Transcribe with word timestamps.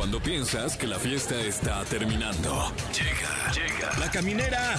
Cuando 0.00 0.18
piensas 0.18 0.78
que 0.78 0.86
la 0.86 0.98
fiesta 0.98 1.38
está 1.42 1.84
terminando. 1.84 2.72
Llega, 2.90 3.52
llega. 3.52 3.98
La 3.98 4.10
caminera. 4.10 4.74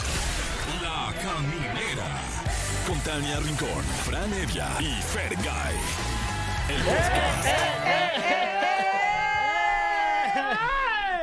La 0.81 1.13
caminera. 1.21 2.07
Con 2.87 2.99
Tania 3.01 3.39
Rincón, 3.39 3.83
Fran 4.03 4.33
Evia 4.33 4.67
y 4.79 4.99
Fergay. 4.99 5.75
El 6.69 6.81
podcast. 6.81 7.45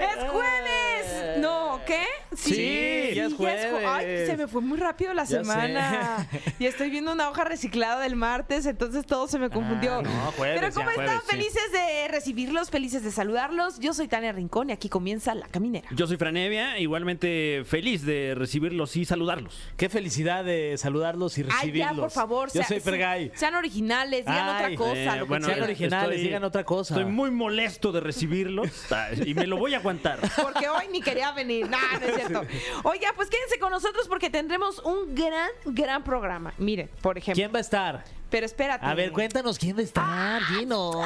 ¡Es 0.00 0.30
jueves! 0.30 1.38
No, 1.40 1.80
¿qué? 1.84 2.06
Sí, 2.38 3.12
ya 3.14 3.26
es 3.26 3.32
ju- 3.36 3.46
Ay, 3.46 3.82
jueves. 3.84 4.28
se 4.28 4.36
me 4.36 4.46
fue 4.48 4.60
muy 4.60 4.78
rápido 4.78 5.12
la 5.14 5.24
Ya 5.24 5.38
semana. 5.42 6.28
Y 6.58 6.66
estoy 6.66 6.90
viendo 6.90 7.12
una 7.12 7.28
hoja 7.30 7.44
reciclada 7.44 8.00
del 8.02 8.16
martes, 8.16 8.66
entonces 8.66 9.06
todo 9.06 9.28
se 9.28 9.38
me 9.38 9.50
confundió. 9.50 9.94
Ah, 9.98 10.02
no, 10.02 10.32
jueves, 10.32 10.60
Pero 10.60 10.72
¿cómo 10.74 10.86
ya, 10.86 10.90
están? 10.92 11.06
jueves, 11.06 11.22
sí. 11.28 11.36
Felices 11.36 11.72
de 11.72 12.08
recibirlos, 12.08 12.70
felices 12.70 13.02
de 13.04 13.10
saludarlos. 13.10 13.78
Yo 13.80 13.92
soy 13.94 14.08
Tania 14.08 14.32
Rincón 14.32 14.70
y 14.70 14.72
aquí 14.72 14.88
comienza 14.88 15.34
La 15.34 15.46
Caminera. 15.48 15.88
Yo 15.92 16.06
soy 16.06 16.16
Franevia, 16.16 16.78
igualmente 16.78 17.62
feliz 17.66 18.04
de 18.04 18.34
recibirlos 18.36 18.96
y 18.96 19.04
saludarlos. 19.04 19.56
Qué 19.76 19.88
felicidad 19.88 20.44
de 20.44 20.76
saludarlos 20.78 21.36
y 21.38 21.42
Ay, 21.42 21.48
recibirlos. 21.50 21.90
ya, 21.96 22.00
por 22.00 22.10
favor. 22.10 22.48
Yo 22.48 22.52
sea- 22.60 22.66
soy 22.66 22.80
Fergay. 22.80 23.32
Sean 23.34 23.54
originales, 23.54 24.24
digan 24.26 24.48
Ay, 24.48 24.74
otra 24.74 24.76
cosa. 24.76 24.98
Eh, 24.98 25.06
lo 25.06 25.24
que 25.24 25.28
bueno, 25.28 25.46
sean 25.46 25.62
originales, 25.62 26.10
estoy- 26.10 26.22
digan 26.24 26.44
otra 26.44 26.64
cosa. 26.64 26.94
Estoy 26.94 27.10
muy 27.12 27.30
molesto 27.30 27.92
de 27.92 28.00
recibirlos 28.00 28.68
y 29.26 29.34
me 29.34 29.46
lo 29.46 29.56
voy 29.56 29.74
a 29.74 29.78
aguantar. 29.78 30.18
Porque 30.42 30.68
hoy 30.68 30.84
ni 30.92 31.00
quería 31.00 31.32
venir. 31.32 31.68
No, 31.68 31.78
no 32.00 32.06
es 32.06 32.27
cierto. 32.28 32.46
Oiga, 32.84 33.12
pues 33.16 33.28
quédense 33.28 33.58
con 33.58 33.70
nosotros 33.70 34.06
porque 34.08 34.30
tendremos 34.30 34.78
un 34.80 35.14
gran, 35.14 35.50
gran 35.64 36.04
programa. 36.04 36.54
Miren, 36.58 36.90
por 37.02 37.18
ejemplo. 37.18 37.40
¿Quién 37.40 37.52
va 37.52 37.58
a 37.58 37.62
estar? 37.62 38.04
Pero 38.30 38.44
espérate. 38.44 38.84
A 38.84 38.94
ver, 38.94 39.10
cuéntanos 39.12 39.58
quién 39.58 39.76
va 39.76 39.80
a 39.80 39.84
estar. 39.84 40.42
Dinos. 40.50 40.96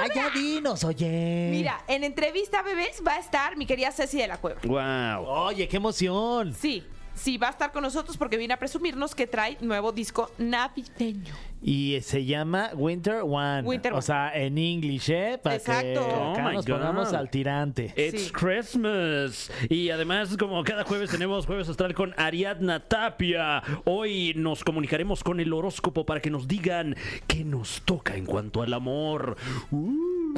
Ay, 0.00 0.10
ya 0.14 0.30
dinos, 0.30 0.82
oye. 0.84 1.48
Mira, 1.50 1.84
en 1.86 2.02
entrevista 2.04 2.62
bebés 2.62 3.02
va 3.06 3.14
a 3.14 3.18
estar 3.20 3.56
mi 3.56 3.66
querida 3.66 3.92
Ceci 3.92 4.18
de 4.18 4.26
la 4.26 4.38
Cueva. 4.38 4.60
Wow. 4.64 5.26
Oye, 5.26 5.68
qué 5.68 5.76
emoción. 5.76 6.54
Sí, 6.54 6.84
sí, 7.20 7.36
va 7.38 7.48
a 7.48 7.50
estar 7.50 7.72
con 7.72 7.82
nosotros 7.82 8.16
porque 8.16 8.36
viene 8.36 8.54
a 8.54 8.58
presumirnos 8.58 9.14
que 9.14 9.26
trae 9.26 9.56
nuevo 9.60 9.92
disco 9.92 10.30
navideño. 10.38 11.34
Y 11.62 11.98
se 12.00 12.24
llama 12.24 12.70
Winter 12.74 13.20
One. 13.22 13.60
Winter 13.68 13.92
o 13.92 13.96
One. 13.96 14.02
sea, 14.02 14.32
en 14.34 14.56
English, 14.56 15.10
¿eh? 15.10 15.38
Para 15.42 15.56
Exacto. 15.56 15.84
que 15.84 15.98
Oh 16.14 16.32
acá 16.32 16.52
nos 16.52 16.64
God. 16.66 16.72
pongamos 16.72 17.12
al 17.12 17.28
tirante. 17.28 17.92
It's 17.96 18.22
Sí. 18.22 18.30
Christmas. 18.32 19.52
Y 19.68 19.90
además, 19.90 20.38
como 20.38 20.64
cada 20.64 20.84
jueves 20.84 21.10
tenemos 21.10 21.44
Jueves 21.44 21.68
Astral 21.68 21.92
con 21.94 22.14
Ariadna 22.16 22.80
Tapia. 22.88 23.62
Hoy 23.84 24.32
nos 24.36 24.64
comunicaremos 24.64 25.22
con 25.22 25.38
el 25.38 25.52
horóscopo 25.52 26.06
para 26.06 26.20
que 26.22 26.30
nos 26.30 26.48
digan 26.48 26.96
qué 27.26 27.44
nos 27.44 27.82
toca 27.82 28.16
en 28.16 28.24
cuanto 28.24 28.62
al 28.62 28.72
amor. 28.72 29.36
Uh. 29.70 30.34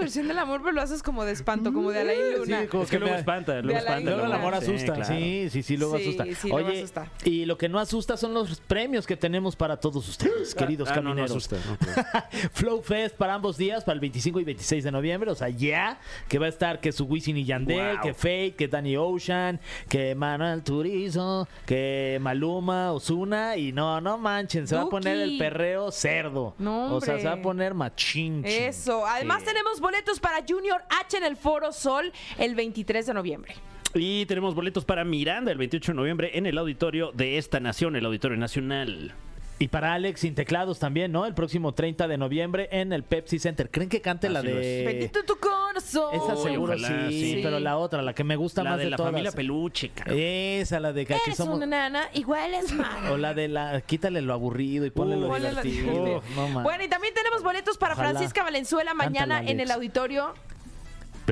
Versión 0.00 0.28
del 0.28 0.38
amor, 0.38 0.60
pero 0.62 0.72
lo 0.72 0.80
haces 0.80 1.02
como 1.02 1.24
de 1.24 1.32
espanto, 1.32 1.72
como 1.72 1.90
de 1.90 2.00
Alain 2.00 2.38
Luna. 2.38 2.62
Sí, 2.62 2.66
como 2.68 2.82
Es 2.84 2.90
que 2.90 2.98
luego 2.98 3.12
me- 3.14 3.20
espanta, 3.20 3.52
luego 3.60 3.68
de 3.68 3.74
espanta. 3.74 3.92
Alain 3.92 4.06
Luego 4.06 4.24
el 4.26 4.32
amor 4.32 4.54
Sí, 4.62 4.70
asusta, 4.74 4.94
claro. 4.94 5.14
sí, 5.14 5.48
sí, 5.50 5.62
sí, 5.62 5.76
luego 5.76 5.96
Sí, 5.98 6.02
asusta. 6.04 6.24
sí, 6.24 6.48
luego 6.48 6.68
Oye, 6.68 6.78
asusta. 6.78 7.08
y 7.24 7.44
lo 7.44 7.58
que 7.58 7.68
no 7.68 7.78
asusta 7.78 8.16
son 8.16 8.34
los 8.34 8.60
premios 8.60 9.06
que 9.06 9.16
tenemos 9.16 9.56
para 9.56 9.76
todos 9.78 10.08
ustedes, 10.08 10.54
queridos 10.54 10.88
Ah, 10.90 10.96
no, 10.96 11.02
no 11.02 11.08
camineros. 11.26 11.30
asusta, 11.32 11.56
no, 11.66 11.76
Flow 12.52 12.82
Fest 12.82 13.16
para 13.16 13.34
ambos 13.34 13.56
días, 13.56 13.84
para 13.84 13.94
el 13.94 14.00
25 14.00 14.40
y 14.40 14.44
26 14.44 14.84
de 14.84 14.90
noviembre, 14.92 15.30
o 15.30 15.34
sea, 15.34 15.48
ya, 15.48 16.00
que 16.28 16.38
va 16.38 16.46
a 16.46 16.48
estar 16.48 16.80
que 16.80 16.92
su 16.92 17.04
Wisin 17.04 17.36
y 17.36 17.44
Yandel, 17.44 17.96
Wow. 17.96 18.02
que 18.02 18.14
Fate, 18.14 18.54
que 18.56 18.68
Danny 18.68 18.96
Ocean, 18.96 19.60
que 19.88 20.14
Manuel 20.14 20.62
Turizo, 20.62 21.46
que 21.66 22.18
Maluma, 22.20 22.92
Osuna, 22.92 23.56
y 23.56 23.72
no, 23.72 24.00
no 24.00 24.18
manchen, 24.18 24.66
se 24.66 24.74
va 24.76 24.82
a 24.82 24.88
poner 24.88 25.18
el 25.18 25.38
perreo 25.38 25.90
cerdo. 25.92 26.54
No, 26.58 26.94
o 26.94 27.00
sea, 27.00 27.18
se 27.18 27.26
va 27.26 27.32
a 27.34 27.42
poner 27.42 27.74
machín. 27.74 28.42
Eso. 28.44 29.06
Además 29.06 29.40
Sí. 29.40 29.46
tenemos 29.46 29.80
boletos 29.90 30.20
para 30.20 30.44
Junior 30.48 30.82
H 30.88 31.16
en 31.16 31.24
el 31.24 31.36
Foro 31.36 31.72
Sol 31.72 32.12
el 32.38 32.54
23 32.54 33.06
de 33.06 33.14
noviembre. 33.14 33.54
Y 33.92 34.24
tenemos 34.26 34.54
boletos 34.54 34.84
para 34.84 35.04
Miranda 35.04 35.50
el 35.50 35.58
28 35.58 35.90
de 35.90 35.96
noviembre 35.96 36.30
en 36.34 36.46
el 36.46 36.56
auditorio 36.58 37.10
de 37.10 37.38
esta 37.38 37.58
nación, 37.58 37.96
el 37.96 38.06
Auditorio 38.06 38.36
Nacional. 38.36 39.12
Y 39.60 39.68
para 39.68 39.92
Alex 39.92 40.20
sin 40.20 40.34
teclados 40.34 40.78
también, 40.78 41.12
¿no? 41.12 41.26
El 41.26 41.34
próximo 41.34 41.74
30 41.74 42.08
de 42.08 42.16
noviembre 42.16 42.66
en 42.72 42.94
el 42.94 43.02
Pepsi 43.02 43.38
Center. 43.38 43.70
¿Creen 43.70 43.90
que 43.90 44.00
cante 44.00 44.30
la 44.30 44.38
Así 44.38 44.48
lo 44.48 44.54
de... 44.54 44.84
Bendito 44.86 45.22
tu 45.22 45.36
corazón. 45.36 46.14
Esa 46.14 46.34
seguro 46.36 46.72
ojalá, 46.72 47.08
sí, 47.10 47.34
sí. 47.34 47.40
pero 47.42 47.60
la 47.60 47.76
otra, 47.76 48.00
la 48.00 48.14
que 48.14 48.24
me 48.24 48.36
gusta 48.36 48.64
La 48.64 48.70
más 48.70 48.78
de, 48.78 48.84
de, 48.84 48.90
la 48.90 48.96
todas. 48.96 49.12
familia 49.12 49.32
peluche, 49.32 49.90
cara. 49.90 50.14
Esa, 50.14 50.80
la 50.80 50.94
de 50.94 51.04
que 51.04 51.12
aquí 51.12 51.24
Eres 51.26 51.36
somos... 51.36 51.58
una 51.58 51.66
nana, 51.66 52.08
igual 52.14 52.54
es 52.54 52.72
mal. 52.72 53.12
O 53.12 53.18
la 53.18 53.34
de 53.34 53.48
la... 53.48 53.82
Quítale 53.82 54.22
lo 54.22 54.32
aburrido 54.32 54.86
y 54.86 54.90
ponle 54.90 55.16
lo 55.16 55.28
Ponle 55.28 55.52
lo 55.52 55.62
divertido. 55.62 55.92
divertido. 55.92 56.18
Uf, 56.20 56.54
no. 56.54 56.62
Bueno, 56.62 56.82
y 56.82 56.88
también 56.88 57.12
tenemos 57.12 57.42
boletos 57.42 57.76
para 57.76 57.92
Ojalá. 57.92 58.12
Francisca 58.12 58.42
Valenzuela 58.42 58.94
mañana 58.94 59.34
Cántala, 59.36 59.50
en 59.50 59.60
el 59.60 59.70
Alex. 59.70 60.32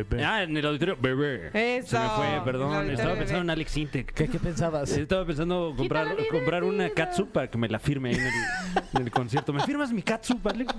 Auditorio. 0.01 0.27
Ah, 0.29 0.43
en 0.43 0.57
el 0.57 0.67
auditorio, 0.67 0.97
bebé. 1.01 1.51
Eso. 1.79 1.89
Se 1.89 1.99
me 1.99 2.09
fue, 2.11 2.27
perdón. 2.45 2.91
Estaba 2.91 3.09
bebé. 3.11 3.19
pensando 3.21 3.43
en 3.43 3.51
Alex 3.51 3.77
Intec. 3.77 4.13
¿Qué, 4.13 4.29
qué 4.29 4.39
pensabas? 4.39 4.91
Estaba 4.91 5.25
pensando 5.25 5.75
comprar, 5.77 6.17
comprar 6.31 6.65
una 6.65 6.91
catsup 6.91 7.31
para 7.33 7.49
que 7.51 7.59
me 7.59 7.69
la 7.69 7.79
firme 7.79 8.11
ahí 8.11 8.17
en 8.17 8.23
el, 8.23 8.33
en 9.01 9.03
el 9.03 9.11
concierto. 9.11 9.53
¿Me 9.53 9.63
firmas 9.65 9.93
mi 9.93 10.03
catsup, 10.03 10.43
vale? 10.43 10.65
Yo 10.65 10.73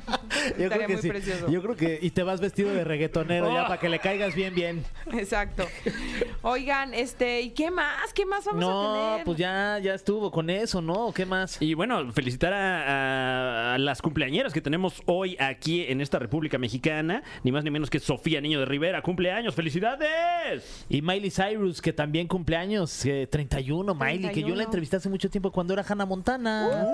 Estaría 0.66 0.68
creo 0.68 0.88
que 0.88 0.94
muy 0.94 1.02
sí. 1.02 1.10
precioso. 1.10 1.50
Yo 1.52 1.62
creo 1.62 1.76
que... 1.76 2.00
Y 2.02 2.12
te 2.12 2.24
vas 2.24 2.40
vestido 2.42 2.72
de 2.74 2.84
reggaetonero 2.84 3.52
ya 3.54 3.64
Oh. 3.66 3.68
para 3.68 3.80
que 3.80 3.90
le 3.90 4.00
caigas 4.00 4.36
bien, 4.36 4.56
bien. 4.56 4.84
Exacto. 5.14 5.68
Oigan, 6.42 6.94
este, 6.94 7.42
¿y 7.42 7.50
qué 7.52 7.72
más? 7.72 8.14
¿Qué 8.14 8.26
más 8.26 8.46
vamos 8.46 8.64
a 8.64 8.68
No, 8.68 9.10
tener? 9.12 9.26
pues 9.26 9.38
ya, 9.38 9.80
ya 9.80 9.94
estuvo 9.94 10.32
con 10.32 10.50
eso, 10.50 10.82
¿no? 10.82 11.12
¿Qué 11.14 11.26
más? 11.26 11.62
Y 11.62 11.74
bueno, 11.74 12.12
felicitar 12.14 12.54
a, 12.54 13.72
a- 13.72 13.76
a 13.76 13.78
las 13.78 14.02
cumpleañeras 14.02 14.54
que 14.54 14.62
tenemos 14.62 15.02
hoy 15.06 15.36
aquí 15.40 15.86
en 15.88 16.02
esta 16.02 16.20
República 16.20 16.58
Mexicana. 16.58 17.24
Ni 17.44 17.52
más 17.52 17.64
ni 17.64 17.72
menos 17.72 17.90
que 17.90 18.00
Sofía 18.00 18.42
Niño 18.42 18.60
de 18.60 18.66
Rivera. 18.66 19.02
¡Cumpleaños! 19.10 19.56
¡Felicidades! 19.56 20.86
Y 20.88 21.02
Miley 21.02 21.32
Cyrus, 21.32 21.82
que 21.82 21.92
también 21.92 22.28
cumpleaños, 22.28 23.04
eh, 23.08 23.28
31, 23.28 23.96
Miley, 23.96 24.20
que 24.20 24.42
yo 24.42 24.54
31. 24.54 24.56
la 24.56 24.64
entrevisté 24.66 24.98
hace 24.98 25.10
mucho 25.10 25.32
tiempo 25.32 25.52
cuando 25.52 25.74
era 25.74 25.84
Hannah 25.84 26.06
Montana. 26.06 26.88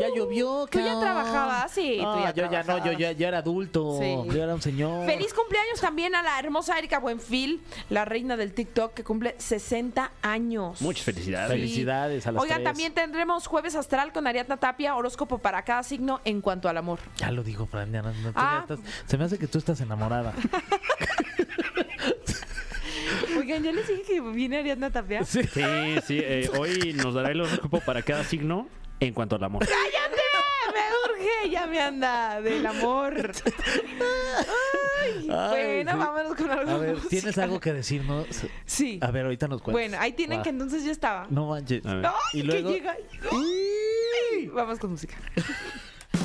Ya 0.00 0.08
llovió, 0.14 0.66
¿Tú 0.70 0.78
ya 0.78 0.98
trabajabas? 0.98 1.70
Sí, 1.72 1.96
tú 1.98 2.02
No, 2.04 2.22
ya 2.22 2.32
yo 2.34 2.42
ya 2.42 2.46
no, 2.46 2.52
yo 2.58 2.64
trabajabas. 2.64 2.98
ya, 2.98 3.12
ya 3.12 3.28
era 3.28 3.38
adulto. 3.38 3.98
Sí. 4.00 4.16
Yo 4.34 4.42
era 4.42 4.54
un 4.54 4.62
señor. 4.62 5.06
Feliz 5.06 5.32
cumpleaños 5.32 5.80
también 5.80 6.14
a 6.14 6.22
la 6.22 6.38
hermosa 6.38 6.78
Erika 6.78 6.98
Buenfil, 6.98 7.60
la 7.90 8.04
reina 8.04 8.36
del 8.36 8.52
TikTok, 8.52 8.92
que 8.94 9.04
cumple 9.04 9.34
60 9.38 10.10
años. 10.22 10.80
Muchas 10.82 11.04
felicidades. 11.04 11.50
Felicidades 11.50 12.26
a 12.26 12.32
las 12.32 12.42
Oigan, 12.42 12.56
tres. 12.58 12.64
también 12.68 12.92
tendremos 12.92 13.46
Jueves 13.46 13.74
Astral 13.76 14.12
con 14.12 14.26
Ariadna 14.26 14.56
Tapia, 14.56 14.96
horóscopo 14.96 15.38
para 15.38 15.62
cada 15.62 15.82
signo 15.82 16.20
en 16.24 16.40
cuanto 16.40 16.68
al 16.68 16.76
amor. 16.76 16.98
Ya 17.16 17.30
lo 17.30 17.42
dijo, 17.42 17.66
Fran. 17.66 17.92
ya 17.92 18.02
no- 18.02 18.12
no, 18.12 18.28
tú 18.32 18.34
Ah. 18.34 18.64
ya 18.68 18.74
estás- 18.74 18.90
se 19.06 19.16
me 19.18 19.24
hace 19.24 19.38
que 19.38 19.46
tú 19.46 19.58
estás 19.58 19.80
enamorada. 19.80 20.32
Oigan, 23.38 23.62
ya 23.62 23.72
les 23.72 23.86
dije 23.88 24.02
que 24.06 24.20
viene 24.20 24.58
Ariadna 24.58 24.90
Tapia. 24.90 25.24
Sí. 25.24 25.42
Sí, 25.44 25.62
sí. 26.06 26.18
eh, 26.22 26.50
hoy 26.58 26.92
nos 26.94 27.14
dará 27.14 27.30
el 27.30 27.40
horóscopo 27.40 27.80
para 27.80 28.02
cada 28.02 28.24
signo 28.24 28.66
en 29.00 29.14
cuanto 29.14 29.36
al 29.36 29.44
amor. 29.44 29.66
¡Cállate! 29.66 30.22
¡Me 30.72 30.80
urge! 31.14 31.50
Ya 31.50 31.66
me 31.66 31.80
anda 31.80 32.40
del 32.40 32.64
amor. 32.66 33.14
Ay, 35.00 35.26
bueno, 35.28 35.92
sí. 35.92 35.98
vámonos 35.98 36.34
con 36.34 36.50
algo. 36.50 36.70
A 36.70 36.74
de 36.78 36.86
ver, 36.86 36.94
música. 36.96 37.08
¿tienes 37.10 37.38
algo 37.38 37.60
que 37.60 37.72
decirnos? 37.72 38.26
Sí. 38.64 38.98
A 39.02 39.10
ver, 39.10 39.24
ahorita 39.24 39.48
nos 39.48 39.60
cuentas. 39.60 39.72
Bueno, 39.72 39.96
ahí 40.00 40.12
tienen 40.12 40.38
Va. 40.38 40.42
que 40.42 40.48
entonces 40.50 40.84
ya 40.84 40.92
estaba. 40.92 41.26
No 41.30 41.48
manches. 41.48 41.84
A 41.86 41.94
ver. 41.94 42.06
¡Ay, 42.06 42.12
Y 42.40 42.42
luego- 42.42 42.68
que 42.70 42.74
llega! 42.74 42.96
¡Ay! 43.32 44.46
Vamos 44.48 44.78
con 44.78 44.90
música. 44.92 45.16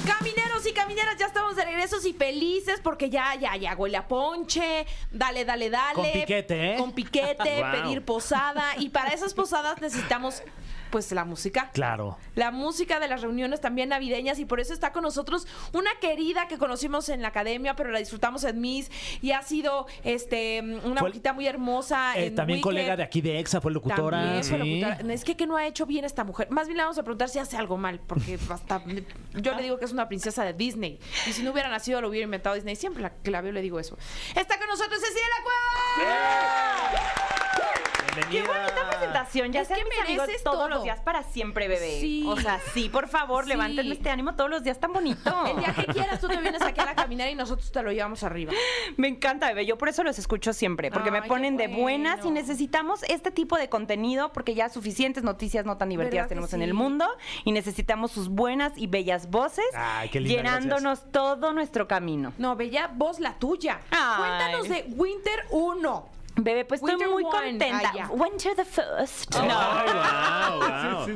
Camineros 0.06 0.66
y 0.68 0.72
camineras, 0.72 1.18
ya 1.18 1.26
estamos 1.26 1.56
de 1.56 1.66
regresos 1.66 2.06
y 2.06 2.14
felices 2.14 2.80
porque 2.84 3.10
ya, 3.10 3.34
ya, 3.36 3.56
ya 3.56 3.76
huele 3.76 3.98
a 3.98 4.08
ponche. 4.08 4.86
Dale, 5.12 5.46
dale, 5.46 5.70
dale. 5.72 5.96
Con 5.96 6.12
piquete, 6.12 6.74
¿eh? 6.74 6.78
Con 6.78 6.92
piquete, 6.94 7.62
Wow. 7.64 7.72
pedir 7.72 8.02
posada. 8.06 8.76
Y 8.78 8.90
para 8.90 9.10
esas 9.14 9.34
posadas 9.34 9.82
necesitamos, 9.82 10.44
pues, 10.92 11.12
la 11.12 11.26
música. 11.26 11.70
Claro. 11.74 12.18
La 12.36 12.52
música 12.52 13.00
de 13.00 13.08
las 13.08 13.22
reuniones 13.22 13.62
también 13.62 13.90
navideñas 13.90 14.40
y 14.40 14.46
por 14.46 14.60
eso 14.60 14.74
está 14.74 14.92
con 14.92 15.04
nosotros 15.04 15.48
una 15.74 15.90
querida 16.02 16.48
que 16.48 16.58
conocimos 16.58 17.10
en 17.10 17.22
la 17.22 17.30
academia, 17.30 17.76
pero 17.76 17.92
la 17.92 18.00
disfrutamos 18.00 18.44
en 18.44 18.60
Miss 18.62 18.90
y 19.22 19.32
ha 19.32 19.42
sido 19.42 19.88
este 20.04 20.62
una 20.84 21.00
Fue- 21.02 21.10
boquita 21.10 21.34
muy 21.34 21.48
hermosa. 21.48 22.18
Eh, 22.18 22.28
en 22.28 22.36
también 22.36 22.58
Wicked. 22.58 22.64
colega 22.70 22.96
de 22.98 23.04
aquí 23.04 23.22
de 23.22 23.40
EXA, 23.40 23.62
fue 23.62 23.72
locutora. 23.72 24.22
También 24.22 24.44
fue 24.44 24.60
sí. 24.62 24.82
locutora. 24.82 25.14
Es 25.14 25.24
que, 25.24 25.36
que 25.38 25.48
no 25.48 25.58
ha 25.58 25.66
hecho 25.68 25.86
bien 25.86 26.06
esta 26.06 26.24
mujer. 26.24 26.50
Más 26.52 26.68
bien 26.68 26.78
le 26.78 26.84
vamos 26.84 26.98
a 26.98 27.04
preguntar 27.04 27.30
si 27.30 27.40
hace 27.40 27.58
algo 27.58 27.78
mal, 27.78 28.00
porque 28.06 28.38
hasta 28.50 28.84
yo 29.34 29.54
le 29.56 29.64
digo 29.64 29.78
que 29.78 29.86
es 29.86 29.92
una 29.92 30.08
princesa 30.08 30.44
de 30.44 30.54
Disney. 30.54 31.00
Y 31.28 31.34
si 31.34 31.44
no 31.44 31.52
hubiera 31.52 31.70
nacido, 31.70 32.02
lo 32.02 32.10
hubiera 32.10 32.26
inventado 32.26 32.56
Disney. 32.56 32.76
Siempre 32.76 33.02
la- 33.04 33.12
que 33.14 33.32
la 33.32 33.42
veo 33.42 33.52
le 33.52 33.62
digo 33.62 33.80
eso. 33.80 33.98
Está 34.36 34.58
con 34.58 34.68
nosotros 34.68 35.00
Cecilia 35.00 35.20
La 35.98 37.99
Qué 38.30 38.42
bonita 38.42 38.90
presentación. 38.90 39.52
Ya 39.52 39.62
Es 39.62 39.68
sean 39.68 39.80
que 39.80 39.86
mis 39.86 40.00
amigos 40.00 40.28
todos 40.44 40.58
todo. 40.58 40.70
los 40.70 40.84
días 40.84 41.00
para 41.02 41.24
siempre, 41.24 41.68
bebé. 41.68 42.00
Sí. 42.00 42.24
O 42.28 42.36
sea, 42.38 42.60
sí, 42.74 42.90
por 42.90 43.08
favor, 43.08 43.44
Sí. 43.46 43.50
levántenme 43.50 43.94
este 43.94 44.10
ánimo 44.10 44.36
todos 44.36 44.50
los 44.50 44.64
días 44.64 44.80
tan 44.80 44.94
bonito. 44.94 45.46
El 45.46 45.58
día 45.58 45.74
que 45.74 45.86
quieras, 45.86 46.20
tú 46.20 46.28
te 46.28 46.38
vienes 46.38 46.62
aquí 46.62 46.80
a 46.82 46.86
la 46.86 46.96
caminar 46.96 47.30
y 47.30 47.36
nosotros 47.36 47.72
te 47.72 47.82
lo 47.84 47.92
llevamos 47.92 48.24
arriba. 48.24 48.52
Me 48.98 49.08
encanta, 49.08 49.48
bebé. 49.48 49.66
Yo 49.66 49.78
por 49.78 49.90
eso 49.90 50.04
los 50.04 50.18
escucho 50.20 50.54
siempre, 50.54 50.92
porque 50.92 51.12
me 51.12 51.20
Ay, 51.20 51.30
ponen 51.30 51.58
de 51.58 51.68
buenas 51.68 52.26
y 52.26 52.32
necesitamos 52.32 53.04
este 53.04 53.32
tipo 53.32 53.58
de 53.58 53.70
contenido 53.70 54.32
porque 54.34 54.54
ya 54.56 54.70
suficientes 54.70 55.24
noticias 55.24 55.66
no 55.66 55.78
tan 55.78 55.90
divertidas 55.90 56.10
¿Verdad 56.14 56.26
que 56.26 56.30
tenemos 56.30 56.54
en 56.54 56.60
sí? 56.60 56.64
el 56.66 56.74
mundo 56.74 57.06
y 57.46 57.52
necesitamos 57.52 58.12
sus 58.12 58.30
buenas 58.30 58.74
y 58.78 58.88
bellas 58.88 59.30
voces 59.30 59.66
Ay, 59.74 60.10
qué 60.10 60.20
linda, 60.20 60.38
llenándonos 60.38 61.12
todo 61.12 61.54
nuestro 61.54 61.88
camino. 61.88 62.34
No, 62.38 62.56
bella, 62.56 62.90
vos 62.94 63.20
la 63.20 63.38
tuya. 63.40 63.80
Ay. 63.92 64.18
Cuéntanos 64.18 64.70
de 64.70 64.86
Winter 64.96 65.46
1. 65.52 66.10
Bebé, 66.36 66.64
pues 66.64 66.80
estoy 66.80 66.94
Winter 66.96 67.10
muy 67.10 67.24
One, 67.24 67.50
contenta. 67.50 67.90
ah, 67.90 67.94
ya. 67.96 68.08
Winter 68.12 68.56
the 68.56 68.64
first. 68.66 69.36
Ay, 69.36 69.48
No. 69.48 69.56
wow, 69.56 70.60
wow. 70.60 71.16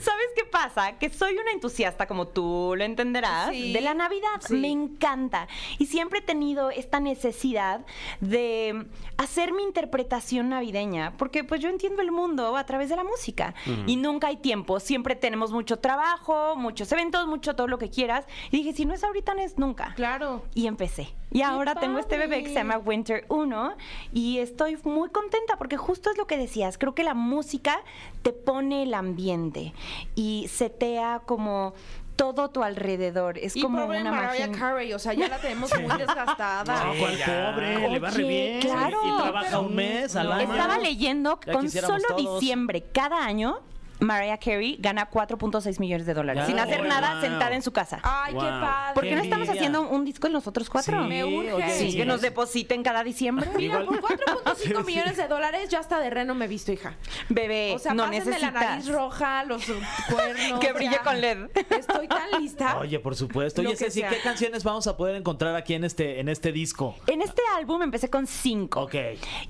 ¿Sabes 0.00 0.26
qué 0.36 0.44
pasa? 0.50 0.98
Que 0.98 1.10
soy 1.10 1.34
una 1.36 1.50
entusiasta, 1.52 2.06
como 2.06 2.28
tú 2.28 2.74
lo 2.76 2.84
entenderás, 2.84 3.50
Sí. 3.50 3.72
de 3.72 3.80
la 3.80 3.94
Navidad. 3.94 4.28
Sí. 4.40 4.54
Me 4.54 4.68
encanta. 4.70 5.48
Y 5.78 5.86
siempre 5.86 6.20
he 6.20 6.22
tenido 6.22 6.70
esta 6.70 7.00
necesidad 7.00 7.84
de 8.20 8.86
hacer 9.16 9.52
mi 9.52 9.62
interpretación 9.62 10.50
navideña, 10.50 11.16
porque 11.16 11.42
pues 11.44 11.60
yo 11.60 11.68
entiendo 11.68 12.02
el 12.02 12.12
mundo 12.12 12.56
a 12.56 12.64
través 12.64 12.88
de 12.90 12.96
la 12.96 13.04
música. 13.04 13.54
Y 13.86 13.96
nunca 13.96 14.28
hay 14.28 14.36
tiempo. 14.36 14.78
Siempre 14.80 15.16
tenemos 15.16 15.52
mucho 15.52 15.78
trabajo, 15.78 16.54
muchos 16.56 16.90
eventos, 16.92 17.26
mucho 17.26 17.56
todo 17.56 17.66
lo 17.66 17.78
que 17.78 17.90
quieras. 17.90 18.24
Y 18.50 18.58
dije, 18.58 18.72
si 18.72 18.84
no 18.84 18.94
es 18.94 19.02
ahorita, 19.04 19.34
no 19.34 19.40
es 19.42 19.58
nunca. 19.58 19.94
Claro. 19.96 20.44
Y 20.54 20.66
empecé. 20.66 21.14
Y 21.32 21.42
ahora 21.42 21.76
tengo 21.76 21.98
este 22.00 22.18
bebé 22.18 22.42
que 22.42 22.48
se 22.48 22.54
padre! 22.54 22.68
llama 22.70 22.78
Winter 22.78 23.24
1 23.28 23.76
y 24.12 24.38
estoy 24.68 24.92
muy 24.92 25.08
contenta 25.10 25.56
porque 25.56 25.76
justo 25.76 26.10
es 26.10 26.18
lo 26.18 26.26
que 26.26 26.36
decías. 26.36 26.76
Creo 26.78 26.94
que 26.94 27.04
la 27.04 27.14
música 27.14 27.80
te 28.22 28.32
pone 28.32 28.82
el 28.82 28.94
ambiente 28.94 29.72
y 30.14 30.48
setea 30.48 31.22
como 31.24 31.72
todo 32.16 32.50
tu 32.50 32.62
alrededor. 32.62 33.38
Es 33.38 33.56
Y 33.56 33.62
como 33.62 33.80
pobre 33.86 34.02
una 34.02 34.10
Mariah 34.12 34.48
magia. 34.48 34.58
Carey, 34.58 34.92
o 34.92 34.98
sea, 34.98 35.14
ya 35.14 35.28
la 35.28 35.38
tenemos 35.38 35.70
muy 35.80 35.96
desgastada. 35.98 36.84
No, 36.84 36.98
¿cuál 36.98 37.16
ya. 37.16 37.52
pobre? 37.52 37.88
Le 37.88 37.98
va 37.98 38.10
re 38.10 38.24
Oye, 38.24 38.28
bien. 38.28 38.60
claro. 38.60 38.98
Y 39.04 39.22
trabaja 39.22 39.58
un 39.60 39.74
mes 39.74 40.14
al 40.16 40.30
año. 40.32 40.52
Estaba 40.52 40.78
leyendo 40.78 41.40
Ya 41.46 41.52
con 41.54 41.70
solo 41.70 42.04
todos. 42.08 42.40
diciembre 42.40 42.82
cada 42.92 43.24
año 43.24 43.60
Mariah 44.00 44.38
Carey 44.38 44.76
gana 44.80 45.08
4.6 45.10 45.78
millones 45.80 46.06
de 46.06 46.14
dólares 46.14 46.42
Ya. 46.42 46.46
sin 46.46 46.58
hacer 46.58 46.78
Wow. 46.80 46.88
nada 46.88 47.20
sentada 47.20 47.54
en 47.54 47.62
su 47.62 47.72
casa. 47.72 48.00
Ay, 48.02 48.32
qué 48.34 48.38
padre. 48.40 48.94
¿Por 48.94 49.04
qué 49.04 49.14
no 49.16 49.22
estamos 49.22 49.48
envidia. 49.48 49.60
haciendo 49.68 49.88
un 49.88 50.04
disco 50.04 50.28
nosotros 50.28 50.68
cuatro? 50.70 51.02
Sí, 51.02 51.08
Me 51.08 51.24
urge. 51.24 51.52
oye, 51.52 51.70
Sí, 51.70 51.90
Sí, 51.92 51.96
que 51.96 52.04
nos 52.06 52.20
depositen 52.20 52.82
cada 52.82 53.02
diciembre. 53.04 53.48
Mira, 53.56 53.84
por 53.84 54.00
4.5 54.00 54.84
millones 54.86 55.16
de 55.16 55.28
dólares 55.28 55.68
yo 55.70 55.78
hasta 55.78 55.98
de 56.00 56.10
reno 56.10 56.34
me 56.34 56.46
he 56.46 56.48
visto, 56.48 56.72
hija. 56.72 56.94
Bebé, 57.28 57.72
O 57.74 57.78
sea, 57.78 57.94
no 57.94 58.04
pásenme 58.04 58.38
la 58.38 58.50
nariz 58.50 58.68
necesitas. 58.76 58.94
roja, 58.94 59.44
los 59.44 59.64
cuernos. 60.10 60.60
Que 60.60 60.70
o 60.72 60.74
brille 60.74 60.90
sea, 60.94 61.02
con 61.02 61.20
LED. 61.20 61.48
Estoy 61.70 62.08
tan 62.08 62.30
lista. 62.40 62.78
Oye, 62.78 62.98
por 63.00 63.14
supuesto. 63.14 63.60
Oye, 63.62 63.76
Ceci. 63.76 64.02
¿qué 64.02 64.18
canciones 64.22 64.64
vamos 64.64 64.86
a 64.86 64.96
poder 64.96 65.16
encontrar 65.16 65.54
aquí 65.56 65.74
en 65.74 65.84
este, 65.84 66.20
en 66.20 66.28
este 66.28 66.52
disco? 66.52 66.94
En 67.06 67.22
este 67.22 67.42
álbum 67.56 67.82
empecé 67.82 68.08
con 68.10 68.26
cinco. 68.26 68.80
Ok. 68.82 68.94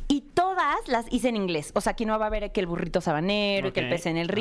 Y 0.08 0.22
todas 0.34 0.76
las 0.86 1.06
hice 1.12 1.28
en 1.28 1.36
inglés. 1.36 1.70
O 1.74 1.80
sea, 1.80 1.92
aquí 1.92 2.04
no 2.04 2.18
va 2.18 2.26
a 2.26 2.28
haber 2.28 2.50
que 2.52 2.60
el 2.60 2.66
burrito 2.66 3.00
sabanero 3.00 3.68
y 3.68 3.72
que 3.72 3.80
el 3.80 3.88
pez 3.88 4.06
en 4.06 4.16
el 4.16 4.28
río. 4.28 4.39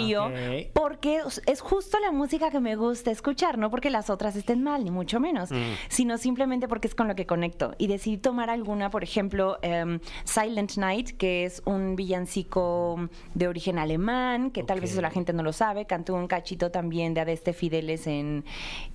Porque 0.73 1.21
es 1.45 1.61
justo 1.61 1.99
la 1.99 2.11
música 2.11 2.49
que 2.51 2.59
me 2.59 2.75
gusta 2.75 3.11
escuchar. 3.11 3.57
No 3.57 3.69
porque 3.69 3.89
las 3.89 4.09
otras 4.09 4.35
estén 4.35 4.63
mal, 4.63 4.83
ni 4.83 4.91
mucho 4.91 5.19
menos. 5.19 5.49
Sino 5.89 6.17
simplemente 6.17 6.67
porque 6.67 6.87
es 6.87 6.95
con 6.95 7.07
lo 7.07 7.15
que 7.15 7.25
conecto. 7.25 7.75
Y 7.77 7.87
decidí 7.87 8.17
tomar 8.17 8.49
alguna, 8.49 8.89
por 8.89 9.03
ejemplo, 9.03 9.57
em, 9.61 9.99
Silent 10.23 10.77
Night, 10.77 11.11
que 11.17 11.45
es 11.45 11.61
un 11.65 11.95
villancico 11.95 13.09
de 13.33 13.47
origen 13.47 13.79
alemán, 13.79 14.51
que 14.51 14.63
tal 14.63 14.79
vez 14.81 14.91
eso 14.91 15.01
la 15.01 15.11
gente 15.11 15.33
no 15.33 15.43
lo 15.43 15.53
sabe. 15.53 15.85
Cantó 15.85 16.13
un 16.15 16.27
cachito 16.27 16.71
también 16.71 17.13
de 17.13 17.21
Adeste 17.21 17.53
Fideles 17.53 18.07
en, 18.07 18.45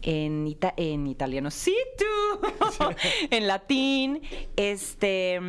en, 0.02 0.46
ita- 0.46 0.74
en 0.76 1.06
italiano. 1.06 1.50
Sí, 1.50 1.76
tú. 1.98 2.84
en 3.30 3.46
latín. 3.46 4.20
Este. 4.56 5.40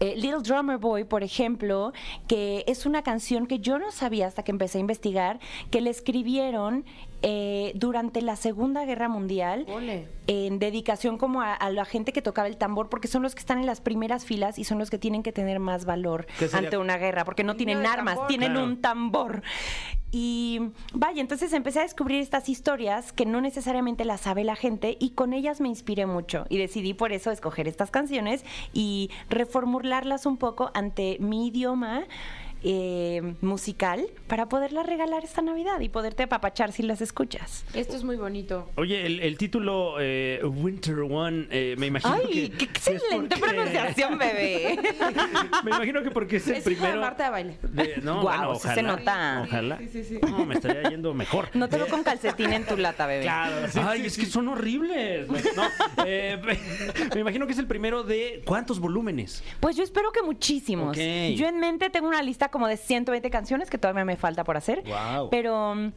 Eh, 0.00 0.14
Little 0.16 0.42
Drummer 0.42 0.78
Boy, 0.78 1.04
por 1.04 1.22
ejemplo, 1.22 1.92
que 2.26 2.64
es 2.66 2.86
una 2.86 3.02
canción 3.02 3.46
que 3.46 3.60
yo 3.60 3.78
no 3.78 3.90
sabía 3.90 4.26
hasta 4.26 4.42
que 4.42 4.50
empecé 4.50 4.78
a 4.78 4.80
investigar, 4.80 5.40
que 5.70 5.80
le 5.80 5.90
escribieron 5.90 6.84
eh, 7.28 7.72
durante 7.74 8.22
la 8.22 8.36
Segunda 8.36 8.84
Guerra 8.84 9.08
Mundial 9.08 9.66
Ole. 9.68 10.06
en 10.28 10.60
dedicación 10.60 11.18
como 11.18 11.42
a, 11.42 11.54
a 11.54 11.70
la 11.70 11.84
gente 11.84 12.12
que 12.12 12.22
tocaba 12.22 12.46
el 12.46 12.56
tambor, 12.56 12.88
porque 12.88 13.08
son 13.08 13.24
los 13.24 13.34
que 13.34 13.40
están 13.40 13.58
en 13.58 13.66
las 13.66 13.80
primeras 13.80 14.24
filas 14.24 14.60
y 14.60 14.64
son 14.64 14.78
los 14.78 14.90
que 14.90 14.98
tienen 14.98 15.24
que 15.24 15.32
tener 15.32 15.58
más 15.58 15.86
valor 15.86 16.28
ante 16.52 16.78
una 16.78 16.98
guerra, 16.98 17.24
porque 17.24 17.42
no 17.42 17.56
tienen 17.56 17.84
armas, 17.84 18.14
tambor. 18.14 18.28
tienen 18.28 18.52
Claro. 18.52 18.64
un 18.66 18.80
tambor. 18.80 19.42
Y 20.12 20.60
vaya, 20.94 21.20
entonces 21.20 21.52
empecé 21.52 21.80
a 21.80 21.82
descubrir 21.82 22.20
estas 22.20 22.48
historias 22.48 23.12
que 23.12 23.26
no 23.26 23.40
necesariamente 23.40 24.04
las 24.04 24.20
sabe 24.20 24.44
la 24.44 24.54
gente 24.54 24.96
y 25.00 25.10
con 25.10 25.32
ellas 25.32 25.60
me 25.60 25.68
inspiré 25.68 26.06
mucho 26.06 26.46
y 26.48 26.58
decidí 26.58 26.94
por 26.94 27.10
eso 27.12 27.32
escoger 27.32 27.66
estas 27.66 27.90
canciones 27.90 28.44
y 28.72 29.10
reformularlas 29.28 30.24
un 30.24 30.36
poco 30.36 30.70
ante 30.74 31.16
mi 31.18 31.48
idioma 31.48 32.04
eh, 32.68 33.34
musical 33.42 34.04
para 34.26 34.48
poderlas 34.48 34.86
regalar 34.86 35.22
esta 35.22 35.40
Navidad 35.40 35.78
y 35.80 35.88
poderte 35.88 36.24
apapachar 36.24 36.72
si 36.72 36.82
las 36.82 37.00
escuchas. 37.00 37.64
Esto 37.74 37.94
es 37.94 38.02
muy 38.02 38.16
bonito. 38.16 38.68
Oye, 38.74 39.06
el, 39.06 39.20
el 39.20 39.38
título 39.38 39.94
eh, 40.00 40.40
Winter 40.44 40.98
One, 40.98 41.46
eh, 41.52 41.76
me 41.78 41.86
imagino 41.86 42.14
¡Ay, 42.14 42.48
que... 42.50 42.58
qué 42.58 42.64
excelente 42.64 43.36
porque- 43.36 43.54
pronunciación, 43.54 44.18
bebé! 44.18 44.80
Me 45.64 45.70
imagino 45.70 46.02
que 46.02 46.10
porque 46.10 46.36
es 46.36 46.48
el 46.48 46.56
Es 46.56 46.64
primero... 46.64 47.00
Marta 47.00 47.24
de 47.24 47.30
baile. 47.30 47.58
de- 47.62 47.96
no, 48.02 48.22
bueno, 48.22 48.54
se 48.56 48.82
nota. 48.82 49.42
Ojalá. 49.46 49.78
Sí, 49.78 49.88
sí, 49.92 50.04
sí. 50.04 50.18
No, 50.22 50.44
me 50.44 50.54
estaría 50.54 50.90
yendo 50.90 51.14
mejor. 51.14 51.48
No 51.54 51.68
te 51.68 51.76
veo 51.76 51.86
con 51.88 52.02
calcetín 52.02 52.52
en 52.52 52.64
tu 52.66 52.76
lata, 52.76 53.06
bebé. 53.06 53.22
Claro, 53.22 53.68
sí, 53.70 53.78
Ay, 53.82 54.00
sí, 54.00 54.06
es 54.06 54.12
sí. 54.14 54.20
que 54.22 54.26
son 54.26 54.48
horribles. 54.48 55.28
No, 55.28 55.62
eh, 56.04 56.40
me 57.14 57.20
imagino 57.20 57.46
que 57.46 57.52
es 57.52 57.58
el 57.58 57.66
primero 57.66 58.02
de 58.02 58.42
¿cuántos 58.44 58.80
volúmenes? 58.80 59.42
Pues 59.60 59.76
yo 59.76 59.84
espero 59.84 60.10
que 60.12 60.22
muchísimos. 60.22 60.96
Yo 60.96 61.46
en 61.46 61.58
mente 61.60 61.90
tengo 61.90 62.08
una 62.08 62.22
lista 62.22 62.48
como 62.56 62.68
de 62.68 62.78
120 62.78 63.28
canciones 63.28 63.68
que 63.68 63.76
todavía 63.76 64.06
me 64.06 64.16
falta 64.16 64.42
por 64.42 64.56
hacer. 64.56 64.82
Guau. 64.82 65.28
Pero 65.28 65.74
mm, 65.74 65.92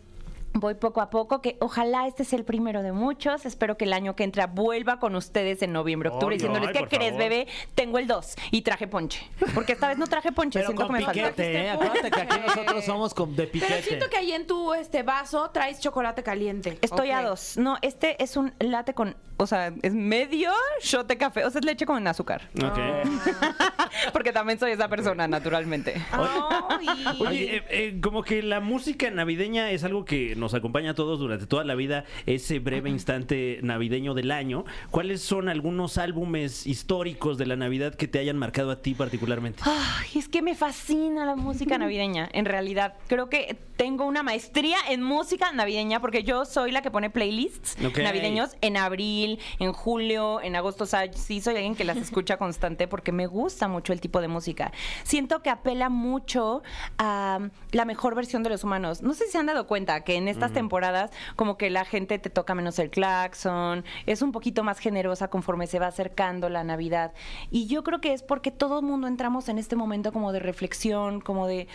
voy 0.53 0.73
poco 0.75 1.01
a 1.01 1.09
poco, 1.09 1.41
que 1.41 1.57
ojalá 1.59 2.07
este 2.07 2.23
sea 2.25 2.39
el 2.39 2.45
primero 2.45 2.81
de 2.83 2.91
muchos. 2.91 3.45
Espero 3.45 3.77
que 3.77 3.85
el 3.85 3.93
año 3.93 4.15
que 4.15 4.23
entra 4.23 4.47
vuelva 4.47 4.99
con 4.99 5.15
ustedes 5.15 5.61
en 5.61 5.71
noviembre, 5.73 6.09
octubre, 6.09 6.35
diciéndoles, 6.35 6.69
ay, 6.69 6.73
¿qué 6.73 6.79
por 6.79 6.89
crees, 6.89 7.11
favor. 7.11 7.19
bebé? 7.29 7.47
Tengo 7.75 7.97
el 7.99 8.07
2 8.07 8.35
y 8.51 8.61
traje 8.61 8.87
ponche. 8.87 9.25
Porque 9.53 9.73
esta 9.73 9.87
vez 9.87 9.97
no 9.97 10.07
traje 10.07 10.31
ponche, 10.31 10.59
Pero 10.59 10.67
siento 10.69 10.87
con 10.87 10.95
que 10.95 10.99
me 10.99 11.05
falta. 11.05 11.21
piquete, 11.29 11.61
¿eh? 11.65 11.69
Acuérdate 11.69 12.11
que 12.11 12.21
aquí 12.21 12.37
nosotros 12.47 12.85
somos 12.85 13.13
con, 13.13 13.35
de 13.35 13.43
Pero 13.47 13.51
piquete. 13.65 13.83
siento 13.83 14.09
que 14.09 14.17
ahí 14.17 14.31
en 14.31 14.47
tu 14.47 14.73
este 14.73 15.03
vaso 15.03 15.49
traes 15.51 15.79
chocolate 15.79 16.23
caliente. 16.23 16.77
Estoy 16.81 17.11
a 17.11 17.19
Ok. 17.21 17.25
dos. 17.27 17.57
No, 17.57 17.77
este 17.81 18.21
es 18.23 18.35
un 18.37 18.53
latte 18.59 18.93
con, 18.93 19.15
o 19.37 19.45
sea, 19.47 19.71
es 19.81 19.93
medio 19.93 20.51
shot 20.81 21.07
de 21.07 21.17
café. 21.17 21.45
O 21.45 21.49
sea, 21.51 21.59
es 21.59 21.65
leche 21.65 21.85
con 21.85 22.05
azúcar. 22.07 22.49
Ok. 22.63 22.79
Porque 24.13 24.31
también 24.31 24.59
soy 24.59 24.71
esa 24.71 24.87
persona, 24.87 25.27
naturalmente. 25.27 25.95
Ay. 26.11 26.87
Oye, 27.19 27.55
eh, 27.57 27.63
eh, 27.69 27.99
como 28.01 28.23
que 28.23 28.41
la 28.41 28.59
música 28.59 29.09
navideña 29.11 29.71
es 29.71 29.83
algo 29.83 30.05
que 30.05 30.35
nos 30.39 30.53
acompaña 30.53 30.91
a 30.91 30.93
todos 30.95 31.19
durante 31.19 31.45
toda 31.45 31.63
la 31.63 31.75
vida, 31.75 32.05
ese 32.25 32.59
breve 32.59 32.89
instante 32.89 33.59
navideño 33.61 34.13
del 34.13 34.31
año. 34.31 34.65
¿Cuáles 34.91 35.21
son 35.21 35.49
algunos 35.49 35.97
álbumes 35.97 36.65
históricos 36.65 37.37
de 37.37 37.45
la 37.45 37.55
Navidad 37.55 37.95
que 37.95 38.07
te 38.07 38.19
hayan 38.19 38.37
marcado 38.37 38.71
a 38.71 38.81
ti 38.81 38.93
particularmente? 38.93 39.61
Ay, 39.65 40.19
es 40.19 40.27
que 40.27 40.41
me 40.41 40.55
fascina 40.55 41.25
la 41.25 41.35
música 41.35 41.77
navideña, 41.77 42.29
en 42.31 42.45
realidad. 42.45 42.95
Creo 43.07 43.29
que 43.29 43.57
tengo 43.75 44.05
una 44.05 44.23
maestría 44.23 44.77
en 44.89 45.01
música 45.01 45.51
navideña 45.51 46.01
porque 46.01 46.23
yo 46.23 46.45
soy 46.45 46.71
la 46.71 46.81
que 46.81 46.91
pone 46.91 47.09
playlists 47.09 47.77
navideños 47.79 48.57
en 48.61 48.77
abril, 48.77 49.39
en 49.59 49.71
julio, 49.73 50.41
en 50.41 50.55
agosto. 50.55 50.83
O 50.83 50.87
sea, 50.87 51.11
sí 51.13 51.41
soy 51.41 51.55
alguien 51.55 51.75
que 51.75 51.83
las 51.83 51.97
escucha 52.09 52.37
constante 52.37 52.87
porque 52.87 53.11
me 53.11 53.27
gusta 53.27 53.67
mucho 53.67 53.93
el 53.93 54.01
tipo 54.01 54.21
de 54.21 54.27
música. 54.27 54.71
Siento 55.03 55.41
que 55.41 55.49
apela 55.49 55.89
mucho 55.89 56.61
a 56.97 57.39
la 57.71 57.85
mejor 57.85 58.15
versión 58.15 58.43
de 58.43 58.49
los 58.49 58.63
humanos. 58.63 59.01
No 59.01 59.13
sé 59.13 59.25
si 59.25 59.31
se 59.31 59.37
han 59.37 59.45
dado 59.45 59.67
cuenta 59.67 60.03
que 60.03 60.15
en 60.15 60.27
estas 60.29 60.53
temporadas 60.53 61.11
como 61.35 61.57
que 61.57 61.69
la 61.69 61.85
gente 61.85 62.19
te 62.19 62.29
toca 62.29 62.55
menos 62.55 62.79
el 62.79 62.89
claxon, 62.89 63.83
es 64.05 64.21
un 64.21 64.31
poquito 64.31 64.63
más 64.63 64.79
generosa 64.79 65.29
conforme 65.29 65.67
se 65.67 65.79
va 65.79 65.87
acercando 65.87 66.49
la 66.49 66.63
Navidad. 66.63 67.13
Y 67.51 67.67
yo 67.67 67.83
creo 67.83 68.01
que 68.01 68.13
es 68.13 68.23
porque 68.23 68.51
todo 68.51 68.79
el 68.79 68.85
mundo 68.85 69.07
entramos 69.07 69.49
en 69.49 69.57
este 69.57 69.75
momento 69.75 70.11
como 70.11 70.31
de 70.31 70.39
reflexión, 70.39 71.21
como 71.21 71.47
de 71.47 71.67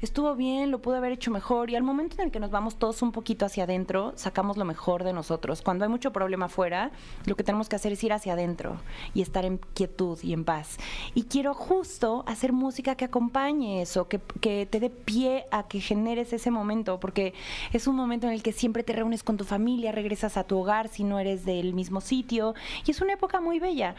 estuvo 0.00 0.34
bien, 0.34 0.70
lo 0.70 0.80
pude 0.80 0.96
haber 0.96 1.12
hecho 1.12 1.30
mejor. 1.30 1.70
Y 1.70 1.76
al 1.76 1.82
momento 1.82 2.16
en 2.18 2.26
el 2.26 2.30
que 2.30 2.40
nos 2.40 2.50
vamos 2.50 2.76
todos 2.76 3.02
un 3.02 3.12
poquito 3.12 3.44
hacia 3.44 3.64
adentro, 3.64 4.12
sacamos 4.16 4.56
lo 4.56 4.64
mejor 4.64 5.04
de 5.04 5.12
nosotros. 5.12 5.62
Cuando 5.62 5.84
hay 5.84 5.90
mucho 5.90 6.12
problema 6.12 6.46
afuera, 6.46 6.90
lo 7.26 7.36
que 7.36 7.44
tenemos 7.44 7.68
que 7.68 7.76
hacer 7.76 7.92
es 7.92 8.02
ir 8.04 8.12
hacia 8.12 8.32
adentro 8.32 8.80
y 9.14 9.22
estar 9.22 9.44
en 9.44 9.58
quietud 9.58 10.18
y 10.22 10.32
en 10.32 10.44
paz. 10.44 10.78
Y 11.14 11.24
quiero 11.24 11.54
justo 11.54 12.24
hacer 12.26 12.52
música 12.52 12.94
que 12.94 13.04
acompañe 13.04 13.82
eso, 13.82 14.08
que, 14.08 14.20
que 14.40 14.66
te 14.66 14.80
dé 14.80 14.90
pie 14.90 15.46
a 15.50 15.68
que 15.68 15.80
generes 15.80 16.32
ese 16.32 16.50
momento, 16.50 17.00
porque 17.00 17.34
es 17.72 17.86
un 17.86 17.96
momento 17.96 18.26
en 18.26 18.32
el 18.32 18.42
que 18.42 18.52
siempre 18.52 18.82
te 18.82 18.92
reúnes 18.92 19.22
con 19.22 19.36
tu 19.36 19.44
familia, 19.44 19.92
regresas 19.92 20.36
a 20.36 20.44
tu 20.44 20.58
hogar 20.58 20.88
si 20.88 21.04
no 21.04 21.18
eres 21.18 21.44
del 21.44 21.74
mismo 21.74 22.00
sitio. 22.00 22.54
Y 22.86 22.90
es 22.90 23.00
una 23.00 23.12
época 23.12 23.40
muy 23.40 23.58
bella. 23.58 23.94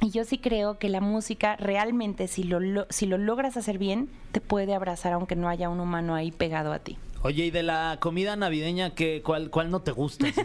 Y 0.00 0.10
yo 0.10 0.24
sí 0.24 0.38
creo 0.38 0.78
que 0.78 0.88
la 0.88 1.00
música 1.00 1.56
realmente, 1.56 2.28
si 2.28 2.42
lo, 2.44 2.60
lo- 2.60 2.86
si 2.90 3.06
lo 3.06 3.16
logras 3.18 3.56
hacer 3.56 3.78
bien, 3.78 4.08
te 4.32 4.40
puede 4.40 4.74
abrazar 4.74 5.12
aunque 5.14 5.34
no 5.36 5.48
haya 5.48 5.68
un 5.70 5.80
humano 5.80 6.14
ahí 6.14 6.30
pegado 6.30 6.72
a 6.72 6.78
ti. 6.80 6.98
Oye, 7.22 7.46
¿y 7.46 7.50
de 7.50 7.62
la 7.62 7.96
comida 8.02 8.36
navideña 8.36 8.94
qué, 8.94 9.22
cuál, 9.24 9.48
cuál 9.48 9.70
no 9.70 9.80
te 9.80 9.92
gusta? 9.92 10.26
Sí, 10.26 10.32
sí. 10.34 10.42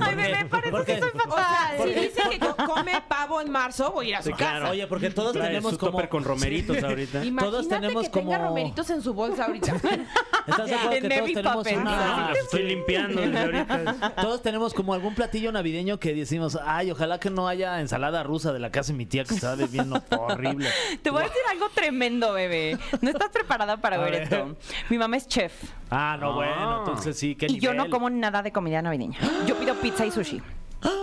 Ay, 0.00 0.16
bebé, 0.16 0.44
parece 0.50 0.84
que 0.84 0.98
soy 0.98 1.10
O 1.10 1.12
sea, 1.36 1.44
fatal. 1.44 1.76
si 1.84 2.00
dice 2.00 2.20
que 2.32 2.38
co- 2.40 2.56
come 2.66 2.92
pavo 3.08 3.40
en 3.40 3.48
marzo, 3.52 3.92
voy 3.92 4.06
a 4.06 4.08
ir 4.08 4.16
a 4.16 4.22
su 4.22 4.30
Sí, 4.30 4.32
casa. 4.32 4.44
claro. 4.50 4.70
Oye, 4.70 4.88
porque 4.88 5.10
todos 5.10 5.34
Trae 5.34 5.46
tenemos 5.50 5.74
su 5.74 5.78
como... 5.78 6.08
con 6.08 6.24
romeritos 6.24 6.82
ahorita. 6.82 7.24
Imagínate 7.24 7.44
Todos 7.46 7.68
tenemos 7.68 8.02
que 8.04 8.10
tenga 8.10 8.38
como- 8.38 8.48
romeritos 8.48 8.90
en 8.90 9.02
su 9.02 9.14
bolsa 9.14 9.44
ahorita. 9.44 9.76
¿Estás 10.46 10.66
de 10.68 10.74
acuerdo 10.76 11.08
que 11.26 11.42
todos 11.42 11.62
tenemos 11.64 11.86
una... 11.92 12.28
Ah, 12.28 12.32
estoy 12.32 12.62
limpiando 12.64 13.20
desde 13.20 13.38
ahorita. 13.38 14.14
Todos 14.20 14.42
tenemos 14.42 14.74
como 14.74 14.94
algún 14.94 15.14
platillo 15.14 15.50
navideño 15.52 15.98
que 15.98 16.14
decimos, 16.14 16.58
ay, 16.64 16.90
ojalá 16.90 17.18
que 17.20 17.30
no 17.30 17.48
haya 17.48 17.80
ensalada 17.80 18.22
rusa 18.22 18.52
de 18.52 18.58
la 18.60 18.70
casa 18.70 18.92
de 18.92 18.98
mi 18.98 19.06
tía 19.06 19.24
que 19.24 19.34
sabe 19.34 19.66
bien 19.66 19.90
horrible. 20.18 20.68
Te 21.02 21.10
voy 21.10 21.22
a 21.22 21.24
decir 21.24 21.42
algo 21.50 21.68
tremendo, 21.74 22.32
bebé. 22.32 22.78
No 23.00 23.10
estás 23.10 23.30
preparada 23.30 23.76
para 23.78 23.98
ver 23.98 24.12
ver. 24.12 24.22
esto. 24.22 24.56
Mi 24.88 24.98
mamá 24.98 25.16
es 25.16 25.26
chef. 25.26 25.52
Ah, 25.90 26.16
no, 26.20 26.30
Ah. 26.30 26.34
bueno, 26.34 26.78
entonces 26.80 27.18
sí, 27.18 27.34
qué 27.34 27.46
Y 27.48 27.58
yo 27.58 27.74
no 27.74 27.88
como 27.90 28.10
nada 28.10 28.42
de 28.42 28.52
comida 28.52 28.82
navideña. 28.82 29.18
Yo 29.46 29.56
pido 29.56 29.74
pizza 29.76 30.04
y 30.06 30.10
sushi. 30.10 30.42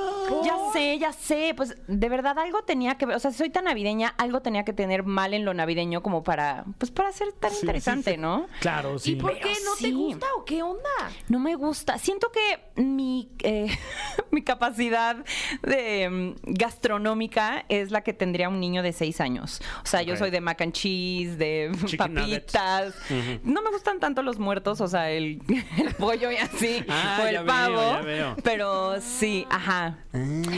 Ya 0.45 0.55
sé, 0.73 0.97
ya 0.99 1.13
sé, 1.13 1.53
pues 1.55 1.75
de 1.87 2.09
verdad 2.09 2.37
algo 2.39 2.63
tenía 2.63 2.95
que 2.97 3.05
ver, 3.05 3.15
o 3.15 3.19
sea, 3.19 3.31
si 3.31 3.37
soy 3.37 3.49
tan 3.49 3.65
navideña, 3.65 4.13
algo 4.17 4.41
tenía 4.41 4.63
que 4.65 4.73
tener 4.73 5.03
mal 5.03 5.33
en 5.33 5.45
lo 5.45 5.53
navideño 5.53 6.01
como 6.01 6.23
para, 6.23 6.65
pues 6.79 6.91
para 6.91 7.11
ser 7.11 7.33
tan 7.33 7.53
interesante, 7.53 8.17
¿no? 8.17 8.47
Claro, 8.59 8.97
sí. 8.99 9.11
¿Y 9.11 9.15
por 9.17 9.33
Pero 9.33 9.47
qué 9.47 9.53
no 9.63 9.71
te 9.79 9.91
gusta 9.91 10.25
o 10.37 10.43
qué 10.45 10.63
onda? 10.63 10.89
No 11.29 11.39
me 11.39 11.55
gusta. 11.55 11.97
Siento 11.97 12.29
que 12.31 12.81
mi, 12.81 13.29
eh, 13.43 13.67
mi 14.31 14.41
capacidad 14.43 15.17
de 15.61 16.09
mm, 16.09 16.53
gastronómica 16.53 17.65
es 17.69 17.91
la 17.91 18.01
que 18.01 18.13
tendría 18.13 18.49
un 18.49 18.59
niño 18.59 18.81
de 18.81 18.91
seis 18.93 19.21
años. 19.21 19.61
O 19.83 19.85
sea, 19.87 20.01
yo 20.01 20.15
soy 20.17 20.31
de 20.31 20.41
mac 20.41 20.61
and 20.61 20.73
cheese, 20.73 21.37
de 21.37 21.71
Chicken 21.85 22.15
papitas. 22.15 22.95
No 23.43 23.61
me 23.61 23.69
gustan 23.71 23.99
tanto 23.99 24.23
los 24.23 24.39
muertos, 24.39 24.81
o 24.81 24.87
sea, 24.87 25.11
el, 25.11 25.41
el 25.77 25.93
pollo 25.95 26.31
y 26.31 26.37
así, 26.37 26.83
Ah, 26.89 27.19
o 27.21 27.27
el 27.27 27.33
ya 27.33 27.41
veo, 27.43 27.47
pavo. 27.47 27.75
ya 27.75 28.01
veo. 28.01 28.35
Pero 28.43 28.99
sí, 29.01 29.45
ajá. 29.49 29.72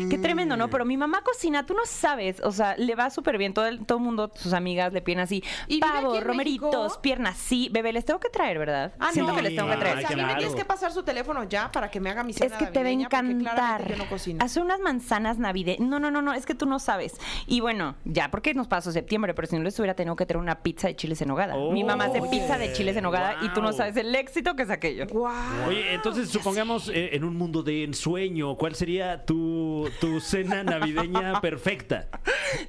Qué 0.10 0.18
tremendo, 0.18 0.58
¿no? 0.58 0.70
Pero 0.70 0.86
mi 0.86 0.98
mamá 0.98 1.22
cocina, 1.22 1.66
tú 1.66 1.74
no 1.74 1.86
sabes, 1.86 2.40
o 2.42 2.52
sea, 2.52 2.76
le 2.78 2.96
va 2.96 3.10
súper 3.10 3.38
bien. 3.38 3.54
Todo 3.54 3.68
el, 3.68 3.86
todo 3.86 4.00
mundo, 4.00 4.32
sus 4.36 4.54
amigas 4.54 4.92
le 4.94 5.02
piden 5.02 5.20
así, 5.20 5.44
¿Y 5.68 5.80
pavo, 5.80 6.20
romeritos, 6.20 6.72
México? 6.84 7.02
piernas, 7.02 7.38
sí. 7.38 7.70
Bebé, 7.72 7.94
les 7.94 8.06
tengo 8.06 8.20
que 8.20 8.30
traer, 8.30 8.60
¿verdad? 8.60 8.94
Ah, 9.00 9.10
Siento 9.14 9.32
no. 9.32 9.38
que 9.38 9.44
les 9.44 9.56
tengo 9.56 9.68
que 9.68 9.74
Ay, 9.76 9.80
traer. 9.80 9.98
O 9.98 10.02
sea, 10.02 10.08
a 10.10 10.12
mí 10.12 10.16
me 10.18 10.24
claro. 10.24 10.40
tienes 10.40 10.56
que 10.56 10.66
pasar 10.66 10.92
su 10.92 11.04
teléfono 11.04 11.44
ya 11.44 11.72
para 11.72 11.90
que 11.90 12.00
me 12.00 12.10
haga 12.10 12.24
mi 12.24 12.34
cena 12.34 12.56
Es 12.56 12.62
que 12.62 12.68
te 12.72 12.84
va 12.84 12.90
a 12.90 12.92
encantar. 12.92 13.88
yo 13.90 13.96
no 13.98 14.08
cocino. 14.10 14.44
Hace 14.44 14.60
unas 14.62 14.80
manzanas 14.80 15.38
navideñas. 15.38 15.80
No, 15.88 16.00
no, 16.00 16.12
no, 16.12 16.22
no, 16.22 16.34
es 16.34 16.46
que 16.46 16.56
tú 16.56 16.66
no 16.66 16.80
sabes. 16.80 17.14
Y 17.48 17.62
bueno, 17.62 17.96
ya, 18.06 18.30
porque 18.32 18.54
nos 18.54 18.68
pasó 18.68 18.92
septiembre, 18.92 19.34
pero 19.34 19.48
si 19.48 19.56
no 19.58 19.64
les 19.64 19.78
hubiera 19.80 19.94
tenido 19.96 20.16
que 20.16 20.26
tener 20.26 20.42
una 20.42 20.60
pizza 20.62 20.88
de 20.88 20.96
chiles 20.96 21.22
en 21.22 21.28
nogada. 21.30 21.56
Mi 21.72 21.84
mamá 21.84 22.06
hace 22.06 22.20
Oye, 22.22 22.30
pizza 22.30 22.58
de 22.58 22.74
chiles 22.74 22.96
en 22.98 23.04
nogada 23.04 23.38
y 23.42 23.50
tú 23.50 23.62
no 23.62 23.70
wow. 23.70 23.78
sabes 23.78 23.96
el 23.98 24.14
éxito 24.16 24.56
que 24.56 24.64
es 24.64 24.70
aquello. 24.70 25.06
Guau. 25.08 25.34
Oye, 25.68 25.94
entonces 25.94 26.30
supongamos 26.30 26.90
eh, 26.90 27.10
en 27.16 27.24
un 27.24 27.36
mundo 27.36 27.64
de 27.64 27.84
ensueño, 27.84 28.56
¿cuál 28.56 28.76
sería 28.76 29.05
tu, 29.26 29.90
tu 30.00 30.20
cena 30.20 30.64
navideña 30.64 31.40
perfecta? 31.42 32.08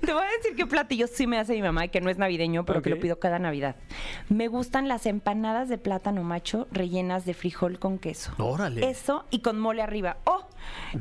Te 0.00 0.12
voy 0.12 0.22
a 0.22 0.36
decir 0.36 0.56
qué 0.56 0.66
platillo 0.66 1.06
sí 1.06 1.26
me 1.26 1.38
hace 1.38 1.54
mi 1.54 1.62
mamá 1.62 1.84
y 1.86 1.88
que 1.88 2.00
no 2.00 2.10
es 2.10 2.18
navideño, 2.18 2.64
pero 2.64 2.82
que 2.82 2.90
lo 2.90 2.98
pido 2.98 3.18
cada 3.18 3.38
Navidad. 3.38 3.76
Me 4.28 4.48
gustan 4.48 4.88
las 4.88 5.06
empanadas 5.06 5.68
de 5.68 5.78
plátano 5.78 6.22
macho 6.22 6.66
rellenas 6.70 7.24
de 7.24 7.34
frijol 7.34 7.78
con 7.78 7.98
queso. 7.98 8.32
Órale. 8.38 8.88
Eso 8.88 9.24
y 9.30 9.40
con 9.40 9.58
mole 9.58 9.82
arriba. 9.82 10.18
¡Oh! 10.24 10.46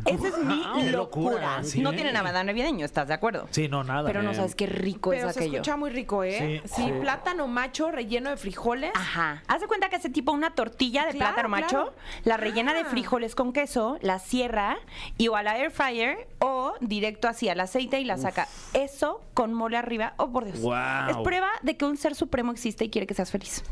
Esa 0.06 0.28
es 0.28 0.38
mi 0.40 0.56
locura. 0.92 0.92
locura, 0.92 1.64
sí. 1.64 1.82
No 1.82 1.92
tiene 1.94 2.12
nada 2.12 2.44
navideño, 2.44 2.86
¿estás 2.86 3.08
de 3.08 3.14
acuerdo? 3.14 3.48
Sí, 3.52 3.68
no, 3.70 3.84
nada. 3.84 4.06
Pero 4.08 4.24
no 4.24 4.34
sabes 4.34 4.56
qué 4.56 4.66
rico 4.66 5.12
Pero 5.12 5.30
es 5.30 5.34
se 5.34 5.40
aquello. 5.42 5.58
escucha 5.58 5.78
muy 5.78 5.90
rico, 5.90 6.24
¿eh? 6.24 6.62
Sí, 6.66 6.76
Sí, 6.76 6.84
sí. 6.86 6.92
plátano 7.02 7.48
macho 7.48 7.92
relleno 7.92 8.30
de 8.30 8.38
frijoles. 8.38 8.92
Ajá. 8.96 9.44
Haz 9.48 9.62
de 9.62 9.68
cuenta 9.68 9.90
que 9.90 9.96
hace 9.96 10.10
tipo 10.10 10.32
una 10.32 10.54
tortilla 10.56 11.06
de 11.06 11.12
Claro, 11.12 11.34
plátano 11.36 11.50
macho, 11.50 11.68
claro. 11.70 11.94
la 12.26 12.38
rellena 12.38 12.74
de 12.74 12.82
Ah. 12.82 12.86
frijoles 12.86 13.36
con 13.36 13.54
queso, 13.54 13.98
la 14.02 14.20
cierra 14.20 14.78
y 15.18 15.28
o 15.30 15.36
a 15.36 15.44
la 15.44 15.58
air 15.58 15.72
fryer 15.72 16.28
o 16.40 16.74
directo 16.82 17.28
así 17.28 17.48
al 17.50 17.60
aceite 17.60 18.00
y 18.00 18.06
la 18.06 18.18
saca. 18.18 18.48
Eso 18.74 19.22
con 19.34 19.54
mole 19.54 19.78
arriba. 19.78 20.14
Oh, 20.18 20.32
por 20.32 20.46
Dios. 20.46 20.60
Guau. 20.60 21.10
Es 21.12 21.18
prueba 21.18 21.50
de 21.62 21.78
que 21.78 21.86
un 21.86 21.98
ser 21.98 22.16
supremo 22.16 22.52
existe 22.52 22.86
y 22.86 22.90
quiere 22.90 23.08
que 23.08 23.14
seas 23.14 23.32
feliz. 23.32 23.64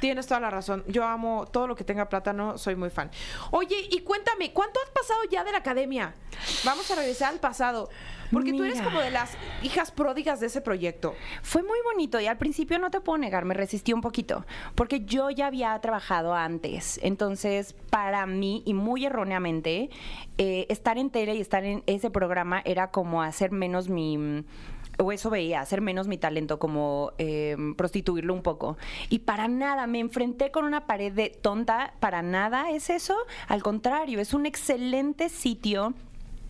Tienes 0.00 0.26
toda 0.26 0.40
la 0.40 0.50
razón. 0.50 0.82
Yo 0.88 1.04
amo 1.04 1.46
todo 1.50 1.66
lo 1.66 1.76
que 1.76 1.84
tenga 1.84 2.08
plátano, 2.08 2.58
soy 2.58 2.74
muy 2.74 2.90
fan. 2.90 3.10
Oye, 3.50 3.76
y 3.90 4.00
cuéntame, 4.00 4.52
¿cuánto 4.52 4.80
has 4.80 4.90
pasado 4.90 5.20
ya 5.30 5.44
de 5.44 5.52
la 5.52 5.58
academia? 5.58 6.14
Vamos 6.64 6.90
a 6.90 6.94
regresar 6.96 7.32
al 7.32 7.40
pasado. 7.40 7.90
Porque 8.30 8.52
tú 8.52 8.62
eres 8.62 8.80
como 8.80 9.00
de 9.00 9.10
las 9.10 9.32
hijas 9.62 9.90
pródigas 9.90 10.40
de 10.40 10.46
ese 10.46 10.60
proyecto. 10.60 11.14
Fue 11.42 11.62
muy 11.62 11.78
bonito 11.84 12.20
y 12.20 12.26
al 12.26 12.38
principio 12.38 12.78
no 12.78 12.90
te 12.90 13.00
puedo 13.00 13.18
negar, 13.18 13.44
me 13.44 13.54
resistí 13.54 13.92
un 13.92 14.00
poquito, 14.00 14.46
porque 14.76 15.04
yo 15.04 15.30
ya 15.30 15.48
había 15.48 15.78
trabajado 15.80 16.34
antes. 16.34 17.00
Entonces, 17.02 17.74
para 17.90 18.26
mí, 18.26 18.62
y 18.64 18.74
muy 18.74 19.04
erróneamente, 19.04 19.90
eh, 20.38 20.66
estar 20.68 20.96
en 20.96 21.10
tele 21.10 21.34
y 21.34 21.40
estar 21.40 21.64
en 21.64 21.82
ese 21.86 22.10
programa 22.10 22.62
era 22.64 22.92
como 22.92 23.22
hacer 23.22 23.50
menos 23.50 23.88
mi 23.88 24.44
o 25.00 25.12
eso 25.12 25.30
veía, 25.30 25.60
hacer 25.60 25.80
menos 25.80 26.06
mi 26.06 26.18
talento, 26.18 26.58
como 26.58 27.12
eh, 27.18 27.56
prostituirlo 27.76 28.34
un 28.34 28.42
poco. 28.42 28.76
Y 29.08 29.20
para 29.20 29.48
nada, 29.48 29.86
me 29.86 29.98
enfrenté 29.98 30.50
con 30.50 30.64
una 30.64 30.86
pared 30.86 31.12
de 31.12 31.30
tonta, 31.30 31.94
para 32.00 32.22
nada 32.22 32.70
es 32.70 32.90
eso. 32.90 33.16
Al 33.48 33.62
contrario, 33.62 34.20
es 34.20 34.34
un 34.34 34.46
excelente 34.46 35.28
sitio 35.28 35.94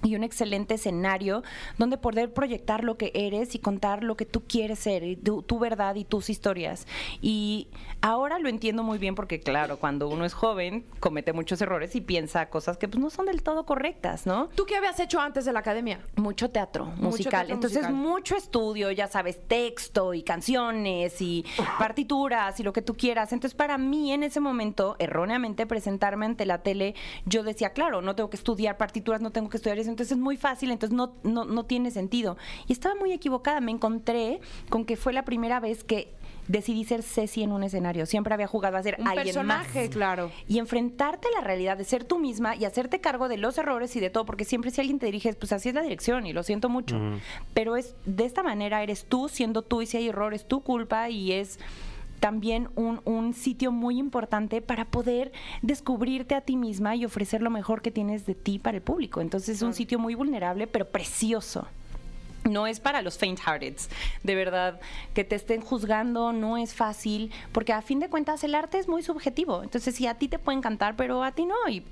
y 0.03 0.17
un 0.17 0.25
excelente 0.25 0.75
escenario 0.75 1.43
donde 1.79 1.99
poder 1.99 2.33
proyectar 2.33 2.85
lo 2.85 2.97
que 2.97 3.11
eres 3.15 3.55
y 3.55 3.59
contar 3.59 4.03
lo 4.03 4.17
que 4.17 4.27
tú 4.27 4.43
quieres 4.47 4.79
ser, 4.79 5.03
y 5.03 5.17
tu, 5.17 5.43
tu 5.43 5.59
verdad 5.59 5.95
y 5.95 6.05
tus 6.05 6.31
historias. 6.31 6.87
Y 7.21 7.69
ahora 8.01 8.39
lo 8.39 8.49
entiendo 8.49 8.83
muy 8.83 8.99
bien 8.99 9.15
porque, 9.15 9.41
claro, 9.41 9.79
cuando 9.79 10.09
uno 10.09 10.25
es 10.25 10.33
joven, 10.33 10.85
comete 11.01 11.33
muchos 11.33 11.61
errores 11.61 11.95
y 11.95 12.01
piensa 12.01 12.49
cosas 12.49 12.79
que 12.79 12.89
pues, 12.89 13.01
no 13.01 13.11
son 13.11 13.27
del 13.27 13.43
todo 13.43 13.67
correctas, 13.67 14.27
¿no? 14.27 14.49
¿Tú 14.55 14.65
qué 14.65 14.77
habías 14.77 14.99
hecho 15.01 15.21
antes 15.21 15.45
de 15.45 15.53
la 15.53 15.61
academia? 15.61 16.01
Mucho 16.17 16.51
teatro 16.51 16.87
musical. 16.97 17.47
teatro 17.47 17.55
Entonces, 17.55 17.83
musical. 17.83 17.95
mucho 17.95 18.37
estudio, 18.37 18.91
ya 18.91 19.09
sabes, 19.09 19.47
texto 19.47 20.15
y 20.15 20.23
canciones 20.23 21.21
y 21.21 21.45
partituras 21.79 22.59
y 22.61 22.63
lo 22.63 22.73
que 22.73 22.83
tú 22.83 22.95
quieras. 22.97 23.33
Entonces, 23.33 23.55
para 23.55 23.79
mí, 23.79 24.13
en 24.13 24.23
ese 24.23 24.41
momento, 24.41 24.97
erróneamente 24.99 25.67
presentarme 25.67 26.27
ante 26.27 26.47
la 26.47 26.63
tele, 26.63 26.95
yo 27.27 27.43
decía, 27.43 27.71
claro, 27.71 28.03
no 28.03 28.15
tengo 28.15 28.31
que 28.31 28.37
estudiar 28.37 28.77
partituras, 28.77 29.21
no 29.21 29.31
tengo 29.31 29.49
que 29.49 29.57
estudiar 29.57 29.79
eso. 29.79 29.90
Entonces, 29.91 30.13
es 30.13 30.19
muy 30.19 30.37
fácil, 30.37 30.71
entonces 30.71 30.97
no, 30.97 31.13
no, 31.23 31.45
no 31.45 31.65
tiene 31.65 31.91
sentido. 31.91 32.37
Y 32.67 32.73
estaba 32.73 32.95
muy 32.95 33.13
equivocada. 33.13 33.61
Me 33.61 33.73
encontré 33.73 34.41
con 34.69 34.85
que 34.85 34.97
fue 34.97 35.13
la 35.13 35.25
primera 35.25 35.61
vez 35.61 35.85
que 35.85 36.15
decidí 36.49 36.85
ser 36.85 37.03
Ceci 37.03 37.43
en 37.43 37.53
un 37.53 37.63
escenario. 37.63 38.07
Siempre 38.07 38.35
había 38.35 38.47
jugado 38.47 38.77
a 38.77 38.83
ser 38.83 38.97
Un 38.99 39.07
alguien 39.07 39.27
personaje, 39.27 39.85
más 39.85 39.89
claro. 39.91 40.31
y 40.49 40.59
enfrentarte 40.59 41.29
a 41.29 41.41
la 41.41 41.47
realidad 41.47 41.77
de 41.77 41.85
ser 41.85 42.05
tú 42.05 42.19
misma 42.19 42.57
y 42.57 42.65
hacerte 42.65 43.01
cargo 43.01 43.29
de 43.29 43.37
los 43.37 43.57
errores 43.57 43.95
y 43.97 44.01
de 44.01 44.11
todo, 44.11 44.27
porque 44.27 44.45
siempre 44.45 44.71
si 44.71 44.81
alguien 44.81 44.99
te 44.99 45.07
dirige, 45.07 45.33
pues 45.35 45.53
así 45.53 45.69
es 45.69 45.75
la 45.75 45.83
dirección 45.83 46.27
y 46.27 46.33
lo 46.33 46.43
siento 46.43 46.69
mucho. 46.69 46.99
Pero 47.55 47.77
es 47.77 47.95
de 48.05 48.25
esta 48.25 48.43
manera 48.43 48.83
eres 48.83 49.05
tú 49.05 49.29
siendo 49.29 49.63
tú 49.63 49.83
y 49.83 49.87
si 49.87 49.99
hay 49.99 50.09
errores, 50.09 50.47
tu 50.47 50.63
culpa 50.63 51.09
y 51.09 51.33
es 51.33 51.59
también 52.21 52.69
un, 52.77 53.01
un 53.05 53.35
sitio 53.35 53.73
muy 53.73 53.99
importante 53.99 54.61
para 54.63 54.85
poder 54.85 55.33
descubrirte 55.63 56.35
a 56.35 56.41
ti 56.43 56.57
misma 56.57 56.95
y 56.95 57.05
ofrecer 57.05 57.43
lo 57.43 57.51
mejor 57.51 57.83
que 57.83 57.91
tienes 57.91 58.27
de 58.27 58.35
ti 58.35 58.59
para 58.59 58.77
el 58.77 58.83
público. 58.83 59.21
Entonces 59.21 59.57
es 59.57 59.63
un 59.63 59.75
sitio 59.75 59.99
muy 59.99 60.15
vulnerable, 60.15 60.67
pero 60.67 60.85
precioso. 60.87 61.67
No 62.49 62.67
es 62.67 62.81
para 62.81 63.03
los 63.03 63.19
faint-hearted, 63.19 63.77
de 64.23 64.35
verdad, 64.35 64.81
que 65.13 65.25
te 65.25 65.35
estén 65.37 65.61
juzgando 65.61 66.33
no 66.33 66.57
es 66.57 66.73
fácil, 66.75 67.31
porque 67.53 67.75
a 67.75 67.83
fin 67.83 68.01
de 68.01 68.09
cuentas 68.09 68.43
el 68.45 68.55
arte 68.55 68.79
es 68.79 68.89
muy 68.89 69.03
subjetivo. 69.03 69.63
Entonces, 69.63 69.95
sí, 69.95 70.07
a 70.07 70.15
ti 70.15 70.27
te 70.29 70.39
puede 70.39 70.57
encantar, 70.57 70.97
pero 70.97 71.23
a 71.23 71.33
ti 71.33 71.45
no. 71.45 71.55
Y 71.69 71.83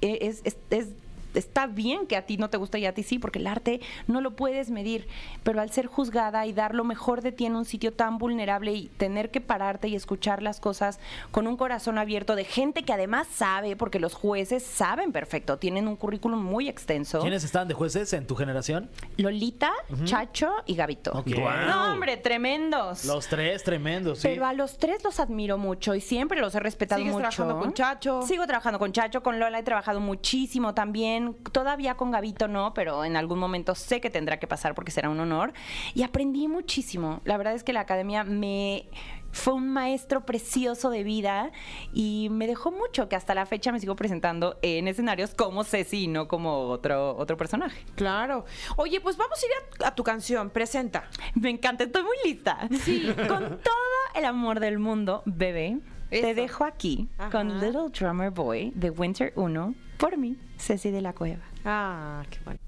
es, 0.00 0.40
es- 0.44 0.56
es- 0.70 0.88
está 1.34 1.66
bien 1.66 2.06
que 2.06 2.16
a 2.16 2.26
ti 2.26 2.36
no 2.36 2.50
te 2.50 2.56
guste 2.56 2.78
y 2.78 2.86
a 2.86 2.94
ti 2.94 3.02
sí, 3.02 3.18
porque 3.18 3.38
el 3.38 3.46
arte 3.46 3.80
no 4.06 4.20
lo 4.20 4.36
puedes 4.36 4.70
medir. 4.70 5.06
Pero 5.42 5.60
al 5.60 5.70
ser 5.70 5.86
juzgada 5.86 6.46
y 6.46 6.52
dar 6.52 6.74
lo 6.74 6.84
mejor 6.84 7.22
de 7.22 7.32
ti 7.32 7.46
en 7.46 7.56
un 7.56 7.64
sitio 7.64 7.92
tan 7.92 8.18
vulnerable 8.18 8.72
y 8.72 8.88
tener 8.96 9.30
que 9.30 9.40
pararte 9.40 9.88
y 9.88 9.94
escuchar 9.94 10.42
las 10.42 10.60
cosas 10.60 11.00
con 11.30 11.46
un 11.46 11.56
corazón 11.56 11.98
abierto 11.98 12.36
de 12.36 12.44
gente 12.44 12.82
que 12.82 12.92
además 12.92 13.26
sabe, 13.28 13.76
porque 13.76 13.98
los 13.98 14.14
jueces 14.14 14.62
saben 14.62 15.12
perfecto, 15.12 15.58
tienen 15.58 15.88
un 15.88 15.96
currículum 15.96 16.42
muy 16.42 16.68
extenso. 16.68 17.20
¿Quiénes 17.20 17.44
estaban 17.44 17.68
de 17.68 17.74
jueces 17.74 18.12
en 18.12 18.26
tu 18.26 18.34
generación? 18.34 18.90
Lolita, 19.16 19.70
Chacho 20.04 20.52
y 20.66 20.74
Gabito. 20.74 21.12
Ok. 21.12 21.28
Guau. 21.36 21.66
No, 21.66 21.92
hombre, 21.92 22.16
tremendos. 22.16 23.04
Los 23.04 23.26
tres 23.28 23.62
tremendos, 23.62 24.20
sí. 24.20 24.28
Pero 24.28 24.46
a 24.46 24.52
los 24.52 24.78
tres 24.78 25.02
los 25.04 25.20
admiro 25.20 25.58
mucho 25.58 25.94
y 25.94 26.00
siempre 26.00 26.40
los 26.40 26.54
he 26.54 26.60
respetado 26.60 27.00
¿Sigues 27.00 27.12
mucho. 27.14 27.28
trabajando 27.28 27.58
con 27.60 27.74
Chacho? 27.74 28.22
Sigo 28.22 28.46
trabajando 28.46 28.78
con 28.78 28.92
Chacho, 28.92 29.22
con 29.22 29.38
Lola 29.38 29.58
he 29.58 29.62
trabajado 29.62 30.00
muchísimo 30.00 30.74
también. 30.74 31.21
Todavía 31.52 31.96
con 31.96 32.10
Gabito 32.10 32.48
no, 32.48 32.74
pero 32.74 33.04
en 33.04 33.16
algún 33.16 33.38
momento 33.38 33.74
sé 33.74 34.00
que 34.00 34.10
tendrá 34.10 34.38
que 34.38 34.46
pasar 34.46 34.74
porque 34.74 34.90
será 34.90 35.10
un 35.10 35.20
honor. 35.20 35.52
Y 35.94 36.02
aprendí 36.02 36.48
muchísimo. 36.48 37.20
La 37.24 37.36
verdad 37.36 37.54
es 37.54 37.64
que 37.64 37.72
la 37.72 37.80
academia 37.80 38.24
me 38.24 38.86
fue 39.32 39.54
un 39.54 39.68
maestro 39.72 40.24
precioso 40.26 40.90
de 40.90 41.02
vida 41.02 41.50
y 41.92 42.28
me 42.30 42.46
dejó 42.46 42.70
mucho 42.70 43.08
que 43.08 43.16
hasta 43.16 43.34
la 43.34 43.46
fecha 43.46 43.72
me 43.72 43.80
sigo 43.80 43.96
presentando 43.96 44.58
en 44.62 44.88
escenarios 44.88 45.34
como 45.34 45.64
Ceci 45.64 46.04
y 46.04 46.08
no 46.08 46.28
como 46.28 46.68
otro, 46.68 47.16
otro 47.16 47.36
personaje. 47.36 47.84
Claro. 47.96 48.44
Oye, 48.76 49.00
pues 49.00 49.16
vamos 49.16 49.42
a 49.42 49.46
ir 49.46 49.52
a, 49.84 49.88
a 49.88 49.94
tu 49.94 50.04
canción. 50.04 50.50
Presenta. 50.50 51.08
Me 51.34 51.50
encanta, 51.50 51.84
estoy 51.84 52.02
muy 52.02 52.16
lista. 52.24 52.68
Sí. 52.82 53.06
Con 53.28 53.58
todo 53.62 53.92
el 54.14 54.24
amor 54.24 54.60
del 54.60 54.78
mundo, 54.78 55.22
bebé, 55.24 55.78
Te 56.10 56.34
dejo 56.34 56.64
aquí 56.64 57.08
con. 57.30 57.60
Little 57.60 57.88
Drummer 57.88 58.30
Boy 58.30 58.72
de 58.74 58.90
Winter 58.90 59.32
1 59.36 59.74
por 59.98 60.16
mí, 60.16 60.36
Ceci 60.58 60.90
de 60.90 61.00
la 61.00 61.12
Cueva. 61.12 61.42
Ah, 61.64 62.22
qué 62.30 62.38
bueno. 62.44 62.58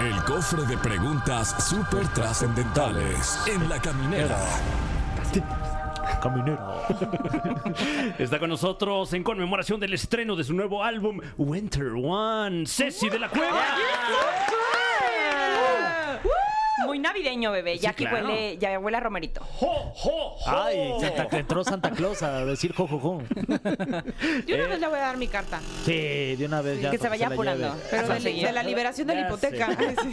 El 0.00 0.22
cofre 0.24 0.64
de 0.64 0.76
preguntas 0.78 1.68
súper 1.68 2.06
trascendentales 2.08 3.38
en 3.46 3.68
la 3.68 3.80
caminera. 3.80 4.38
Caminero. 6.22 6.82
Está 8.18 8.38
con 8.38 8.48
nosotros 8.48 9.12
en 9.12 9.22
conmemoración 9.22 9.78
del 9.78 9.94
estreno 9.94 10.34
de 10.36 10.44
su 10.44 10.54
nuevo 10.54 10.82
álbum 10.82 11.20
Winter 11.36 11.92
One, 11.94 12.66
Ceci 12.66 13.08
de 13.08 13.18
la 13.18 13.28
Cueva. 13.28 13.62
Muy 16.98 17.04
navideño, 17.04 17.52
bebé. 17.52 17.74
Sí, 17.74 17.82
Ya 17.82 17.90
aquí 17.90 18.04
claro. 18.04 18.26
huele, 18.26 18.58
ya 18.58 18.76
huele 18.78 18.96
a 18.96 19.00
romerito. 19.00 19.40
¡Jo, 19.40 19.92
jo, 19.94 20.30
jo! 20.36 20.50
Ay, 20.50 20.92
Santa, 21.00 21.38
entró 21.38 21.62
Santa 21.62 21.90
Claus 21.92 22.22
a 22.22 22.44
decir 22.44 22.72
jojojo. 22.72 23.22
Yo 24.46 24.56
una 24.56 24.66
vez 24.66 24.80
le 24.80 24.88
voy 24.88 24.98
a 24.98 25.02
dar 25.02 25.16
mi 25.16 25.28
carta. 25.28 25.60
Sí, 25.84 26.34
de 26.36 26.44
una 26.44 26.60
vez 26.60 26.80
ya. 26.80 26.90
que 26.90 26.98
se 26.98 27.08
vaya 27.08 27.28
apurando. 27.28 27.72
Pero 27.88 28.08
de, 28.08 28.52
la 28.52 28.62
liberación 28.64 29.06
de 29.06 29.14
la 29.14 29.20
hipoteca. 29.28 29.76
sí. 30.02 30.08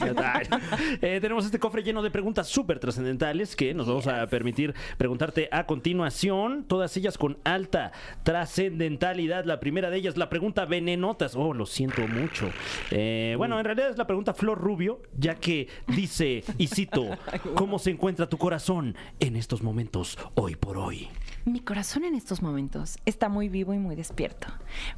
Eh, 1.01 1.20
tenemos 1.22 1.46
este 1.46 1.58
cofre 1.58 1.82
lleno 1.82 2.04
de 2.04 2.12
preguntas 2.12 2.48
súper 2.48 2.80
trascendentales 2.80 3.56
que 3.56 3.74
nos 3.74 3.88
vamos 3.88 4.06
a 4.06 4.27
permitir 4.27 4.75
preguntarte 4.98 5.50
a 5.51 5.65
continuación, 5.65 6.65
todas 6.68 6.96
ellas 6.98 7.18
con 7.18 7.39
alta 7.44 7.94
trascendentalidad. 8.22 9.46
La 9.46 9.60
primera 9.60 9.89
de 9.89 9.98
ellas, 9.98 10.18
la 10.18 10.30
pregunta 10.30 10.65
venenotas. 10.65 11.36
Oh, 11.36 11.54
lo 11.54 11.65
siento 11.65 12.08
mucho. 12.08 12.51
Eh, 12.92 13.34
bueno, 13.38 13.58
en 13.58 13.65
realidad 13.65 13.89
es 13.89 13.98
la 13.98 14.06
pregunta 14.06 14.36
Flor 14.36 14.60
Rubio, 14.60 15.01
ya 15.18 15.36
que 15.36 15.68
dice, 15.88 16.44
y 16.60 16.68
cito, 16.75 17.17
¿cómo 17.55 17.79
se 17.79 17.91
encuentra 17.91 18.27
tu 18.27 18.38
corazón 18.38 18.96
en 19.22 19.38
estos 19.38 19.63
momentos, 19.63 20.17
hoy 20.36 20.55
por 20.55 20.77
hoy? 20.77 21.08
Mi 21.46 21.62
corazón 21.62 22.03
en 22.03 22.15
estos 22.15 22.41
momentos 22.41 22.98
está 23.05 23.29
muy 23.29 23.48
vivo 23.48 23.74
y 23.74 23.79
muy 23.79 23.96
despierto, 23.96 24.48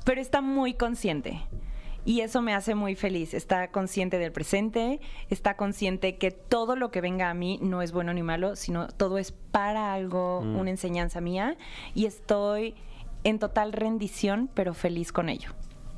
pero 0.03 0.19
está 0.19 0.41
muy 0.41 0.73
consciente. 0.73 1.39
Y 2.03 2.21
eso 2.21 2.41
me 2.41 2.53
hace 2.53 2.73
muy 2.73 2.95
feliz. 2.95 3.33
Está 3.33 3.69
consciente 3.69 4.17
del 4.17 4.31
presente, 4.31 5.01
está 5.29 5.57
consciente 5.57 6.17
que 6.17 6.31
todo 6.31 6.77
lo 6.77 6.89
que 6.89 7.01
venga 7.01 7.29
a 7.29 7.33
mí 7.33 7.59
no 7.61 7.81
es 7.81 7.91
bueno 7.91 8.13
ni 8.13 8.23
malo, 8.23 8.55
sino 8.55 8.87
todo 8.87 9.17
es 9.17 9.33
para 9.33 9.93
algo, 9.93 10.39
una 10.39 10.69
enseñanza 10.69 11.19
mía. 11.19 11.57
Y 11.95 12.05
estoy 12.05 12.75
en 13.25 13.39
total 13.39 13.73
rendición, 13.73 14.49
pero 14.53 14.73
feliz 14.73 15.11
con 15.11 15.27
ello. 15.27 15.51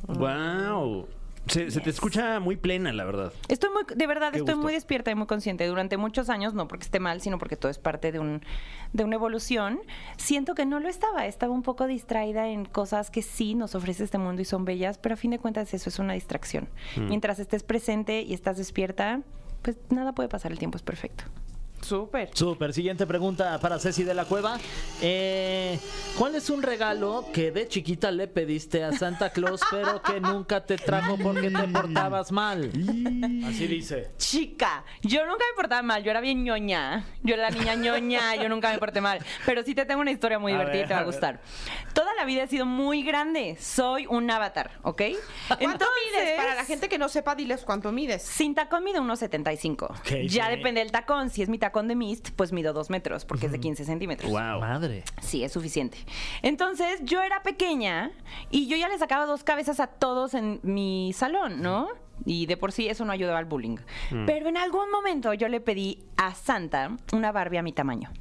¡Wow! 0.07 1.07
Se, 1.48 1.72
se 1.72 1.79
te 1.79 1.89
escucha 1.89 2.39
muy 2.39 2.58
plena, 2.58 2.93
la 2.93 3.05
verdad. 3.05 3.34
Estoy 3.48 3.72
muy, 3.72 3.84
de 3.96 4.08
verdad, 4.08 4.31
Qué 4.31 4.38
estoy 4.39 4.53
gusto. 4.53 4.65
muy 4.65 4.74
despierta 4.74 5.10
y 5.10 5.15
muy 5.15 5.25
consciente. 5.25 5.65
Durante 5.65 5.98
muchos 5.98 6.29
años, 6.29 6.53
no 6.53 6.67
porque 6.67 6.84
esté 6.84 7.00
mal, 7.00 7.22
sino 7.22 7.39
porque 7.39 7.55
todo 7.55 7.72
es 7.72 7.79
parte 7.79 8.12
de, 8.12 8.19
un, 8.19 8.41
de 8.93 9.03
una 9.03 9.15
evolución, 9.15 9.79
siento 10.17 10.53
que 10.53 10.65
no 10.65 10.79
lo 10.79 10.89
estaba. 10.89 11.25
Estaba 11.25 11.51
un 11.53 11.63
poco 11.63 11.88
distraída 11.88 12.48
en 12.50 12.65
cosas 12.65 13.10
que 13.10 13.22
sí 13.24 13.55
nos 13.55 13.74
ofrece 13.74 14.03
este 14.03 14.17
mundo 14.19 14.41
y 14.41 14.46
son 14.46 14.63
bellas, 14.65 14.98
pero 15.00 15.13
a 15.13 15.17
fin 15.17 15.31
de 15.31 15.39
cuentas 15.39 15.74
eso 15.74 15.89
es 15.89 15.98
una 15.98 16.13
distracción. 16.13 16.69
Mientras 16.98 17.39
estés 17.39 17.63
presente 17.63 18.22
y 18.22 18.34
estás 18.34 18.58
despierta, 18.58 19.22
pues 19.63 19.77
nada 19.89 20.13
puede 20.13 20.29
pasar, 20.29 20.51
el 20.51 20.60
tiempo 20.60 20.77
es 20.77 20.84
perfecto. 20.84 21.24
Súper. 21.81 22.29
Súper. 22.33 22.74
Siguiente 22.74 23.07
pregunta 23.07 23.59
para 23.59 23.79
Ceci 23.79 24.03
de 24.03 24.13
la 24.13 24.25
Cueva. 24.25 24.57
Eh, 25.01 25.79
¿Cuál 26.17 26.36
es 26.36 26.50
un 26.50 26.62
regalo 26.62 27.25
que 27.33 27.51
de 27.51 27.67
chiquita 27.67 28.12
le 28.12 28.27
pediste 28.27 28.83
a 28.83 28.91
Santa 28.91 29.31
Claus, 29.31 29.62
pero 29.71 30.01
que 30.01 30.19
nunca 30.19 30.65
te 30.65 30.77
trajo 30.77 31.17
porque 31.17 31.50
te 31.50 31.67
portabas 31.67 32.31
mal? 32.31 32.71
Así 33.48 33.67
dice. 33.67 34.12
Chica, 34.17 34.83
yo 35.01 35.25
nunca 35.25 35.43
me 35.50 35.55
portaba 35.55 35.81
mal, 35.81 36.03
yo 36.03 36.12
era 36.12 36.21
bien 36.21 36.43
ñoña. 36.43 37.05
Yo 37.24 37.36
era 37.36 37.50
la 37.50 37.57
niña 37.57 37.75
ñoña, 37.75 38.36
yo 38.36 38.50
nunca 38.50 38.71
me 38.71 38.77
porté 38.77 39.01
mal. 39.01 39.19
Pero 39.45 39.63
sí 39.63 39.74
te 39.74 39.86
tengo 39.86 40.01
una 40.01 40.12
historia 40.12 40.39
muy 40.39 40.51
A 40.51 40.57
divertida 40.57 40.83
y 40.83 40.88
te 40.88 40.93
va 40.93 41.00
a 41.00 41.05
gustar. 41.05 41.41
Toda 41.93 42.13
la 42.15 42.25
vida 42.25 42.43
he 42.43 42.48
sido 42.48 42.65
muy 42.65 43.03
grande. 43.03 43.57
Soy 43.59 44.05
un 44.07 44.29
avatar, 44.29 44.71
¿ok? 44.83 45.01
¿Cuánto 45.48 45.86
mides? 46.05 46.38
Para 46.38 46.55
la 46.55 46.65
gente 46.65 46.89
que 46.89 46.98
no 46.98 47.09
sepa, 47.09 47.36
diles 47.36 47.63
cuánto 47.63 47.91
mides. 47.91 48.21
Sin 48.24 48.53
tacón 48.53 48.83
mido 48.83 49.01
1,75. 49.01 49.89
Ok, 49.91 50.27
ya 50.27 50.45
sí. 50.45 50.51
depende 50.51 50.81
del 50.81 50.91
tacón. 50.91 51.29
Si 51.29 51.41
es 51.41 51.50
mi 51.50 51.57
tacón 51.57 51.68
de 51.71 51.95
mist, 51.95 52.29
pues 52.35 52.51
mido 52.51 52.73
2 52.73 52.89
metros, 52.89 53.25
porque 53.25 53.45
es 53.47 53.51
de 53.51 53.59
15 53.59 53.85
centímetros. 53.85 54.29
¡Wow! 54.31 54.59
Madre. 54.59 55.03
Sí, 55.21 55.43
es 55.43 55.51
suficiente. 55.51 55.97
Entonces, 56.41 56.99
yo 57.03 57.21
era 57.21 57.41
pequeña 57.43 58.11
y 58.49 58.67
yo 58.67 58.75
ya 58.77 58.88
le 58.89 58.97
sacaba 58.97 59.25
dos 59.25 59.43
cabezas 59.43 59.79
a 59.79 59.88
todos 59.88 60.33
en 60.33 60.59
mi 60.63 61.11
salón, 61.13 61.61
¿no? 61.61 61.88
Y 62.25 62.47
de 62.47 62.57
por 62.57 62.71
sí 62.73 62.89
eso 62.89 63.05
no 63.05 63.13
ayudaba 63.13 63.39
al 63.39 63.45
bullying. 63.45 63.77
Pero 64.25 64.49
en 64.49 64.57
algún 64.57 64.91
momento 64.91 65.33
yo 65.33 65.47
le 65.47 65.61
pedí 65.61 66.03
a 66.17 66.35
Santa 66.35 66.97
una 67.13 67.31
Barbie 67.31 67.58
a 67.60 67.63
mi 67.63 67.71
tamaño. 67.71 68.12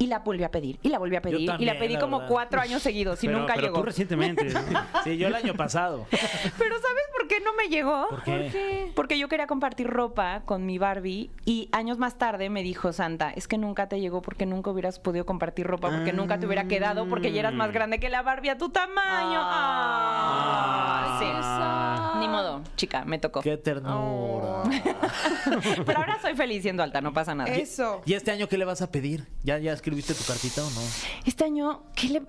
Y 0.00 0.06
la 0.06 0.20
volví 0.20 0.44
a 0.44 0.50
pedir, 0.52 0.78
y 0.82 0.90
la 0.90 0.98
volví 1.00 1.16
a 1.16 1.20
pedir, 1.20 1.40
y 1.58 1.64
la 1.64 1.76
pedí 1.76 1.94
la 1.94 1.98
como 2.00 2.18
verdad. 2.18 2.30
cuatro 2.32 2.60
años 2.60 2.80
seguidos 2.82 3.22
y 3.24 3.26
Pero- 3.26 3.40
nunca 3.40 3.54
pero 3.54 3.66
llegó. 3.66 3.78
tú 3.80 3.82
recientemente. 3.84 4.44
¿no? 4.44 4.60
Sí, 5.04 5.16
yo 5.16 5.26
el 5.26 5.34
año 5.34 5.54
pasado. 5.54 6.06
Pero 6.10 6.74
¿sabes 6.80 7.02
por 7.28 7.36
qué 7.36 7.44
no 7.44 7.52
me 7.54 7.68
llegó? 7.68 8.08
¿Por 8.08 8.22
qué? 8.22 8.90
Porque 8.94 9.18
yo 9.18 9.28
quería 9.28 9.46
compartir 9.46 9.86
ropa 9.86 10.42
con 10.46 10.64
mi 10.64 10.78
Barbie 10.78 11.30
y 11.44 11.68
años 11.72 11.98
más 11.98 12.16
tarde 12.16 12.48
me 12.48 12.62
dijo 12.62 12.92
Santa, 12.92 13.30
es 13.30 13.46
que 13.46 13.58
nunca 13.58 13.88
te 13.88 14.00
llegó 14.00 14.22
porque 14.22 14.46
nunca 14.46 14.70
hubieras 14.70 14.98
podido 14.98 15.26
compartir 15.26 15.66
ropa, 15.66 15.90
porque 15.90 16.12
nunca 16.12 16.38
te 16.38 16.46
hubiera 16.46 16.66
quedado, 16.68 17.06
porque 17.08 17.32
ya 17.32 17.40
eras 17.40 17.54
más 17.54 17.72
grande 17.72 18.00
que 18.00 18.08
la 18.08 18.22
Barbie 18.22 18.50
a 18.50 18.58
tu 18.58 18.70
tamaño. 18.70 19.40
Ah. 19.42 21.18
Ah, 21.20 22.14
sí. 22.14 22.20
Ni 22.20 22.28
modo, 22.28 22.62
chica, 22.76 23.04
me 23.04 23.18
tocó. 23.18 23.42
Qué 23.42 23.56
ternura. 23.58 24.62
Pero 25.86 25.98
ahora 25.98 26.18
soy 26.20 26.34
feliz 26.34 26.62
siendo 26.62 26.82
alta, 26.82 27.00
no 27.00 27.12
pasa 27.12 27.34
nada. 27.34 27.50
Eso. 27.50 28.00
¿Y 28.06 28.14
este 28.14 28.30
año 28.30 28.48
qué 28.48 28.56
le 28.56 28.64
vas 28.64 28.80
a 28.82 28.90
pedir? 28.90 29.28
¿Ya, 29.42 29.58
ya 29.58 29.72
escribiste 29.72 30.14
tu 30.14 30.24
cartita 30.24 30.64
o 30.64 30.70
no? 30.70 30.80
Este 31.26 31.44
año, 31.44 31.82
¿qué 31.94 32.08
le...? 32.08 32.22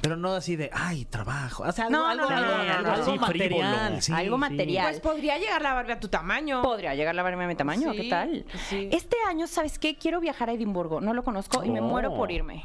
Pero 0.00 0.16
no 0.16 0.32
así 0.34 0.54
de, 0.56 0.70
ay, 0.72 1.04
trabajo. 1.06 1.64
O 1.64 1.72
sea, 1.72 1.86
algo, 1.86 1.98
No, 1.98 2.06
algo, 2.08 2.30
no, 2.30 2.30
no, 2.30 2.36
algo- 2.36 2.56
no, 2.58 2.64
no, 2.64 2.72
algo 2.90 2.90
así 3.02 3.18
material. 3.18 4.02
sí, 4.02 4.12
Algo 4.12 4.36
sí. 4.36 4.40
material. 4.40 4.86
Pues 4.86 5.00
podría 5.00 5.38
llegar 5.38 5.60
la 5.62 5.74
Barbie 5.74 5.92
a 5.92 6.00
tu 6.00 6.08
tamaño. 6.08 6.62
Podría 6.62 6.94
llegar 6.94 7.14
la 7.14 7.22
Barbie 7.22 7.44
a 7.44 7.48
mi 7.48 7.54
tamaño, 7.56 7.90
Sí, 7.92 7.96
¿qué 8.02 8.08
tal? 8.08 8.44
sí. 8.68 8.88
Este 8.92 9.16
año, 9.28 9.46
¿sabes 9.46 9.78
qué? 9.78 9.96
Quiero 9.96 10.20
viajar 10.20 10.50
a 10.50 10.52
Edimburgo, 10.52 11.00
no 11.00 11.14
lo 11.14 11.24
conozco 11.24 11.64
y 11.64 11.70
me 11.70 11.80
Oh. 11.80 11.84
muero 11.84 12.14
por 12.14 12.30
irme. 12.30 12.64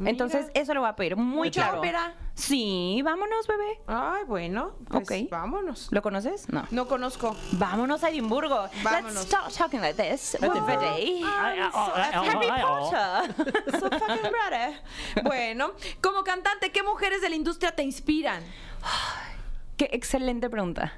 Mira. 0.00 0.10
Entonces, 0.12 0.46
eso 0.54 0.72
lo 0.74 0.80
voy 0.80 0.88
a 0.88 0.96
pedir 0.96 1.16
muy 1.16 1.48
¿Mucha 1.48 1.62
claro. 1.62 1.78
ópera? 1.78 2.14
Sí, 2.34 3.02
vámonos, 3.04 3.46
bebé. 3.46 3.80
Ay, 3.86 4.24
bueno. 4.26 4.72
Pues 4.88 5.10
Ok. 5.10 5.30
vámonos. 5.30 5.88
¿Lo 5.90 6.00
conoces? 6.00 6.48
No. 6.48 6.66
No 6.70 6.88
conozco. 6.88 7.36
Vámonos 7.52 8.02
a 8.02 8.08
Edimburgo. 8.08 8.66
Vámonos. 8.82 9.12
Let's 9.14 9.26
start 9.26 9.52
talking 9.54 9.80
like 9.82 10.02
this. 10.02 10.38
We're 10.40 10.58
ready. 10.62 11.22
Ay, 11.24 11.58
ay, 11.60 11.70
ay, 11.74 11.90
ay, 12.14 12.28
Harry 12.28 12.46
ay, 12.50 12.50
ay. 12.50 12.62
Potter. 12.62 13.62
So 13.80 13.90
fucking 13.90 14.32
ready. 14.32 14.76
Bueno, 15.22 15.72
como 16.00 16.24
cantante, 16.24 16.72
¿qué 16.72 16.82
mujeres 16.82 17.20
de 17.20 17.28
la 17.28 17.36
industria 17.36 17.72
te 17.72 17.82
inspiran? 17.82 18.42
Qué 19.76 19.90
excelente 19.92 20.48
pregunta. 20.48 20.92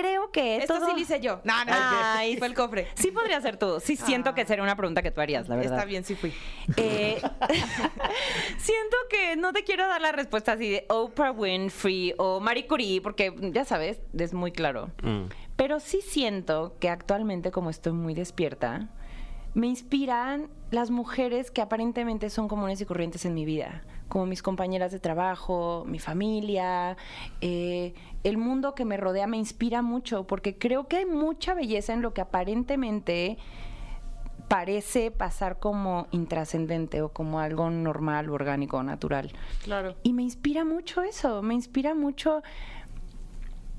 Creo 0.00 0.32
que 0.32 0.56
Esto 0.56 0.74
todo... 0.74 0.86
sí 0.86 0.92
lo 0.92 0.98
hice 0.98 1.20
yo. 1.20 1.40
No, 1.44 1.64
no, 1.64 1.72
Ay, 1.72 2.36
fue 2.36 2.48
el 2.48 2.54
cofre. 2.54 2.88
Sí 2.94 3.12
podría 3.12 3.40
ser 3.40 3.56
tú. 3.56 3.78
Sí 3.80 3.96
siento 3.96 4.34
que 4.34 4.44
sería 4.44 4.64
una 4.64 4.76
pregunta 4.76 5.02
que 5.02 5.12
tú 5.12 5.20
harías, 5.20 5.48
la 5.48 5.54
verdad. 5.54 5.74
Está 5.74 5.84
bien, 5.84 6.02
sí 6.02 6.16
fui. 6.16 6.32
Eh, 6.76 7.22
siento 8.58 8.96
que 9.08 9.36
no 9.36 9.52
te 9.52 9.62
quiero 9.62 9.86
dar 9.86 10.00
la 10.00 10.10
respuesta 10.10 10.52
así 10.52 10.68
de 10.68 10.86
Oprah 10.88 11.30
Winfrey 11.30 12.12
o 12.18 12.40
Marie 12.40 12.66
Curie, 12.66 13.00
porque 13.00 13.32
ya 13.52 13.64
sabes, 13.64 14.00
es 14.18 14.34
muy 14.34 14.50
claro. 14.50 14.90
Mm. 15.02 15.26
Pero 15.54 15.78
sí 15.78 16.00
siento 16.02 16.76
que 16.80 16.88
actualmente, 16.88 17.52
como 17.52 17.70
estoy 17.70 17.92
muy 17.92 18.14
despierta, 18.14 18.88
me 19.54 19.68
inspiran 19.68 20.50
las 20.72 20.90
mujeres 20.90 21.52
que 21.52 21.60
aparentemente 21.60 22.30
son 22.30 22.48
comunes 22.48 22.80
y 22.80 22.84
corrientes 22.84 23.24
en 23.24 23.34
mi 23.34 23.44
vida, 23.44 23.84
como 24.08 24.26
mis 24.26 24.42
compañeras 24.42 24.92
de 24.92 25.00
trabajo, 25.00 25.84
mi 25.86 25.98
familia, 25.98 26.96
eh, 27.40 27.94
el 28.22 28.38
mundo 28.38 28.74
que 28.74 28.84
me 28.84 28.96
rodea 28.96 29.26
me 29.26 29.36
inspira 29.36 29.82
mucho, 29.82 30.26
porque 30.26 30.56
creo 30.56 30.88
que 30.88 30.98
hay 30.98 31.06
mucha 31.06 31.54
belleza 31.54 31.92
en 31.92 32.02
lo 32.02 32.14
que 32.14 32.20
aparentemente 32.20 33.38
parece 34.48 35.10
pasar 35.10 35.58
como 35.58 36.06
intrascendente 36.10 37.02
o 37.02 37.08
como 37.08 37.40
algo 37.40 37.70
normal, 37.70 38.28
orgánico, 38.30 38.82
natural. 38.82 39.32
Claro. 39.62 39.94
Y 40.02 40.12
me 40.12 40.22
inspira 40.22 40.64
mucho 40.64 41.02
eso, 41.02 41.42
me 41.42 41.54
inspira 41.54 41.94
mucho 41.94 42.42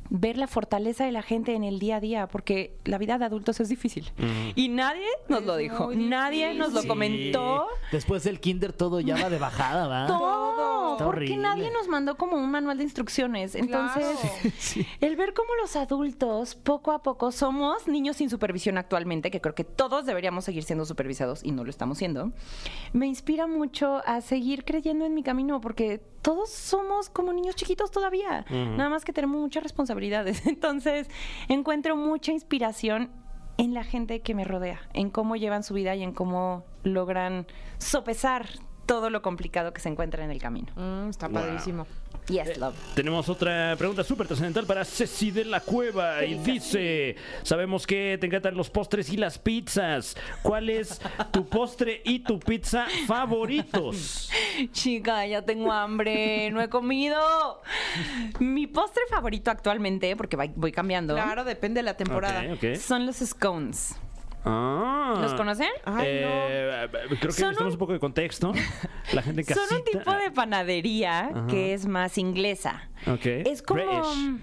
ver 0.09 0.37
la 0.37 0.47
fortaleza 0.47 1.03
de 1.05 1.11
la 1.11 1.21
gente 1.23 1.53
en 1.55 1.63
el 1.63 1.79
día 1.79 1.97
a 1.97 1.99
día, 1.99 2.27
porque 2.27 2.77
la 2.85 2.97
vida 2.97 3.17
de 3.17 3.25
adultos 3.25 3.59
es 3.59 3.69
difícil. 3.69 4.11
Y 4.55 4.69
nadie 4.69 5.07
nos 5.29 5.43
lo 5.43 5.55
dijo, 5.57 5.91
nadie 5.95 6.53
nos 6.53 6.73
lo 6.73 6.81
Sí. 6.81 6.87
comentó. 6.87 7.67
Después 7.91 8.23
del 8.23 8.39
kinder 8.39 8.71
todo 8.73 8.99
ya 8.99 9.15
va 9.21 9.29
de 9.29 9.39
bajada, 9.39 9.87
¿va? 9.87 10.07
Todo, 10.55 10.93
Está 10.93 11.05
porque 11.05 11.17
horrible. 11.25 11.37
nadie 11.37 11.71
nos 11.71 11.87
mandó 11.87 12.15
como 12.15 12.37
un 12.37 12.49
manual 12.51 12.77
de 12.77 12.83
instrucciones. 12.83 13.55
Entonces, 13.55 14.05
Claro. 14.73 14.87
el 15.01 15.15
ver 15.15 15.33
cómo 15.33 15.49
los 15.61 15.75
adultos 15.75 16.55
poco 16.55 16.91
a 16.91 17.01
poco 17.03 17.31
somos 17.31 17.87
niños 17.87 18.17
sin 18.17 18.29
supervisión 18.29 18.77
actualmente, 18.77 19.31
que 19.31 19.41
creo 19.41 19.55
que 19.55 19.63
todos 19.63 20.05
deberíamos 20.05 20.45
seguir 20.45 20.63
siendo 20.63 20.85
supervisados 20.85 21.43
y 21.43 21.51
no 21.51 21.63
lo 21.63 21.69
estamos 21.69 21.97
siendo, 21.97 22.31
me 22.93 23.07
inspira 23.07 23.47
mucho 23.47 24.01
a 24.05 24.21
seguir 24.21 24.63
creyendo 24.65 25.05
en 25.05 25.13
mi 25.13 25.23
camino, 25.23 25.59
porque 25.61 26.01
todos 26.21 26.49
somos 26.49 27.09
como 27.09 27.33
niños 27.33 27.55
chiquitos 27.55 27.91
todavía, 27.91 28.45
nada 28.49 28.89
más 28.89 29.05
que 29.05 29.13
tenemos 29.13 29.39
muchas 29.39 29.61
Entonces, 30.45 31.09
encuentro 31.47 31.95
mucha 31.95 32.31
inspiración 32.31 33.09
en 33.57 33.73
la 33.73 33.83
gente 33.83 34.21
que 34.21 34.35
me 34.35 34.43
rodea, 34.43 34.81
en 34.93 35.09
cómo 35.09 35.35
llevan 35.35 35.63
su 35.63 35.73
vida 35.73 35.95
y 35.95 36.03
en 36.03 36.13
cómo 36.13 36.65
logran 36.83 37.47
sopesar 37.77 38.47
todo 38.85 39.09
lo 39.09 39.21
complicado 39.21 39.73
que 39.73 39.81
se 39.81 39.89
encuentra 39.89 40.23
en 40.23 40.31
el 40.31 40.39
camino. 40.41 40.71
Mm, 40.75 41.09
está 41.09 41.27
Wow. 41.27 41.41
padrísimo. 41.41 41.87
Yes, 42.27 42.57
love. 42.57 42.73
Tenemos 42.95 43.29
otra 43.29 43.75
pregunta 43.77 44.03
súper 44.03 44.25
trascendental 44.25 44.65
para 44.65 44.83
Ceci 44.83 45.29
de 45.29 45.45
la 45.45 45.59
Cueva 45.59 46.25
y 46.25 46.33
dice, 46.39 47.15
sabemos 47.43 47.85
que 47.85 48.17
te 48.19 48.25
encantan 48.25 48.55
los 48.57 48.71
postres 48.71 49.09
y 49.11 49.17
las 49.17 49.37
pizzas. 49.37 50.17
¿Cuál 50.41 50.71
es 50.71 50.99
tu 51.31 51.47
postre 51.47 52.01
y 52.03 52.19
tu 52.19 52.39
pizza 52.39 52.87
favoritos? 53.05 54.31
Chica, 54.71 55.27
ya 55.27 55.43
tengo 55.43 55.71
hambre, 55.71 56.49
no 56.51 56.61
he 56.61 56.69
comido. 56.69 57.61
Mi 58.39 58.65
postre 58.65 59.03
favorito 59.07 59.51
actualmente, 59.51 60.15
porque 60.15 60.35
voy 60.55 60.71
cambiando, 60.71 61.13
Claro, 61.13 61.43
depende 61.43 61.79
de 61.79 61.83
la 61.83 61.95
temporada. 61.97 62.43
Son 62.79 63.05
los 63.05 63.17
scones. 63.17 63.95
Ah. 64.45 65.17
¿Los 65.21 65.33
conocen? 65.33 65.69
Ay, 65.85 66.05
Eh, 66.07 66.87
creo 66.91 67.09
que 67.09 67.17
Son 67.17 67.27
necesitamos 67.27 67.61
un- 67.61 67.71
un 67.73 67.77
poco 67.79 67.93
de 67.93 67.99
contexto. 67.99 68.53
La 69.13 69.21
gente 69.21 69.41
en 69.41 69.47
Son 69.47 69.63
un 69.63 69.69
casita- 69.83 69.99
tipo 69.99 70.11
de 70.11 70.31
panadería 70.31 71.31
que 71.49 71.73
es 71.73 71.85
más 71.87 72.17
inglesa. 72.17 72.89
Ok. 73.07 73.25
Es 73.25 73.61
como 73.61 73.83
British. 73.83 74.41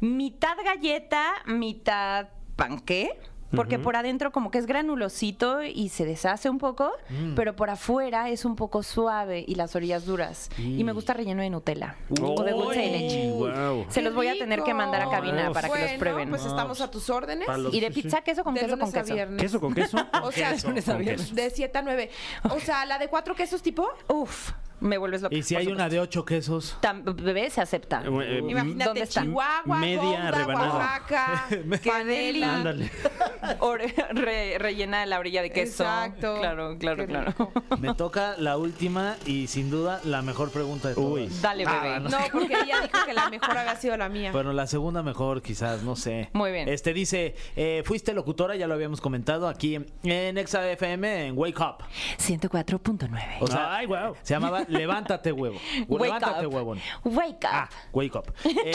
mitad 0.00 0.56
galleta, 0.64 1.32
mitad 1.46 2.28
panqué. 2.56 3.18
Porque 3.54 3.78
por 3.78 3.96
adentro 3.96 4.32
como 4.32 4.50
que 4.50 4.58
es 4.58 4.66
granulosito 4.66 5.62
y 5.62 5.88
se 5.90 6.04
deshace 6.04 6.48
un 6.50 6.58
poco, 6.58 6.90
Mm. 7.10 7.34
pero 7.34 7.54
por 7.56 7.70
afuera 7.70 8.28
es 8.30 8.44
un 8.44 8.56
poco 8.56 8.82
suave 8.82 9.44
y 9.46 9.54
las 9.54 9.74
orillas 9.76 10.04
duras. 10.06 10.48
Y 10.58 10.82
me 10.84 10.92
gusta 10.92 11.12
relleno 11.14 11.42
de 11.42 11.50
Nutella 11.50 11.96
o 12.20 12.42
de 12.42 12.52
dulce 12.52 12.80
de 12.80 12.90
leche. 12.90 13.30
Wow. 13.30 13.86
Se 13.88 14.02
los 14.02 14.14
voy 14.14 14.28
a 14.28 14.32
tener 14.34 14.62
que 14.62 14.74
mandar 14.74 15.02
a 15.02 15.10
cabina 15.10 15.44
Wow. 15.44 15.52
para 15.54 15.68
que 15.68 15.74
los 15.74 15.82
Bueno, 15.82 15.98
prueben. 15.98 16.30
pues 16.30 16.44
estamos 16.44 16.80
a 16.80 16.90
tus 16.90 17.10
órdenes. 17.10 17.46
Los- 17.48 17.74
y 17.74 17.80
de 17.80 17.90
pizza, 17.90 18.22
queso 18.22 18.42
con 18.44 18.54
de 18.54 18.60
queso 18.60 18.78
con 18.78 18.88
a 18.88 18.92
queso. 18.92 19.14
viernes. 19.14 19.42
¿Queso 19.42 19.60
con 19.60 19.74
queso? 19.74 19.96
O 20.22 20.32
sea, 20.32 20.50
queso. 20.52 20.72
de 21.34 21.50
7 21.50 21.78
a 21.78 21.82
9. 21.82 22.10
O 22.50 22.60
sea, 22.60 22.86
la 22.86 22.98
de 22.98 23.08
cuatro 23.08 23.34
quesos 23.34 23.62
tipo. 23.62 23.88
Uf, 24.08 24.50
me 24.82 24.98
vuelves 24.98 25.22
loca. 25.22 25.34
Y 25.34 25.42
si 25.42 25.56
hay 25.56 25.68
una 25.68 25.88
de 25.88 26.00
ocho 26.00 26.24
quesos. 26.24 26.76
Tam- 26.82 27.02
bebé 27.04 27.48
se 27.50 27.60
acepta. 27.60 28.02
Eh, 28.04 28.08
eh, 28.08 28.38
Imagínate, 28.48 28.84
¿Dónde 28.84 29.02
está? 29.02 29.22
Chihuahua, 29.22 29.78
Media 29.78 30.02
Gonda, 30.02 30.30
rebanada. 30.32 30.74
Oaxaca, 30.74 31.48
Canela. 31.84 32.54
Ándale. 32.56 32.90
O 33.58 33.74
re- 33.76 34.56
rellena 34.58 35.00
de 35.00 35.06
la 35.06 35.18
orilla 35.18 35.42
de 35.42 35.50
queso. 35.50 35.82
Exacto. 35.82 36.36
Claro, 36.38 36.76
claro, 36.78 36.96
Qué 36.98 37.06
claro. 37.08 37.34
Me 37.80 37.92
toca 37.94 38.36
la 38.38 38.56
última 38.56 39.16
y 39.26 39.48
sin 39.48 39.68
duda 39.68 40.00
la 40.04 40.22
mejor 40.22 40.50
pregunta 40.50 40.88
de 40.88 40.94
todas. 40.94 41.10
Uy. 41.12 41.28
Dale, 41.40 41.64
bebé. 41.66 42.00
No, 42.00 42.18
porque 42.32 42.54
ella 42.54 42.80
dijo 42.82 43.04
que 43.04 43.12
la 43.12 43.28
mejor 43.30 43.56
había 43.58 43.74
sido 43.76 43.96
la 43.96 44.08
mía. 44.08 44.30
Bueno, 44.32 44.52
la 44.52 44.66
segunda 44.68 45.02
mejor, 45.02 45.42
quizás, 45.42 45.82
no 45.82 45.96
sé. 45.96 46.30
Muy 46.32 46.52
bien. 46.52 46.68
Este 46.68 46.92
dice, 46.94 47.34
eh, 47.56 47.82
fuiste 47.84 48.14
locutora, 48.14 48.54
ya 48.54 48.68
lo 48.68 48.74
habíamos 48.74 49.00
comentado 49.00 49.48
aquí 49.48 49.74
en 50.04 50.38
Exa 50.38 50.68
FM 50.70 51.26
en 51.26 51.36
Wake 51.36 51.58
Up. 51.60 51.84
104.9. 52.18 53.36
O 53.40 53.46
sea, 53.48 53.74
Ay, 53.76 53.86
wow. 53.86 54.14
se 54.22 54.34
llamaba 54.34 54.62
Levántate 54.72 55.32
huevo. 55.32 55.58
Wake 55.88 56.04
Levántate 56.04 56.46
up. 56.46 56.54
huevón. 56.54 56.78
Wake 57.04 57.44
up. 57.44 57.50
Ah, 57.52 57.68
Wake 57.92 58.16
Up. 58.16 58.32
Eh, 58.64 58.72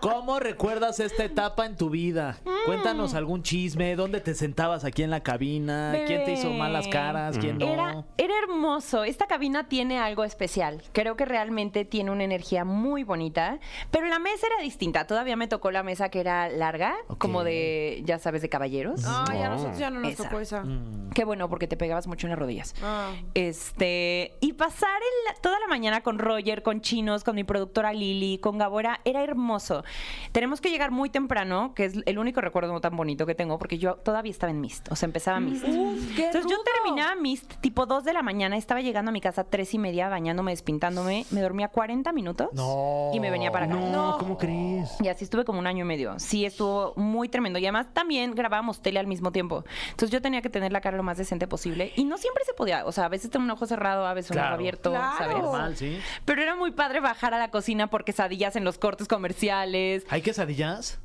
¿Cómo 0.00 0.38
recuerdas 0.40 1.00
esta 1.00 1.24
etapa 1.24 1.66
en 1.66 1.76
tu 1.76 1.90
vida? 1.90 2.38
Cuéntanos 2.66 3.14
algún 3.14 3.42
chisme, 3.42 3.96
¿dónde 3.96 4.20
te 4.20 4.34
sentabas 4.34 4.84
aquí 4.84 5.02
en 5.02 5.10
la 5.10 5.20
cabina? 5.22 5.94
¿Quién 6.06 6.24
te 6.24 6.32
hizo 6.32 6.50
malas 6.50 6.86
caras? 6.88 7.38
¿Quién 7.38 7.58
no? 7.58 7.66
Era, 7.66 8.04
era 8.16 8.34
hermoso. 8.42 9.04
Esta 9.04 9.26
cabina 9.26 9.68
tiene 9.68 9.98
algo 9.98 10.24
especial. 10.24 10.82
Creo 10.92 11.16
que 11.16 11.24
realmente 11.24 11.84
tiene 11.84 12.10
una 12.10 12.24
energía 12.24 12.64
muy 12.64 13.04
bonita. 13.04 13.58
Pero 13.90 14.06
la 14.06 14.18
mesa 14.18 14.46
era 14.46 14.62
distinta. 14.62 15.06
Todavía 15.06 15.36
me 15.36 15.48
tocó 15.48 15.70
la 15.70 15.82
mesa 15.82 16.08
que 16.10 16.20
era 16.20 16.48
larga, 16.48 16.94
como 17.18 17.44
de, 17.44 18.02
ya 18.04 18.18
sabes, 18.18 18.42
de 18.42 18.48
caballeros. 18.48 19.02
Ay, 19.06 19.42
a 19.42 19.48
nosotros 19.50 19.78
ya 19.78 19.90
no 19.90 20.00
nos 20.00 20.12
Esa. 20.12 20.24
tocó 20.24 20.40
esa. 20.40 20.64
Qué 21.14 21.24
bueno, 21.24 21.48
porque 21.48 21.66
te 21.66 21.76
pegabas 21.76 22.06
mucho 22.06 22.26
en 22.26 22.30
las 22.30 22.38
rodillas. 22.38 22.74
Ah. 22.82 23.12
Este, 23.34 24.36
y 24.40 24.52
pasar 24.78 25.00
el- 25.02 25.40
toda 25.40 25.58
la 25.58 25.66
mañana 25.66 26.02
con 26.02 26.18
Roger, 26.18 26.62
con 26.62 26.80
Chinos, 26.80 27.24
con 27.24 27.34
mi 27.34 27.42
productora 27.44 27.92
Lili, 27.92 28.38
con 28.38 28.58
Gabora, 28.58 29.00
era 29.04 29.22
hermoso. 29.24 29.84
Tenemos 30.32 30.60
que 30.60 30.70
llegar 30.70 30.90
muy 30.92 31.10
temprano, 31.10 31.72
que 31.74 31.86
es 31.86 31.94
el 32.06 32.18
único 32.18 32.40
recuerdo 32.40 32.72
no 32.72 32.80
tan 32.80 32.96
bonito 32.96 33.26
que 33.26 33.34
tengo, 33.34 33.58
porque 33.58 33.78
yo 33.78 33.94
todavía 33.96 34.30
estaba 34.30 34.50
en 34.52 34.60
Mist, 34.60 34.90
o 34.92 34.96
sea, 34.96 35.06
empezaba 35.06 35.40
Mist. 35.40 35.64
qué 35.64 36.26
Entonces 36.26 36.50
yo. 36.50 36.56
Terminaba 36.98 37.20
Mist 37.20 37.54
tipo 37.60 37.86
2 37.86 38.04
de 38.04 38.12
la 38.12 38.22
mañana, 38.22 38.56
estaba 38.56 38.80
llegando 38.80 39.10
a 39.10 39.12
mi 39.12 39.20
casa 39.20 39.42
a 39.42 39.44
3 39.44 39.74
y 39.74 39.78
media, 39.78 40.08
bañándome, 40.08 40.52
despintándome, 40.52 41.24
me 41.30 41.40
dormía 41.40 41.68
40 41.68 42.12
minutos 42.12 42.48
No. 42.52 43.10
y 43.14 43.20
me 43.20 43.30
venía 43.30 43.50
para 43.50 43.66
acá. 43.66 43.74
No, 43.74 44.16
¿cómo 44.18 44.36
crees? 44.38 44.90
Y 45.00 45.08
así 45.08 45.24
estuve 45.24 45.44
como 45.44 45.58
un 45.58 45.66
año 45.66 45.84
y 45.84 45.88
medio. 45.88 46.18
Sí, 46.18 46.44
estuvo 46.44 46.92
muy 46.96 47.28
tremendo. 47.28 47.58
Y 47.58 47.64
además 47.66 47.86
también 47.92 48.34
grabábamos 48.34 48.80
tele 48.82 48.98
al 49.00 49.06
mismo 49.06 49.32
tiempo. 49.32 49.64
Entonces 49.90 50.10
yo 50.10 50.20
tenía 50.22 50.42
que 50.42 50.50
tener 50.50 50.72
la 50.72 50.80
cara 50.80 50.96
lo 50.96 51.02
más 51.02 51.18
decente 51.18 51.46
posible. 51.46 51.92
Y 51.96 52.04
no 52.04 52.18
siempre 52.18 52.44
se 52.44 52.52
podía. 52.54 52.84
O 52.86 52.92
sea, 52.92 53.04
a 53.06 53.08
veces 53.08 53.30
tengo 53.30 53.44
un 53.44 53.50
ojo 53.50 53.66
cerrado, 53.66 54.06
a 54.06 54.14
veces 54.14 54.30
un 54.30 54.34
Claro. 54.34 54.48
ojo 54.48 54.54
abierto, 54.56 54.90
Claro. 54.90 55.18
¿sabes? 55.18 55.36
Normal, 55.38 55.76
sí. 55.76 55.98
Pero 56.24 56.42
era 56.42 56.56
muy 56.56 56.70
padre 56.72 57.00
bajar 57.00 57.34
a 57.34 57.38
la 57.38 57.50
cocina 57.50 57.88
por 57.88 58.04
quesadillas 58.04 58.56
en 58.56 58.64
los 58.64 58.78
cortes 58.78 59.08
comerciales. 59.08 60.04
¿Hay 60.10 60.22
quesadillas? 60.22 60.98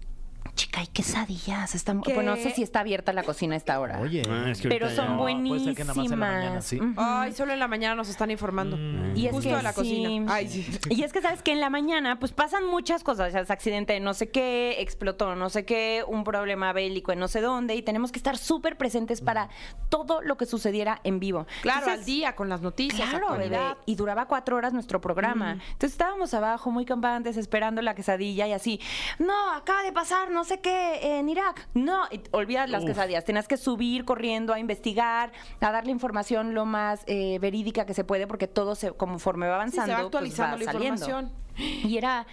Chica, 0.56 0.82
hay 0.82 0.88
quesadillas. 0.88 1.74
Están... 1.74 2.02
¿Qué? 2.02 2.13
Bueno, 2.13 2.36
no 2.36 2.38
sé 2.42 2.52
si 2.52 2.62
está 2.62 2.82
abierta 2.82 3.12
la 3.12 3.24
cocina 3.24 3.56
a 3.56 3.58
esta 3.58 3.80
hora. 3.80 4.00
Oye. 4.00 4.22
Ah, 4.30 4.50
es 4.52 4.62
que 4.62 4.70
Pero 4.70 4.88
son 4.89 5.08
ya- 5.10 5.16
buen- 5.16 5.48
puede 5.48 5.63
ser 5.63 5.76
que 5.76 5.84
nada 5.84 5.94
más 5.96 6.06
en 6.06 6.12
la 6.12 6.16
mañana, 6.18 6.50
buenísimas. 6.50 6.96
Ay, 6.98 7.34
solo 7.34 7.54
en 7.54 7.60
la 7.60 7.68
mañana 7.68 7.96
nos 7.96 8.10
están 8.10 8.30
informando. 8.30 8.78
Y 9.16 9.26
es 9.26 9.32
Justo 9.32 9.50
que 9.50 9.56
de 9.56 9.63
la 9.63 9.72
sí. 9.74 9.76
cocina. 9.76 10.34
Ay, 10.34 10.48
sí. 10.48 10.80
Y 10.92 11.02
es 11.04 11.12
que 11.12 11.22
sabes 11.22 11.42
que 11.42 11.52
en 11.54 11.60
la 11.60 11.70
mañana 11.72 12.20
pues 12.20 12.32
pasan 12.34 12.66
muchas 12.68 13.04
cosas, 13.04 13.30
o 13.30 13.32
sea, 13.32 13.42
es 13.42 13.50
accidente 13.52 13.94
de 13.94 14.00
no 14.00 14.13
sé 14.13 14.30
qué, 14.30 14.76
explotó 14.80 15.36
no 15.36 15.50
sé 15.50 15.66
qué, 15.66 16.04
un 16.08 16.24
problema 16.24 16.72
bélico 16.72 17.12
en 17.12 17.20
no 17.20 17.28
sé 17.28 17.42
dónde 17.42 17.76
y 17.76 17.82
tenemos 17.82 18.12
que 18.12 18.20
estar 18.20 18.38
súper 18.38 18.78
presentes 18.78 19.22
para 19.22 19.50
todo 19.89 20.22
lo 20.22 20.38
que 20.38 20.46
sucediera 20.46 21.02
en 21.04 21.20
vivo. 21.20 21.48
Claro, 21.63 21.80
Entonces, 21.80 22.00
al 22.02 22.06
día, 22.06 22.36
con 22.36 22.50
las 22.50 22.62
noticias, 22.62 23.10
Claro, 23.10 23.38
bebé. 23.38 23.60
Y 23.86 23.96
duraba 23.96 24.28
cuatro 24.28 24.56
horas 24.56 24.72
nuestro 24.74 25.02
programa. 25.02 25.54
Entonces 25.54 25.92
estábamos 25.92 26.34
abajo 26.36 26.70
muy 26.72 26.86
campantes 26.86 27.38
esperando 27.38 27.82
la 27.82 27.96
quesadilla 27.96 28.48
y 28.48 28.54
así. 28.54 28.80
No, 29.18 29.52
acaba 29.54 29.82
de 29.84 29.92
pasar 29.92 30.30
no 30.30 30.42
sé 30.43 30.60
qué 30.60 31.17
en 31.19 31.29
Irak. 31.29 31.67
No, 31.73 32.03
y 32.12 32.21
olvidas 32.32 32.69
las 32.69 32.84
quesadillas. 32.86 33.25
Tenías 33.25 33.47
que 33.47 33.58
subir 33.58 34.06
corriendo 34.06 34.53
a 34.53 34.60
investigar, 34.60 35.32
a 35.60 35.71
darle 35.71 35.91
información 35.91 36.53
lo 36.53 36.65
más 36.65 37.03
eh, 37.08 37.39
verídica 37.39 37.86
que 37.86 37.93
se 37.93 38.03
puede 38.03 38.27
porque 38.27 38.47
todo 38.47 38.75
se 38.75 38.91
conforme 38.91 39.47
va 39.47 39.65
Sí, 39.65 39.71
se 39.75 39.82
avanzando 39.82 39.93
va 40.06 40.10
pues, 40.12 40.39
actualizando 40.39 40.58
va 40.58 40.63
la 40.63 40.71
saliendo. 40.71 41.06
información. 41.06 41.43
Y 41.89 41.97
era, 41.97 42.25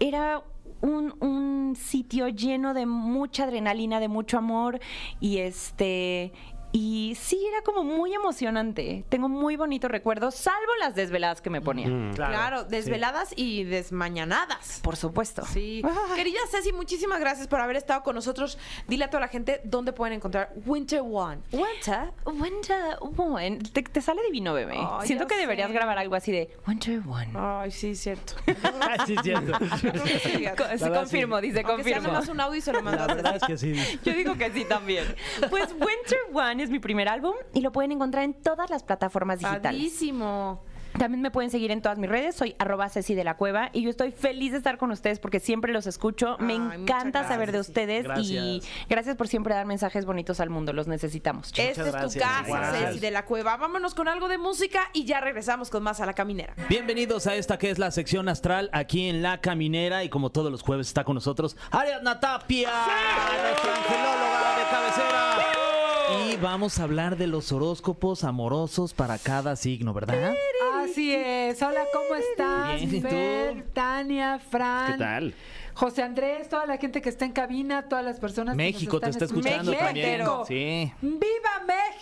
era 0.00 0.42
un, 0.80 1.14
un 1.20 1.76
sitio 1.76 2.28
lleno 2.28 2.74
de 2.74 2.86
mucha 2.86 3.44
adrenalina, 3.44 4.00
de 4.00 4.08
mucho 4.08 4.36
amor. 4.38 4.80
Y 5.20 5.38
este. 5.38 6.32
Y 6.76 7.14
sí, 7.14 7.40
era 7.46 7.62
como 7.62 7.84
muy 7.84 8.12
emocionante. 8.14 9.04
Tengo 9.08 9.28
muy 9.28 9.54
bonitos 9.54 9.88
recuerdos, 9.88 10.34
salvo 10.34 10.72
las 10.80 10.96
desveladas 10.96 11.40
que 11.40 11.48
me 11.48 11.60
ponía. 11.60 11.86
Claro, 12.16 12.64
desveladas 12.64 13.32
y 13.36 13.62
desmañanadas. 13.62 14.80
Por 14.82 14.96
supuesto. 14.96 15.44
Sí. 15.46 15.82
Querida 16.16 16.40
Ceci, 16.50 16.72
muchísimas 16.72 17.20
gracias 17.20 17.46
por 17.46 17.60
haber 17.60 17.76
estado 17.76 18.02
con 18.02 18.16
nosotros. 18.16 18.58
Dile 18.88 19.04
a 19.04 19.08
toda 19.10 19.20
la 19.20 19.28
gente 19.28 19.60
dónde 19.62 19.92
pueden 19.92 20.14
encontrar 20.14 20.52
Winter 20.66 21.00
One. 21.00 21.42
Winter, 21.52 22.12
Winter 22.26 22.98
One. 23.16 23.58
Te, 23.72 23.84
te 23.84 24.00
sale 24.00 24.22
divino, 24.24 24.52
bebé. 24.52 24.76
Siento 25.04 25.28
que 25.28 25.36
deberías 25.36 25.70
grabar 25.70 25.96
algo 25.98 26.16
así 26.16 26.32
de 26.32 26.50
Winter 26.66 27.00
One. 27.06 27.30
Ay, 27.36 27.70
sí, 27.70 27.94
cierto. 27.94 28.34
Sí, 29.06 29.16
cierto. 29.22 29.52
Sí, 30.24 30.44
verdad, 30.44 30.94
confirmo, 30.94 31.40
dice 31.40 31.60
Aunque 31.64 31.84
sea 31.84 31.94
confirmo. 31.96 32.12
nomás 32.14 32.28
un 32.28 32.40
audio 32.40 32.56
y 32.58 32.60
se 32.60 32.72
lo 32.72 32.78
La 32.78 32.84
mandas. 32.84 33.06
verdad 33.08 33.36
es 33.36 33.42
que 33.44 33.58
sí. 33.58 33.74
Yo 34.04 34.12
digo 34.12 34.36
que 34.36 34.50
sí 34.50 34.64
también. 34.64 35.04
Pues 35.50 35.70
Winter 35.72 36.18
One 36.32 36.63
es 36.64 36.70
mi 36.70 36.78
primer 36.80 37.08
álbum 37.08 37.34
y 37.52 37.60
lo 37.60 37.70
pueden 37.72 37.92
encontrar 37.92 38.24
en 38.24 38.34
todas 38.34 38.70
las 38.70 38.82
plataformas 38.82 39.38
digitales. 39.38 39.62
Padrísimo. 39.62 40.62
También 40.98 41.22
me 41.22 41.32
pueden 41.32 41.50
seguir 41.50 41.72
en 41.72 41.82
todas 41.82 41.98
mis 41.98 42.08
redes, 42.08 42.36
soy 42.36 42.54
arroba 42.56 42.88
Ceci 42.88 43.16
de 43.16 43.24
la 43.24 43.36
Cueva 43.36 43.68
y 43.72 43.82
yo 43.82 43.90
estoy 43.90 44.12
feliz 44.12 44.52
de 44.52 44.58
estar 44.58 44.78
con 44.78 44.92
ustedes 44.92 45.18
porque 45.18 45.40
siempre 45.40 45.72
los 45.72 45.88
escucho. 45.88 46.36
Me 46.38 46.52
Ay, 46.52 46.82
encanta 46.82 47.26
saber 47.26 47.50
de 47.50 47.58
gracias, 47.58 47.68
ustedes 47.68 48.06
y 48.30 48.62
Gracias. 48.88 49.16
por 49.16 49.26
siempre 49.26 49.54
dar 49.54 49.66
mensajes 49.66 50.06
bonitos 50.06 50.38
al 50.38 50.50
mundo, 50.50 50.72
los 50.72 50.86
necesitamos. 50.86 51.52
Esta 51.56 51.88
es 51.88 52.12
tu 52.12 52.16
casa. 52.20 52.72
Ceci 52.74 53.00
de 53.00 53.10
la 53.10 53.24
Cueva. 53.24 53.56
Vámonos 53.56 53.92
con 53.92 54.06
algo 54.06 54.28
de 54.28 54.38
música 54.38 54.82
y 54.92 55.04
ya 55.04 55.20
regresamos 55.20 55.68
con 55.68 55.82
más 55.82 56.00
a 56.00 56.06
la 56.06 56.12
caminera. 56.12 56.54
Bienvenidos 56.68 57.26
a 57.26 57.34
esta 57.34 57.58
que 57.58 57.70
es 57.70 57.80
la 57.80 57.90
sección 57.90 58.28
astral 58.28 58.70
aquí 58.72 59.08
en 59.08 59.20
La 59.20 59.40
Caminera 59.40 60.04
y 60.04 60.08
como 60.08 60.30
todos 60.30 60.52
los 60.52 60.62
jueves 60.62 60.86
está 60.86 61.02
con 61.02 61.16
nosotros 61.16 61.56
Ariadna 61.72 62.20
Tapia, 62.20 62.70
nuestra 62.70 63.74
angelóloga 63.74 64.58
de 64.58 64.70
cabecera. 64.70 65.63
Y 66.10 66.36
vamos 66.36 66.78
a 66.78 66.82
hablar 66.82 67.16
de 67.16 67.26
los 67.26 67.50
horóscopos 67.52 68.24
amorosos 68.24 68.92
para 68.92 69.18
cada 69.18 69.56
signo, 69.56 69.94
¿verdad? 69.94 70.34
Así 70.76 71.14
es. 71.14 71.60
Hola, 71.62 71.84
¿cómo 71.92 72.14
estás? 72.14 72.80
Bien, 72.80 72.94
¿y 72.94 73.00
tú? 73.00 73.08
Fer, 73.08 73.64
Tania, 73.72 74.38
Fran. 74.38 74.92
¿Qué 74.92 74.98
tal? 74.98 75.34
José 75.74 76.02
Andrés, 76.02 76.48
toda 76.48 76.66
la 76.66 76.76
gente 76.76 77.02
que 77.02 77.08
está 77.08 77.24
en 77.24 77.32
cabina, 77.32 77.88
todas 77.88 78.04
las 78.04 78.20
personas 78.20 78.54
México 78.54 79.00
que 79.00 79.00
te 79.00 79.06
nos 79.06 79.16
está 79.16 79.24
están 79.24 79.38
escuchando 79.38 79.72
México. 79.72 79.86
también. 79.86 80.22
Sí. 80.46 80.92
¡Viva 81.00 81.53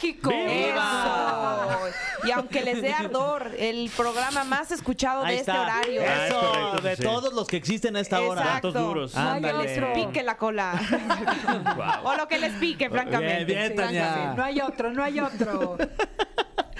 México! 0.02 0.30
¡Viva! 0.30 1.78
Y 2.24 2.30
aunque 2.30 2.62
les 2.62 2.82
dé 2.82 2.92
ardor, 2.92 3.52
el 3.58 3.90
programa 3.96 4.44
más 4.44 4.70
escuchado 4.70 5.24
de 5.24 5.36
este 5.36 5.50
está. 5.50 5.62
horario. 5.62 6.02
Ah, 6.06 6.14
es 6.26 6.30
Eso, 6.30 6.40
correcto, 6.40 6.80
de 6.82 6.96
sí. 6.96 7.02
todos 7.02 7.32
los 7.32 7.46
que 7.46 7.56
existen 7.56 7.96
a 7.96 8.00
esta 8.00 8.20
hora. 8.20 8.42
Exacto. 8.42 8.68
Datos 8.72 8.82
duros. 8.88 9.16
Ándale. 9.16 9.72
otro. 9.72 9.92
Pique 9.94 10.22
la 10.22 10.36
cola. 10.36 10.72
O 12.04 12.14
lo 12.16 12.26
que 12.28 12.38
les 12.38 12.52
pique, 12.54 12.90
francamente. 12.90 13.44
Bien, 13.44 13.58
bien, 13.58 13.70
Sí, 13.70 13.76
Tania. 13.76 14.02
francamente. 14.04 14.36
No 14.36 14.44
hay 14.44 14.60
otro, 14.60 14.92
no 14.92 15.02
hay 15.04 15.20
otro. 15.20 15.78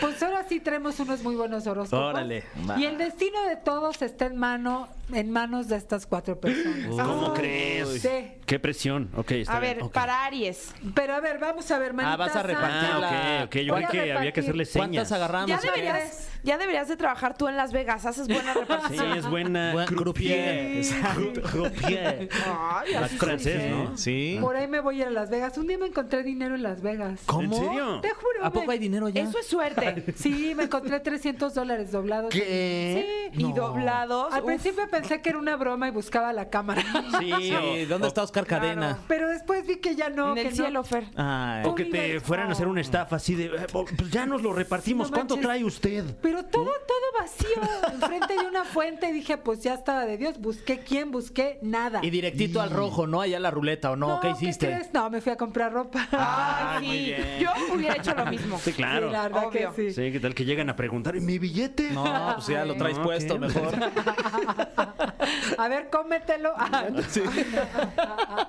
Pues 0.02 0.20
ahora 0.20 0.44
sí 0.48 0.58
traemos 0.58 0.98
unos 0.98 1.22
muy 1.22 1.36
buenos 1.36 1.64
horóscopos. 1.66 2.06
Órale. 2.10 2.42
Y 2.76 2.84
el 2.86 2.98
destino 2.98 3.40
de 3.44 3.54
todos 3.54 4.02
está 4.02 4.26
en 4.26 4.36
mano, 4.36 4.88
en 5.12 5.30
manos 5.30 5.68
de 5.68 5.76
estas 5.76 6.06
cuatro 6.06 6.40
personas. 6.40 6.88
¿Cómo 6.88 7.28
Ay. 7.28 7.40
crees? 7.40 8.02
Sí. 8.02 8.32
Qué 8.44 8.58
presión. 8.58 9.10
Ok, 9.16 9.30
está 9.30 9.58
A 9.58 9.60
bien. 9.60 9.76
ver, 9.76 9.84
Ok. 9.84 9.92
para 9.92 10.24
Aries. 10.24 10.74
Pero 10.94 11.14
a 11.14 11.20
ver, 11.20 11.38
vamos 11.38 11.70
a 11.70 11.78
ver, 11.78 11.94
manita 11.94 12.14
Ah, 12.14 12.16
vas 12.16 12.34
a 12.34 12.42
repartir 12.42 12.90
Ah, 12.92 13.42
ok, 13.44 13.46
ok. 13.46 13.56
Yo 13.62 13.74
Voy 13.74 13.84
creí 13.84 14.02
que 14.06 14.12
había 14.12 14.32
que 14.32 14.40
hacerle 14.40 14.64
señas. 14.64 14.88
¿Cuántas 14.88 15.12
agarramos? 15.12 15.48
Ya 15.48 15.60
deberías, 15.60 16.28
ya 16.42 16.59
deberías 16.59 16.88
de 16.88 16.96
trabajar 16.96 17.37
tú 17.37 17.48
en 17.48 17.57
Las 17.57 17.72
Vegas. 17.72 18.05
Haces 18.07 18.28
buena 18.28 18.52
Sí, 18.55 18.61
repartición. 18.61 19.12
es 19.12 19.28
buena. 19.28 19.72
Buen 19.72 19.87
croupier. 19.87 20.83
Croupier. 21.14 21.42
Croupier. 21.42 22.28
Ay, 22.46 22.94
así 22.94 23.16
francés. 23.16 23.70
¿no? 23.70 23.96
Sí. 23.96 24.38
Por 24.40 24.57
ahí 24.57 24.66
me 24.68 24.81
voy 24.81 24.96
a 24.98 25.02
ir 25.02 25.07
a 25.09 25.11
Las 25.11 25.31
Vegas. 25.31 25.57
Un 25.59 25.66
día 25.66 25.78
me 25.78 25.87
encontré 25.87 26.22
dinero 26.22 26.55
en 26.55 26.62
Las 26.62 26.83
Vegas. 26.83 27.20
¿Cómo? 27.26 27.42
¿En 27.42 27.52
serio? 27.64 28.00
Te 28.00 28.11
juro. 28.11 28.44
¿A 28.44 28.50
poco 28.52 28.70
hay 28.70 28.78
dinero 28.78 29.09
ya? 29.09 29.22
Eso 29.22 29.38
es 29.38 29.46
suerte. 29.46 30.05
Sí, 30.16 30.55
me 30.55 30.64
encontré 30.64 31.00
300 31.00 31.55
dólares 31.55 31.90
doblados. 31.92 32.33
¿Qué? 32.33 33.31
Y 33.33 33.42
No. 33.44 33.55
doblados. 33.55 34.33
Al 34.33 34.40
uf. 34.40 34.46
principio 34.46 34.88
pensé 34.90 35.20
que 35.20 35.31
era 35.31 35.38
una 35.38 35.57
broma 35.57 35.88
y 35.88 35.90
buscaba 35.90 36.33
la 36.33 36.48
cámara. 36.48 36.83
Sí, 37.18 37.85
¿dónde 37.88 38.09
está 38.09 38.22
Oscar 38.22 38.46
Cadena? 38.46 38.98
Pero 39.09 39.28
después 39.28 39.66
vi 39.66 39.76
que 39.76 39.94
ya 39.96 40.09
no. 40.09 40.28
en 40.31 40.35
que 40.35 40.40
el 40.42 40.57
no. 40.57 40.64
cielo, 40.64 40.85
Fer. 40.85 41.05
Ay. 41.16 41.64
O 41.66 41.74
que 41.74 41.85
te 41.87 42.20
fueran 42.20 42.48
a 42.48 42.52
hacer 42.52 42.66
una 42.68 42.81
estafa 42.81 43.16
así 43.16 43.35
de, 43.35 43.46
eh, 43.46 43.66
pues 43.72 44.11
ya 44.11 44.26
nos 44.26 44.42
lo 44.42 44.52
repartimos. 44.52 45.11
No 45.11 45.14
¿Cuánto 45.16 45.37
trae 45.37 45.64
usted? 45.64 46.05
Pero 46.22 46.31
todo, 46.44 46.64
todo 46.64 47.20
vacío, 47.20 47.92
enfrente 47.92 48.34
de 48.34 48.46
una 48.46 48.64
fuente. 48.64 49.08
Y 49.08 49.12
dije, 49.12 49.36
pues 49.36 49.62
ya 49.62 49.74
estaba 49.74 50.04
de 50.06 50.16
Dios. 50.16 50.38
Busqué 50.40 50.78
quién, 50.80 51.10
busqué 51.10 51.58
nada. 51.62 52.00
Y 52.02 52.10
directito 52.10 52.60
al 52.60 52.70
rojo, 52.70 53.06
¿no? 53.06 53.20
Allá 53.20 53.38
la 53.38 53.50
ruleta, 53.50 53.90
¿o 53.90 53.96
no? 53.96 54.20
¿Qué 54.20 54.30
hiciste? 54.30 54.66
crees? 54.66 54.92
No, 54.92 55.08
me 55.10 55.20
fui 55.20 55.32
a 55.32 55.36
comprar 55.36 55.72
ropa. 55.72 56.08
Ay, 56.12 56.86
muy 56.86 56.96
sí. 56.96 57.04
bien. 57.04 57.38
Yo 57.40 57.50
hubiera 57.74 57.96
hecho 57.96 58.14
lo 58.14 58.26
mismo. 58.26 58.58
Sí, 58.58 58.72
claro. 58.72 59.08
Sí, 59.08 59.12
la 59.12 59.22
verdad 59.24 59.46
Obvio. 59.46 59.74
que 59.74 59.90
sí. 59.90 59.94
Sí, 60.02 60.12
¿qué 60.12 60.20
tal 60.20 60.34
que 60.34 60.44
llegan 60.44 60.70
a 60.70 60.76
preguntar? 60.76 61.16
¿Y 61.16 61.20
mi 61.20 61.38
billete? 61.38 61.90
No, 61.90 62.32
pues 62.36 62.46
ya 62.46 62.64
lo 62.64 62.74
traes 62.76 62.96
No, 62.98 63.04
puesto 63.04 63.38
mejor. 63.38 63.72
A 65.58 65.68
ver, 65.68 65.90
cómetelo. 65.90 66.52
Ah, 66.58 66.87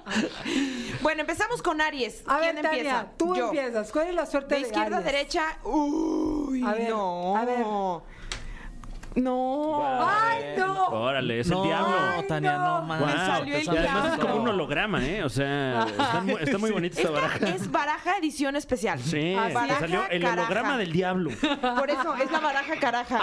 Bueno, 1.02 1.22
empezamos 1.22 1.62
con 1.62 1.82
Aries. 1.82 2.24
A 2.28 2.40
¿Quién 2.40 2.56
ver, 2.56 2.64
Tania, 2.64 2.80
empieza? 2.80 3.08
tú 3.18 3.36
Yo. 3.36 3.46
empiezas. 3.48 3.92
¿Cuál 3.92 4.08
es 4.10 4.16
la 4.16 4.26
suerte 4.26 4.56
De 4.56 4.62
de, 4.62 4.68
izquierda 4.68 4.98
a 4.98 5.02
derecha. 5.02 5.44
Uy, 5.64 6.64
A 6.66 6.72
ver, 6.74 6.90
no. 6.90 7.36
a 7.38 7.46
ver. 7.46 7.66
No. 9.16 9.82
¡Ay, 10.02 10.56
no! 10.58 10.88
Órale, 10.88 11.40
es 11.40 11.48
no, 11.48 11.64
el 11.64 11.68
diablo. 11.70 11.96
Ay, 12.00 12.28
Tania, 12.28 12.58
no, 12.58 12.82
no. 12.82 12.88
man. 12.88 13.06
Me 13.06 13.12
salió 13.14 13.56
el 13.58 13.64
Y 13.64 13.68
además 13.70 13.96
es 13.98 14.04
diablo. 14.12 14.22
como 14.28 14.36
un 14.44 14.50
holograma, 14.50 15.06
¿eh? 15.06 15.24
O 15.24 15.30
sea, 15.30 15.84
está 15.88 16.22
muy, 16.22 16.34
está 16.40 16.58
muy 16.58 16.72
bonita 16.72 17.00
esta 17.02 17.12
baraja. 17.12 17.38
Es 17.50 17.72
baraja 17.72 18.18
edición 18.18 18.56
especial. 18.56 19.00
Sí, 19.00 19.36
Ah, 19.38 19.48
te 19.48 19.54
baraja 19.54 19.80
salió 19.80 20.08
el 20.10 20.22
caraja. 20.22 20.42
holograma 20.42 20.78
del 20.78 20.92
diablo. 20.92 21.32
Por 21.78 21.90
eso 21.90 22.16
es 22.16 22.32
la 22.32 22.40
baraja 22.40 22.76
caraja. 22.80 23.20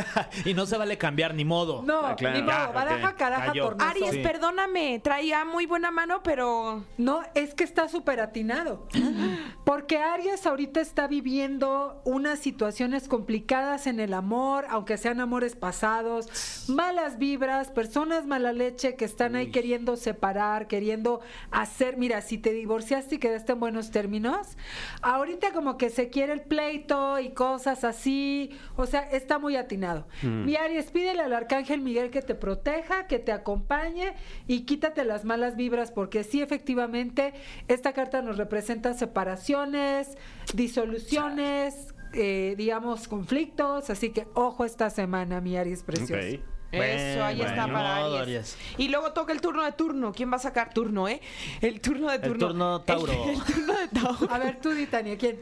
y 0.44 0.54
no 0.54 0.66
se 0.66 0.76
vale 0.76 0.98
cambiar 0.98 1.34
ni 1.34 1.44
modo. 1.44 1.82
No, 1.82 2.06
Ah, 2.06 2.16
claro. 2.16 2.36
ni 2.36 2.42
modo. 2.42 2.52
Ya, 2.52 2.68
ok. 2.68 2.74
Baraja 2.74 3.14
caraja 3.16 3.46
Cayó. 3.46 3.64
por 3.64 3.76
nosotros. 3.76 4.08
Aries, 4.08 4.26
perdóname, 4.26 5.00
traía 5.02 5.44
muy 5.44 5.66
buena 5.66 5.90
mano, 5.90 6.22
pero 6.22 6.84
No, 6.98 7.20
es 7.34 7.54
que 7.54 7.64
está 7.64 7.88
súper 7.88 8.20
atinado. 8.20 8.86
Porque 9.64 9.98
Aries 9.98 10.46
ahorita 10.46 10.80
está 10.80 11.06
viviendo 11.06 12.00
unas 12.04 12.38
situaciones 12.40 13.08
complicadas 13.08 13.86
en 13.86 14.00
el 14.00 14.12
amor, 14.14 14.66
aunque 14.70 14.96
sean 14.96 15.20
amores 15.32 15.56
pasados, 15.56 16.68
malas 16.68 17.16
vibras, 17.16 17.70
personas 17.70 18.26
mala 18.26 18.52
leche 18.52 18.96
que 18.96 19.06
están 19.06 19.34
ahí 19.34 19.50
queriendo 19.50 19.96
separar, 19.96 20.66
queriendo 20.66 21.22
hacer, 21.50 21.96
mira, 21.96 22.20
si 22.20 22.36
te 22.36 22.52
divorciaste 22.52 23.14
y 23.14 23.18
quedaste 23.18 23.52
en 23.52 23.60
buenos 23.60 23.90
términos, 23.90 24.58
ahorita 25.00 25.54
como 25.54 25.78
que 25.78 25.88
se 25.88 26.10
quiere 26.10 26.34
el 26.34 26.42
pleito 26.42 27.18
y 27.18 27.30
cosas 27.30 27.82
así, 27.82 28.50
o 28.76 28.84
sea, 28.84 29.08
está 29.10 29.38
muy 29.38 29.56
atinado. 29.56 30.06
Mi 30.20 30.56
Aries, 30.56 30.90
pídele 30.90 31.22
al 31.22 31.32
arcángel 31.32 31.80
Miguel 31.80 32.10
que 32.10 32.20
te 32.20 32.34
proteja, 32.34 33.06
que 33.06 33.18
te 33.18 33.32
acompañe 33.32 34.12
y 34.46 34.66
quítate 34.66 35.02
las 35.02 35.24
malas 35.24 35.56
vibras, 35.56 35.92
porque 35.92 36.24
sí, 36.24 36.42
efectivamente, 36.42 37.32
esta 37.68 37.94
carta 37.94 38.20
nos 38.20 38.36
representa 38.36 38.92
separaciones, 38.92 40.18
disoluciones, 40.52 41.91
eh, 42.14 42.54
digamos, 42.56 43.08
conflictos, 43.08 43.90
así 43.90 44.10
que 44.10 44.26
ojo 44.34 44.64
esta 44.64 44.90
semana, 44.90 45.40
mi 45.40 45.56
Aries 45.56 45.82
precioso. 45.82 46.14
Ok. 46.14 46.40
eso 46.72 47.24
ahí 47.24 47.40
está 47.42 47.64
bueno, 47.66 47.72
para 47.74 47.96
Aries. 48.06 48.20
Aries. 48.20 48.58
Y 48.78 48.88
luego 48.88 49.12
toca 49.12 49.32
el 49.32 49.40
turno 49.40 49.62
de 49.64 49.72
turno. 49.72 50.12
¿Quién 50.12 50.30
va 50.32 50.36
a 50.36 50.40
sacar 50.40 50.72
turno, 50.72 51.08
eh? 51.08 51.20
El 51.60 51.80
turno 51.80 52.08
de 52.08 52.16
El 52.16 52.22
turno. 52.22 52.48
turno 52.48 52.80
Tauro. 52.82 53.12
El, 53.12 53.30
el 53.30 53.42
turno 53.42 53.78
de 53.78 53.88
Tauro. 53.88 54.32
A 54.32 54.38
ver, 54.38 54.60
tú, 54.60 54.70
Ditania, 54.70 55.16
¿quién? 55.18 55.40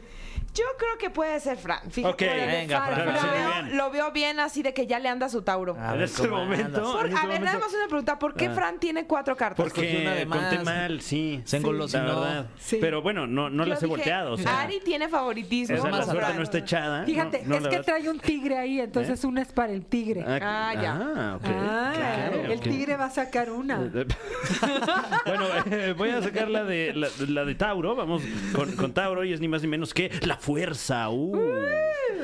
Yo 0.53 0.65
creo 0.77 0.97
que 0.99 1.09
puede 1.09 1.39
ser 1.39 1.57
Fran. 1.57 1.79
Fíjate. 1.89 2.13
Ok, 2.25 2.35
venga, 2.45 2.81
Fran, 2.85 2.95
Fran. 3.03 3.07
Lo, 3.15 3.31
veo, 3.31 3.51
bien. 3.63 3.77
lo 3.77 3.89
veo 3.91 4.11
bien 4.11 4.39
así 4.41 4.61
de 4.61 4.73
que 4.73 4.85
ya 4.85 4.99
le 4.99 5.07
anda 5.07 5.29
su 5.29 5.43
Tauro. 5.43 5.77
A 5.79 5.91
En 5.91 5.99
ver, 5.99 6.01
este 6.03 6.27
¿cómo 6.27 6.43
momento. 6.43 6.81
Por- 6.93 7.05
en 7.05 7.13
este 7.13 7.25
a 7.25 7.27
ver, 7.29 7.39
nada 7.41 7.53
momento- 7.53 7.59
más 7.67 7.73
una 7.75 7.87
pregunta. 7.87 8.19
¿Por 8.19 8.33
qué 8.33 8.47
Ah. 8.47 8.53
Fran 8.53 8.79
tiene 8.79 9.05
cuatro 9.07 9.37
cartas? 9.37 9.55
Porque 9.55 9.81
Porque 9.81 10.01
una 10.01 10.13
de 10.15 10.25
más. 10.25 10.39
conté 10.39 10.63
mal, 10.65 10.99
sí. 11.01 11.41
Se 11.45 11.57
engolosinó. 11.57 12.03
La 12.03 12.13
verdad. 12.15 12.45
Sí. 12.59 12.77
Pero 12.81 13.01
bueno, 13.01 13.27
no, 13.27 13.49
no 13.49 13.63
Yo 13.63 13.69
las 13.69 13.81
he 13.81 13.85
dije, 13.85 13.95
volteado. 13.97 14.33
O 14.33 14.37
sea, 14.37 14.61
Ari 14.61 14.81
tiene 14.83 15.07
favoritismo. 15.07 15.75
esa, 15.77 15.85
la 15.85 15.91
más 15.91 16.05
suerte 16.05 16.21
Fran. 16.25 16.35
no 16.37 16.43
está 16.43 16.57
echada. 16.57 17.03
Fíjate, 17.05 17.43
No, 17.43 17.47
no, 17.49 17.55
es 17.55 17.61
la 17.63 17.69
que 17.69 17.75
verdad. 17.77 17.93
trae 17.97 18.09
un 18.09 18.19
tigre 18.19 18.57
ahí, 18.57 18.79
entonces 18.81 19.23
una 19.23 19.41
es 19.43 19.51
para 19.53 19.71
el 19.71 19.85
tigre. 19.85 20.25
Ah, 20.27 20.73
ya. 20.73 20.93
Ah, 21.01 21.35
ok. 21.37 21.45
Ah, 21.47 21.93
claro, 21.95 22.41
el 22.51 22.57
ok. 22.57 22.63
tigre 22.63 22.97
va 22.97 23.05
a 23.05 23.09
sacar 23.09 23.49
una. 23.51 23.77
bueno, 25.25 25.45
eh, 25.71 25.93
voy 25.97 26.09
a 26.09 26.21
sacar 26.21 26.49
la 26.49 26.63
de 26.63 26.91
la, 26.93 27.07
la 27.27 27.45
de 27.45 27.55
Tauro. 27.55 27.95
Vamos 27.95 28.21
con, 28.53 28.75
con 28.75 28.93
Tauro 28.93 29.23
y 29.23 29.33
es 29.33 29.39
ni 29.39 29.47
más 29.47 29.61
ni 29.61 29.67
menos 29.67 29.93
que 29.93 30.11
la 30.23 30.37
fuerza. 30.41 31.09
Uh. 31.09 31.35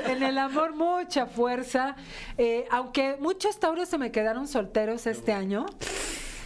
En 0.08 0.24
el 0.24 0.38
amor, 0.38 0.76
mucha 0.76 1.26
fuerza. 1.28 1.96
Eh, 2.38 2.66
aunque 2.72 3.16
muchos 3.20 3.60
tauros 3.60 3.88
se 3.88 3.98
me 3.98 4.12
quedaron 4.12 4.48
solteros 4.48 5.06
este 5.08 5.34
año. 5.34 5.66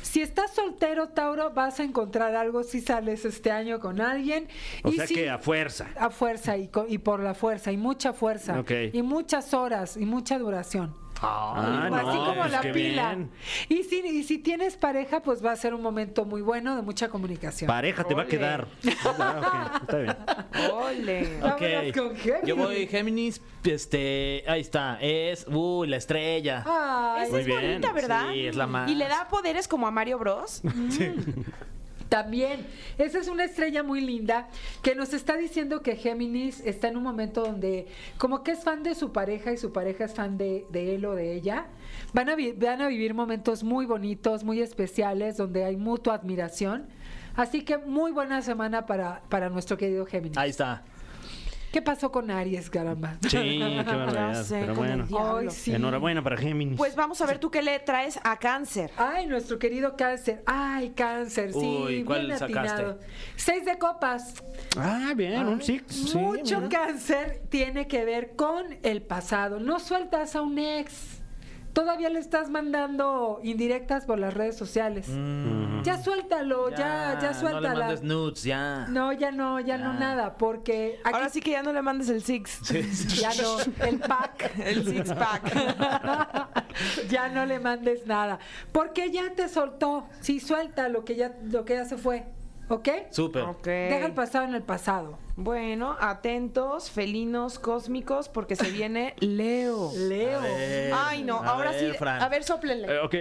Si 0.02 0.22
estás 0.22 0.52
soltero, 0.52 1.08
Tauro, 1.08 1.52
vas 1.52 1.80
a 1.80 1.84
encontrar 1.84 2.36
algo 2.36 2.64
si 2.64 2.82
sales 2.82 3.24
este 3.24 3.50
año 3.50 3.80
con 3.80 4.02
alguien. 4.02 4.48
O 4.84 4.90
y 4.90 4.98
sea 4.98 5.08
si- 5.08 5.14
que 5.16 5.30
a 5.30 5.38
fuerza. 5.38 5.88
a 5.98 6.10
fuerza 6.10 6.58
y, 6.58 6.70
y 6.90 6.98
por 6.98 7.22
la 7.22 7.34
fuerza 7.34 7.72
y 7.72 7.78
mucha 7.78 8.12
fuerza 8.12 8.60
Ok. 8.60 8.72
y 8.92 9.02
muchas 9.04 9.54
horas 9.54 9.96
y 9.96 10.06
mucha 10.06 10.38
duración. 10.38 10.94
Ah, 11.24 11.86
Así 11.94 12.18
no, 12.18 12.26
como 12.26 12.36
pues 12.42 12.52
la 12.52 12.62
qué 12.62 12.70
pila. 12.74 13.10
bien. 13.16 13.32
Y 13.70 13.84
si, 13.84 14.00
y 14.00 14.24
si 14.24 14.40
tienes 14.40 14.76
pareja, 14.78 15.22
pues 15.22 15.46
va 15.46 15.52
a 15.52 15.56
ser 15.56 15.74
un 15.74 15.82
momento 15.82 16.26
muy 16.26 16.42
bueno 16.42 16.76
de 16.76 16.82
mucha 16.82 17.10
comunicación. 17.10 17.68
Pareja 17.68 18.04
te 18.04 18.14
va 18.16 18.22
a 18.22 18.26
Ole. 18.26 18.32
quedar. 18.32 18.68
Ah, 19.06 19.72
ok, 19.76 19.82
está 19.84 19.98
bien. 19.98 20.18
Ole. 20.72 21.40
Vámonos 21.42 21.94
con 21.98 22.16
Géminis. 22.16 22.48
Yo 22.48 22.56
voy 22.56 22.88
Géminis, 22.88 23.42
este, 23.64 24.44
ahí 24.48 24.62
está, 24.62 24.98
es, 25.02 25.46
uy, 25.48 25.88
la 25.88 25.98
estrella. 25.98 26.64
Ay, 26.66 27.24
Esa 27.24 27.32
Muy 27.32 27.40
es 27.42 27.46
bien. 27.46 27.62
bonita, 27.62 27.92
¿verdad? 27.94 28.26
Sí, 28.34 28.46
es 28.48 28.56
la 28.56 28.68
más. 28.68 28.90
Y 28.90 28.96
le 28.96 29.08
da 29.08 29.28
poderes 29.30 29.68
como 29.68 29.88
a 29.88 29.92
Mario 29.92 30.18
Bros. 30.20 30.62
También, 32.12 32.68
esa 32.98 33.20
es 33.20 33.30
una 33.30 33.46
estrella 33.46 33.84
muy 33.84 34.02
linda 34.02 34.50
que 34.82 34.96
nos 34.96 35.14
está 35.14 35.38
diciendo 35.38 35.82
que 35.82 35.96
Géminis 35.96 36.60
está 36.60 36.90
en 36.90 36.98
un 36.98 37.04
momento 37.04 37.42
donde 37.42 37.88
como 38.18 38.44
que 38.44 38.52
es 38.52 38.66
fan 38.66 38.84
de 38.84 38.96
su 38.96 39.14
pareja 39.14 39.54
y 39.54 39.58
su 39.58 39.72
pareja 39.72 40.04
es 40.04 40.14
fan 40.14 40.38
de, 40.38 40.66
él 40.74 41.06
o 41.06 41.16
de 41.16 41.32
ella. 41.32 41.68
Van 42.12 42.28
a, 42.28 42.36
van 42.58 42.82
a 42.82 42.90
vivir 42.90 43.14
momentos 43.14 43.64
muy 43.64 43.86
bonitos, 43.86 44.44
muy 44.44 44.60
especiales, 44.60 45.38
donde 45.38 45.64
hay 45.64 45.78
mutua 45.78 46.16
admiración. 46.16 46.90
Así 47.34 47.62
que 47.62 47.78
muy 47.78 48.12
buena 48.12 48.42
semana 48.42 48.86
para, 48.86 49.22
para 49.30 49.50
nuestro 49.50 49.78
querido 49.78 50.06
Géminis. 50.06 50.38
Ahí 50.38 50.50
está. 50.50 50.84
¿Qué 51.72 51.82
pasó 51.82 52.12
con 52.12 52.30
Aries, 52.30 52.70
caramba? 52.70 53.16
Sí, 53.22 53.30
qué 53.30 53.84
barbaridad. 53.84 54.44
Sé, 54.44 54.60
Pero 54.60 54.76
bueno. 54.76 55.08
Ay, 55.38 55.50
sí. 55.52 55.74
Enhorabuena 55.74 56.22
para 56.22 56.36
Géminis. 56.36 56.78
Pues 56.78 56.96
vamos 56.98 57.22
a 57.22 57.26
ver 57.26 57.40
tú 57.40 57.50
qué 57.50 57.62
le 57.62 57.80
traes 57.80 58.20
a 58.24 58.38
cáncer. 58.38 58.92
Ay, 58.98 59.26
nuestro 59.26 59.58
querido 59.58 59.96
cáncer. 59.96 60.44
Ay, 60.46 60.90
cáncer, 60.90 61.54
sí, 61.54 61.60
Uy, 61.60 62.04
¿cuál 62.04 62.26
bien 62.28 62.38
sacaste? 62.38 62.70
atinado. 62.72 63.00
Seis 63.38 63.64
de 63.64 63.78
copas. 63.78 64.34
Ah, 64.78 65.14
bien, 65.16 65.48
un 65.48 65.62
six. 65.62 65.84
sí, 65.96 66.18
Mucho 66.18 66.60
mira. 66.60 66.86
cáncer 66.88 67.42
tiene 67.50 67.88
que 67.88 68.04
ver 68.04 68.36
con 68.36 68.66
el 68.84 69.02
pasado. 69.02 69.60
No 69.62 69.80
sueltas 69.80 70.36
a 70.36 70.42
un 70.42 70.60
ex. 70.60 71.21
Todavía 71.74 72.10
le 72.10 72.20
estás 72.20 72.50
mandando 72.50 73.40
indirectas 73.44 74.06
por 74.06 74.20
las 74.20 74.34
redes 74.34 74.58
sociales. 74.58 75.08
Ya 75.84 76.02
suéltalo, 76.04 76.70
ya, 76.72 76.78
ya, 76.78 77.16
Mm. 77.16 77.22
No 77.22 77.28
le 77.32 77.34
suéltala. 77.34 77.80
mandes 77.80 78.04
nudes, 78.04 78.44
ya. 78.44 78.88
No, 78.90 79.14
ya 79.14 79.32
no, 79.32 79.60
ya 79.60 79.78
no 79.78 79.94
Ya. 79.94 80.00
nada, 80.00 80.38
porque 80.38 81.00
aquí 81.04 81.14
Ahora 81.16 81.30
sí 81.30 81.40
que 81.40 81.52
ya 81.52 81.64
no 81.64 81.72
le 81.72 81.82
mandes 81.82 82.10
el 82.10 82.24
six. 82.24 82.60
ya 83.20 83.30
no, 83.42 83.86
el 83.88 84.00
pack. 84.00 84.52
El 84.66 84.86
six 84.86 85.14
pack. 85.14 85.54
ya 87.10 87.30
no 87.30 87.46
le 87.46 87.60
mandes 87.60 88.06
nada, 88.06 88.40
porque 88.72 89.12
ya 89.12 89.34
te 89.36 89.48
soltó. 89.48 90.08
Sí, 90.20 90.40
suelta 90.40 90.90
lo 90.90 91.06
que 91.06 91.16
ya, 91.16 91.34
lo 91.44 91.66
que 91.66 91.74
ya 91.76 91.86
se 91.86 91.98
fue, 91.98 92.26
¿ok? 92.72 92.90
Súper. 93.12 93.44
Ok. 93.44 93.66
Deja 93.66 94.06
el 94.06 94.14
pasado 94.14 94.46
en 94.46 94.56
el 94.56 94.64
pasado. 94.64 95.18
Bueno, 95.36 95.96
atentos, 96.00 96.90
felinos 96.92 97.60
cósmicos, 97.60 98.30
porque 98.30 98.56
se 98.56 98.70
viene 98.72 99.16
Leo. 99.20 99.92
Leo. 99.96 100.42
Ver, 100.42 100.94
Ay, 100.96 101.24
no, 101.24 101.38
ahora 101.44 101.72
ver, 101.72 101.92
sí. 101.92 101.98
Fran. 101.98 102.22
A 102.22 102.30
ver, 102.30 102.44
sóplenle. 102.44 102.88
Eh, 102.88 103.00
ok. 103.00 103.16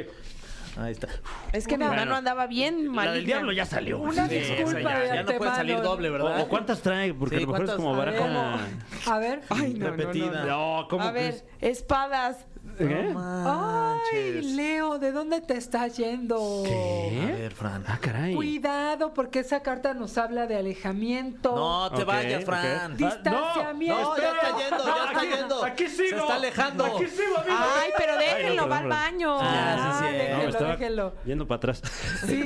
Ahí 0.77 0.93
está. 0.93 1.09
Es 1.53 1.67
que 1.67 1.77
mi 1.77 1.85
Una- 1.85 1.95
mano 1.97 2.15
andaba 2.15 2.47
bien 2.47 2.87
La 2.87 2.93
maligna. 2.93 3.13
del 3.15 3.27
diablo 3.27 3.53
ya 3.53 3.67
salió. 3.67 3.99
Una 3.99 4.29
Sí, 4.29 4.37
disculpa 4.37 4.81
ya, 5.05 5.15
ya 5.17 5.23
no 5.25 5.33
puede 5.37 5.51
salir 5.51 5.81
doble, 5.83 6.11
¿verdad? 6.11 6.41
¿O, 6.41 6.45
o 6.45 6.49
cuántas 6.49 6.81
trae? 6.81 7.13
Porque 7.13 7.39
Sí, 7.39 7.43
a 7.43 7.47
lo 7.47 7.53
mejor 7.53 7.69
es 7.69 7.75
como 7.75 7.97
baraja. 7.97 8.59
A 9.07 9.19
ver. 9.19 9.41
Ay, 9.49 9.75
no, 9.75 9.87
no, 9.87 9.91
no, 9.91 9.97
repetida. 9.97 10.45
no. 10.45 10.79
No, 10.83 10.89
¿cómo 10.89 11.03
A 11.05 11.11
ver, 11.11 11.45
espadas. 11.61 12.47
¿Qué? 12.89 13.15
Ay. 13.17 14.43
Leo, 14.57 14.99
¿de 14.99 15.13
dónde 15.13 15.41
te 15.41 15.57
estás 15.57 15.97
yendo? 15.97 16.65
A 16.65 17.27
ver, 17.37 17.53
Fran. 17.53 17.85
Ah, 17.87 17.99
caray. 18.01 18.35
Cuidado, 18.35 19.13
porque 19.15 19.41
esa 19.41 19.61
carta 19.61 19.93
nos 19.95 20.17
habla 20.19 20.47
de 20.47 20.57
alejamiento. 20.57 21.55
No 21.55 21.91
te 21.95 22.03
Ok, 22.03 22.09
vayas. 22.09 22.45
Fran. 22.45 22.93
Ah, 22.93 22.97
Distanciamiento. 22.97 24.01
No, 24.03 24.17
ya 24.17 24.33
está 24.33 24.49
yendo, 24.59 24.85
ya 24.85 25.05
está 25.05 25.21
aquí- 25.21 25.29
yendo. 25.39 25.65
aquí 25.65 25.89
sigo. 25.89 26.09
Se 26.09 26.17
está 26.17 26.35
alejando. 26.35 26.85
Aquí 26.87 27.07
sigo, 27.07 27.39
amigo. 27.39 27.57
Ay, 27.81 27.91
pero 27.99 28.17
déjenlo, 28.17 28.63
no, 28.63 28.69
va 28.69 28.79
al 28.79 28.89
baño. 28.89 29.39
Ah, 29.41 29.77
sí, 29.77 29.81
Ah, 29.83 29.99
sí. 29.99 30.05
No, 30.05 30.39
déjenlo, 30.47 30.69
déjenlo. 30.69 31.15
yendo 31.27 31.47
para 31.47 31.57
atrás. 31.59 31.83
Sí. 32.27 32.43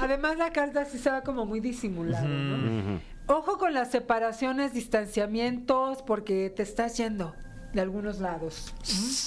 Además, 0.00 0.36
la 0.36 0.52
carta 0.52 0.84
sí 0.84 0.98
se 0.98 1.10
va 1.10 1.22
como 1.22 1.46
muy 1.46 1.60
disimulada, 1.60 2.24
¿no? 2.26 3.00
Ojo 3.26 3.56
con 3.58 3.72
las 3.72 3.90
separaciones, 3.90 4.74
distanciamientos, 4.74 6.02
porque 6.02 6.50
te 6.54 6.62
estás 6.62 6.96
yendo 6.98 7.34
de 7.74 7.80
algunos 7.80 8.20
lados. 8.20 8.72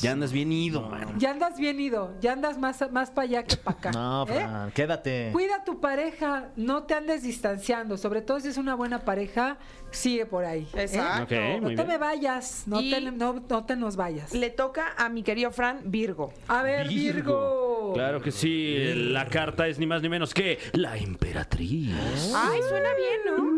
Ya 0.02 0.12
andas 0.14 0.32
bien 0.32 0.52
ido, 0.52 0.82
mano. 0.82 1.14
Ya 1.18 1.32
andas 1.32 1.58
bien 1.60 1.80
ido, 1.80 2.14
ya 2.22 2.34
andas 2.34 2.58
más, 2.58 2.80
más 2.92 3.12
para 3.12 3.26
allá 3.28 3.44
que 3.44 3.58
para 3.58 3.78
acá. 3.78 3.92
No, 3.92 4.24
¿eh? 4.24 4.26
Fran, 4.28 4.72
quédate. 4.72 5.30
Cuida 5.34 5.58
a 5.58 5.64
tu 5.64 5.80
pareja, 5.80 6.50
no 6.56 6.84
te 6.84 6.94
andes 6.94 7.24
distanciando, 7.24 7.98
sobre 7.98 8.22
todo 8.22 8.40
si 8.40 8.48
es 8.48 8.58
una 8.58 8.76
buena 8.76 9.00
pareja, 9.06 9.58
sigue 9.92 10.26
por 10.26 10.46
ahí. 10.46 10.68
¿eh? 10.74 10.84
Exacto. 10.84 11.36
Ok, 11.36 11.42
No 11.56 11.62
muy 11.62 11.76
te 11.76 11.84
bien. 11.84 11.88
me 11.88 11.98
vayas, 11.98 12.64
no, 12.66 12.80
Y- 12.82 12.90
te, 12.92 13.02
no, 13.12 13.44
no 13.50 13.66
te 13.66 13.76
nos 13.76 13.96
vayas. 13.96 14.34
Le 14.34 14.50
toca 14.50 14.94
a 14.98 15.10
mi 15.10 15.24
querido 15.24 15.52
Fran 15.52 15.82
Virgo. 15.86 16.34
A 16.48 16.64
ver, 16.64 16.88
Virgo. 16.88 17.92
Claro 17.94 18.22
que 18.22 18.32
sí, 18.32 18.94
la 19.12 19.28
carta 19.28 19.68
es 19.68 19.78
ni 19.80 19.86
más 19.88 20.02
ni 20.02 20.10
menos 20.10 20.34
que 20.34 20.58
la 20.74 20.98
emperatriz. 20.98 21.92
Ay, 22.36 22.60
suena 22.70 22.90
bien, 22.96 23.20
¿no? 23.26 23.57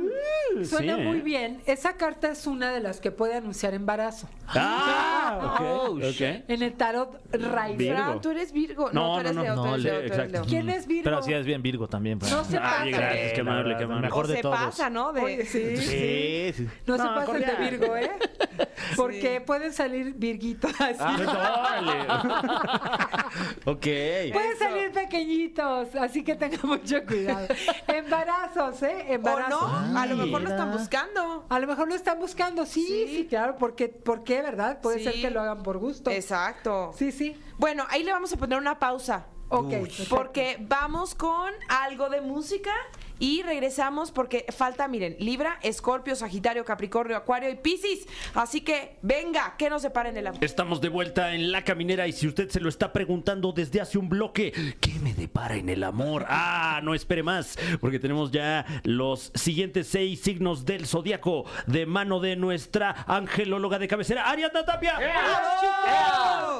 Suena 0.66 0.96
Sí, 0.96 1.02
¿eh? 1.02 1.06
muy 1.06 1.22
bien. 1.22 1.62
Esa 1.66 1.94
carta 1.98 2.32
es 2.32 2.48
una 2.48 2.72
de 2.72 2.80
las 2.80 3.00
que 3.00 3.12
puede 3.12 3.36
anunciar 3.36 3.74
embarazo. 3.74 4.28
Ah, 4.48 5.58
Oh. 5.62 5.98
En 6.00 6.62
el 6.64 6.74
tarot. 6.74 7.20
Virgo. 7.32 7.96
Fran, 7.96 8.22
tú 8.22 8.32
eres 8.32 8.52
Virgo. 8.52 8.90
No, 8.92 9.02
No, 9.10 9.14
tú 9.16 9.20
eres 9.22 9.34
no, 9.36 9.44
no. 9.44 9.46
Leo, 9.46 9.56
tú 9.56 9.62
No, 9.62 9.74
eres 9.76 9.84
Leo, 9.84 9.94
Leo, 9.94 10.00
tú 10.00 10.06
eres 10.06 10.12
exacto. 10.12 10.32
Leo. 10.34 10.46
¿Quién 10.46 10.70
es 10.70 10.88
Virgo? 10.88 11.04
Pero 11.04 11.22
sí 11.22 11.34
es 11.34 11.46
bien 11.46 11.62
Virgo 11.62 11.88
también, 11.88 12.20
Fran. 12.20 12.32
No 12.32 12.44
se 12.44 12.58
pasa. 12.58 12.82
Ay, 12.82 12.92
gracias, 12.92 13.34
qué 13.34 13.42
amable, 13.42 13.78
qué 13.78 13.84
amable. 13.84 14.02
Mejor 14.08 14.26
O 14.26 14.28
de 14.28 14.36
se 14.36 14.42
todos. 14.42 14.58
pasa, 14.60 14.90
¿no? 14.90 15.14
De, 15.14 15.22
Oye, 15.22 15.46
sí, 15.46 15.78
sí. 15.78 15.84
Sí, 15.86 16.54
sí. 16.64 16.70
No, 16.88 16.98
se 16.98 17.04
No, 17.04 17.16
pasen 17.16 17.42
de. 17.42 17.70
Virgo, 17.70 17.96
¿eh? 17.96 18.12
Porque 18.96 19.42
pueden 19.42 19.72
salir 19.74 20.14
virguitos 20.16 20.72
así. 20.80 21.04
Órale. 21.24 22.08
Ok. 23.66 23.86
Pueden 24.34 24.58
salir 24.58 24.92
pequeñitos, 24.92 25.96
así 25.96 26.24
que 26.24 26.36
tengan 26.36 26.60
mucho 26.64 27.06
cuidado. 27.06 27.48
Embarazos, 27.88 28.82
¿eh? 28.84 29.06
O 29.10 29.14
Embarazos. 29.14 29.72
no, 29.92 30.00
a 30.00 30.06
lo 30.06 30.16
mejor 30.16 30.39
lo 30.42 30.50
están 30.50 30.72
buscando. 30.72 31.46
A 31.50 31.60
lo 31.60 31.68
mejor 31.68 31.88
lo 31.88 31.96
están 31.96 32.20
buscando, 32.20 32.66
sí, 32.66 32.86
sí, 32.86 33.08
Sí. 33.18 33.28
claro, 33.28 33.56
porque, 33.58 33.88
¿por 33.90 34.24
qué, 34.24 34.42
verdad? 34.42 34.80
Puede 34.82 35.00
Sí. 35.00 35.04
ser 35.06 35.14
que 35.14 35.30
lo 35.30 35.42
hagan 35.42 35.64
por 35.64 35.78
gusto. 35.78 36.10
Exacto. 36.12 36.94
Sí, 36.98 37.12
sí. 37.12 37.40
Bueno, 37.58 37.86
ahí 37.90 38.04
le 38.04 38.12
vamos 38.12 38.32
a 38.34 38.38
poner 38.38 38.58
una 38.58 38.80
pausa. 38.80 39.26
Ok. 39.50 39.74
Porque 40.10 40.58
vamos 40.62 41.16
con 41.16 41.52
algo 41.70 42.10
de 42.10 42.22
música 42.22 42.72
y 43.20 43.44
regresamos 43.44 44.12
porque 44.12 44.46
falta, 44.56 44.88
miren, 44.88 45.16
Libra, 45.20 45.60
Escorpio, 45.62 46.16
Sagitario, 46.16 46.66
Capricornio, 46.66 47.18
Acuario 47.18 47.50
y 47.50 47.56
Piscis. 47.56 48.08
Así 48.34 48.62
que 48.62 48.98
venga, 49.02 49.56
que 49.58 49.70
nos 49.70 49.82
separen 49.82 50.18
el 50.18 50.28
amor. 50.28 50.44
Estamos 50.44 50.82
de 50.82 50.90
vuelta 50.90 51.34
en 51.34 51.52
La 51.52 51.64
Caminera 51.64 52.08
y 52.08 52.14
si 52.14 52.28
usted 52.28 52.50
se 52.50 52.60
lo 52.60 52.70
está 52.70 52.94
preguntando 52.94 53.52
desde 53.52 53.82
hace 53.82 53.98
un 53.98 54.10
bloque, 54.10 54.54
¿qué 54.80 54.94
me 55.00 55.14
depara 55.14 55.56
en 55.56 55.70
el 55.70 55.84
amor? 55.84 56.26
Ah, 56.28 56.80
no 56.84 56.96
espere 56.96 57.24
más, 57.24 57.58
porque 57.80 58.00
tenemos 58.00 58.32
ya 58.32 58.66
los 58.84 59.32
siguientes 59.36 59.88
seis 59.88 60.22
signos 60.22 60.66
del 60.66 60.86
zodiaco 60.86 61.46
de 61.68 61.86
mano 61.86 62.20
de 62.20 62.36
nuestra 62.36 63.06
angelóloga 63.08 63.80
de 63.80 63.88
cabecera, 63.88 64.30
Ariadna 64.30 64.66
Tapia. 64.66 64.98
¡Bravo! 64.98 66.60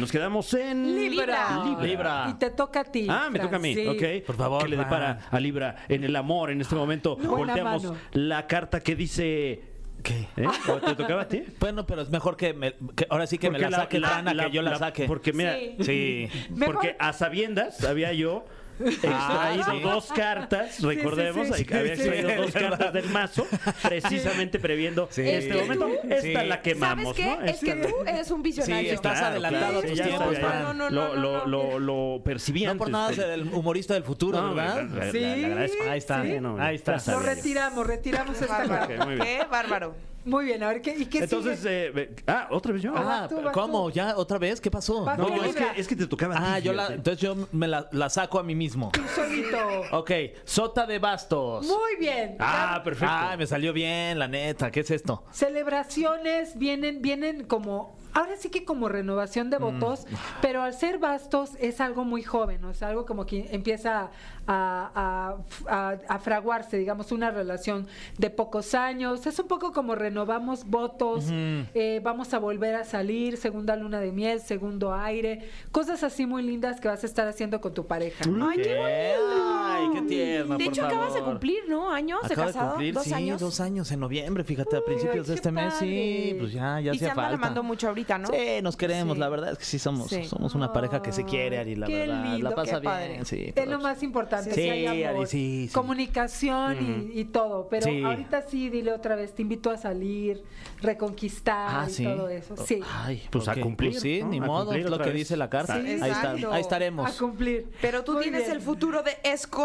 Nos 0.00 0.10
quedamos 0.10 0.52
en 0.54 0.94
Libra. 0.96 1.64
Libra. 1.80 2.26
Y 2.30 2.34
te 2.34 2.50
toca 2.50 2.80
a 2.80 2.84
ti. 2.84 3.06
Ah, 3.08 3.28
me 3.30 3.38
Fran, 3.38 3.46
toca 3.48 3.56
a 3.56 3.58
mí, 3.60 3.74
sí. 3.74 3.86
ok. 3.86 4.26
Por 4.26 4.36
favor, 4.36 4.62
¿Qué 4.64 4.68
le 4.70 4.76
Fran. 4.76 4.88
depara 4.88 5.18
a 5.30 5.40
Libra 5.40 5.76
en 5.88 6.04
el 6.04 6.16
amor 6.16 6.50
en 6.50 6.60
este 6.60 6.74
momento? 6.74 7.16
Buena 7.16 7.28
Volteamos 7.36 7.84
mano. 7.84 7.96
la 8.12 8.46
carta 8.46 8.80
que 8.80 8.96
dice... 8.96 9.62
¿Qué? 10.02 10.28
¿eh? 10.36 10.46
¿O 10.68 10.74
¿Te 10.80 10.94
tocaba 10.94 11.22
a 11.22 11.28
ti? 11.28 11.42
Bueno, 11.60 11.84
pero 11.86 12.02
es 12.02 12.10
mejor 12.10 12.36
que, 12.36 12.54
me- 12.54 12.74
que 12.96 13.06
ahora 13.10 13.26
sí 13.26 13.36
que 13.38 13.50
me 13.50 13.58
Porque 13.58 13.70
la 13.70 13.78
saque 13.78 13.98
Fran 14.00 14.28
a 14.28 14.44
que 14.46 14.50
yo 14.52 14.62
la, 14.62 14.78
saque. 14.78 15.06
Porque 15.06 15.32
mira, 15.32 15.56
Sí. 15.56 15.76
Sí. 15.80 16.28
Mejor- 16.50 16.74
porque 16.74 16.96
a 17.00 17.12
sabiendas 17.12 17.82
había 17.84 18.12
yo 18.12 18.44
extraído 18.80 19.64
Ah, 19.66 19.70
sí. 19.72 19.80
dos 19.80 20.12
cartas, 20.14 20.80
recordemos, 20.82 21.48
sí, 21.48 21.64
sí. 21.64 21.74
había 21.74 21.92
extraído 21.94 22.28
sí, 22.30 22.34
dos 22.36 22.50
cartas 22.52 22.78
verdad. 22.78 22.92
del 22.92 23.08
mazo, 23.10 23.46
precisamente 23.82 24.58
previendo 24.58 25.08
Sí. 25.10 25.22
este 25.22 25.38
Es 25.38 25.44
que 25.46 25.60
momento. 25.62 25.86
tú- 25.86 26.08
Esta 26.08 26.40
Sí. 26.42 26.46
la 26.48 26.62
quemamos, 26.62 27.16
¿Sabes 27.16 27.16
qué? 27.16 27.36
¿no? 27.36 27.46
Es 27.46 27.60
que 27.60 27.74
tú 27.88 27.94
eres 28.06 28.30
un 28.30 28.42
visionario. 28.42 28.88
Sí, 28.90 28.94
estás 28.94 29.20
adelantado 29.22 29.78
a 29.78 29.82
tus 29.82 29.92
tiempos. 30.00 30.38
No, 30.40 30.74
no, 30.74 30.90
lo, 30.90 31.08
no, 31.08 31.14
lo, 31.14 31.46
no, 31.46 31.78
lo, 31.78 31.78
lo 32.16 32.22
percibí 32.24 32.64
No 32.64 32.76
por 32.76 32.90
nada 32.90 33.08
pero- 33.10 33.22
es 33.22 33.28
el 33.34 33.42
humorista 33.52 33.94
del 33.94 34.04
futuro, 34.04 34.40
No, 34.40 34.54
¿verdad? 34.54 34.84
le- 34.84 35.04
le- 35.06 35.12
Sí. 35.12 35.18
le 35.20 35.46
agradezco. 35.46 35.84
Ahí 35.88 35.98
está, 35.98 36.22
Sí, 36.22 36.40
no, 36.40 36.56
ahí 36.60 36.74
está. 36.76 36.98
Lo 37.08 37.20
retiramos, 37.20 37.86
retiramos 37.86 38.40
esta 38.40 38.58
Bárbaro. 38.58 38.88
carta. 38.98 39.24
Qué 39.24 39.40
bárbaro. 39.50 39.94
Muy 40.28 40.44
bien, 40.44 40.62
a 40.62 40.68
ver, 40.68 40.82
¿qué, 40.82 40.94
¿y 40.96 41.06
qué 41.06 41.20
Entonces, 41.20 41.58
sigue? 41.60 41.88
eh, 42.02 42.14
ah, 42.26 42.48
otra 42.50 42.72
vez 42.72 42.82
yo. 42.82 42.92
Ah, 42.94 43.22
Ah, 43.24 43.28
tú, 43.28 43.40
vas 43.40 43.52
¿cómo? 43.54 43.86
tú. 43.88 43.92
¿Ya 43.94 44.16
otra 44.16 44.38
vez? 44.38 44.60
¿Qué 44.60 44.70
pasó? 44.70 45.04
Vas 45.04 45.18
no, 45.18 45.26
tú, 45.26 45.42
es 45.42 45.54
que, 45.56 45.66
es 45.76 45.88
que 45.88 45.96
te 45.96 46.06
tocaba 46.06 46.34
a 46.36 46.38
ti, 46.38 46.44
Ah, 46.46 46.58
yo 46.58 46.72
la, 46.72 46.82
fíjate. 46.82 46.94
entonces 46.96 47.20
yo 47.22 47.48
me 47.52 47.66
la, 47.66 47.88
la 47.92 48.10
saco 48.10 48.38
a 48.38 48.42
mí 48.42 48.54
mismo. 48.54 48.90
Tú 48.92 49.00
solito. 49.14 49.58
Ok, 49.92 50.10
sota 50.44 50.86
de 50.86 50.98
bastos. 50.98 51.66
Muy 51.66 51.96
bien. 51.98 52.36
Ah, 52.38 52.80
perfecto. 52.84 53.12
Ah, 53.12 53.34
me 53.38 53.46
salió 53.46 53.72
bien, 53.72 54.18
la 54.18 54.28
neta. 54.28 54.70
¿Qué 54.70 54.80
es 54.80 54.90
esto? 54.90 55.24
Celebraciones 55.32 56.58
vienen, 56.58 57.02
vienen 57.02 57.44
como, 57.44 57.97
ahora 58.18 58.36
sí 58.36 58.50
que 58.50 58.64
como 58.64 58.88
renovación 58.88 59.48
de 59.50 59.58
votos, 59.58 60.06
pero 60.42 60.62
al 60.62 60.74
ser 60.74 60.98
bastos 60.98 61.50
es 61.60 61.80
algo 61.80 62.04
muy 62.04 62.22
joven, 62.22 62.64
o 62.64 62.74
sea, 62.74 62.88
algo 62.88 63.06
como 63.06 63.26
que 63.26 63.48
empieza 63.52 64.10
a, 64.46 64.90
a- 64.94 65.36
a- 65.68 65.98
a 66.08 66.18
fraguarse, 66.18 66.76
digamos, 66.78 67.12
una 67.12 67.30
relación 67.30 67.86
de 68.18 68.30
pocos 68.30 68.74
años. 68.74 69.26
Es 69.26 69.38
un 69.38 69.46
poco 69.46 69.72
como 69.72 69.94
renovamos 69.94 70.64
votos, 70.64 71.26
eh, 71.74 72.00
vamos 72.02 72.32
a 72.34 72.38
volver 72.38 72.74
a 72.74 72.84
salir, 72.84 73.36
segunda 73.36 73.76
luna 73.76 74.00
de 74.00 74.10
miel, 74.12 74.40
segundo 74.40 74.92
aire, 74.94 75.48
cosas 75.70 76.02
así 76.02 76.26
muy 76.26 76.42
lindas 76.42 76.80
que 76.80 76.88
vas 76.88 77.02
a 77.02 77.06
estar 77.06 77.28
haciendo 77.28 77.60
con 77.60 77.72
tu 77.74 77.86
pareja. 77.86 78.24
Ay, 78.50 78.58
qué 78.62 78.74
bonito. 78.78 79.67
Ay, 79.78 79.88
qué 79.94 80.02
tierna, 80.02 80.56
De 80.56 80.64
por 80.64 80.72
hecho, 80.74 80.86
acabas 80.86 81.12
de 81.14 81.18
favor. 81.20 81.32
cumplir, 81.34 81.60
¿no? 81.68 81.90
¿Años 81.90 82.20
de 82.22 82.26
Acabo 82.34 82.46
de 82.48 82.52
casado? 82.52 82.70
cumplir, 82.72 82.94
¿Dos 82.94 83.04
sí, 83.04 83.12
años? 83.14 83.40
dos 83.40 83.60
años 83.60 83.90
en 83.92 84.00
noviembre, 84.00 84.44
fíjate, 84.44 84.76
a 84.76 84.84
principios 84.84 85.26
de 85.26 85.34
este 85.34 85.50
mes, 85.52 85.74
sí, 85.78 86.36
pues 86.38 86.52
ya, 86.52 86.80
ya 86.80 86.92
y 86.92 86.98
se 86.98 87.04
hacía 87.06 87.10
anda 87.12 87.22
falta. 87.22 87.36
amando 87.36 87.62
mucho 87.62 87.88
ahorita, 87.88 88.18
¿no? 88.18 88.28
Sí, 88.28 88.62
nos 88.62 88.76
queremos, 88.76 89.14
Sí. 89.14 89.20
la 89.20 89.28
verdad 89.28 89.52
es 89.52 89.58
que 89.58 89.64
sí 89.64 89.78
somos, 89.78 90.08
Sí. 90.08 90.24
somos 90.24 90.54
una 90.54 90.72
pareja 90.72 91.02
que 91.02 91.12
se 91.12 91.24
quiere, 91.24 91.58
Ari, 91.58 91.76
la 91.76 91.86
Qué 91.86 91.98
verdad. 92.06 92.24
lindo, 92.32 92.50
la 92.50 92.54
pasa 92.56 92.80
qué 92.80 92.84
padre. 92.84 93.08
bien, 93.08 93.26
sí. 93.26 93.52
Es 93.54 93.66
lo 93.68 93.78
más 93.80 94.02
importante, 94.02 94.52
Sí, 94.54 94.60
hay 94.68 94.86
amor, 95.04 95.20
Ari, 95.22 95.26
sí, 95.26 95.66
sí. 95.68 95.74
comunicación 95.74 97.10
y- 97.14 97.20
y, 97.20 97.24
todo. 97.26 97.68
Pero 97.68 97.86
Sí. 97.86 98.02
ahorita 98.02 98.42
sí, 98.42 98.68
dile 98.70 98.92
otra 98.92 99.16
vez, 99.16 99.34
te 99.34 99.42
invito 99.42 99.70
a 99.70 99.76
salir, 99.76 100.42
reconquistar 100.80 101.68
Ah, 101.70 101.86
y 101.88 101.92
sí. 101.92 102.04
todo 102.04 102.28
eso. 102.28 102.56
Sí. 102.66 102.80
Ay, 103.04 103.22
Pues 103.30 103.48
a 103.48 103.52
ok. 103.52 103.60
cumplir, 103.60 103.90
Pues 103.92 104.02
sí, 104.02 104.22
ni 104.24 104.38
A 104.38 104.42
modo, 104.42 104.76
lo 104.76 104.98
que 104.98 105.12
dice 105.12 105.36
la 105.36 105.48
carta. 105.50 105.74
Ahí, 105.74 106.60
estaremos. 106.60 107.08
A 107.10 107.18
cumplir. 107.18 107.68
Pero 107.80 108.04
tú 108.04 108.18
tienes 108.20 108.48
el 108.48 108.60
futuro 108.60 109.02
de 109.02 109.16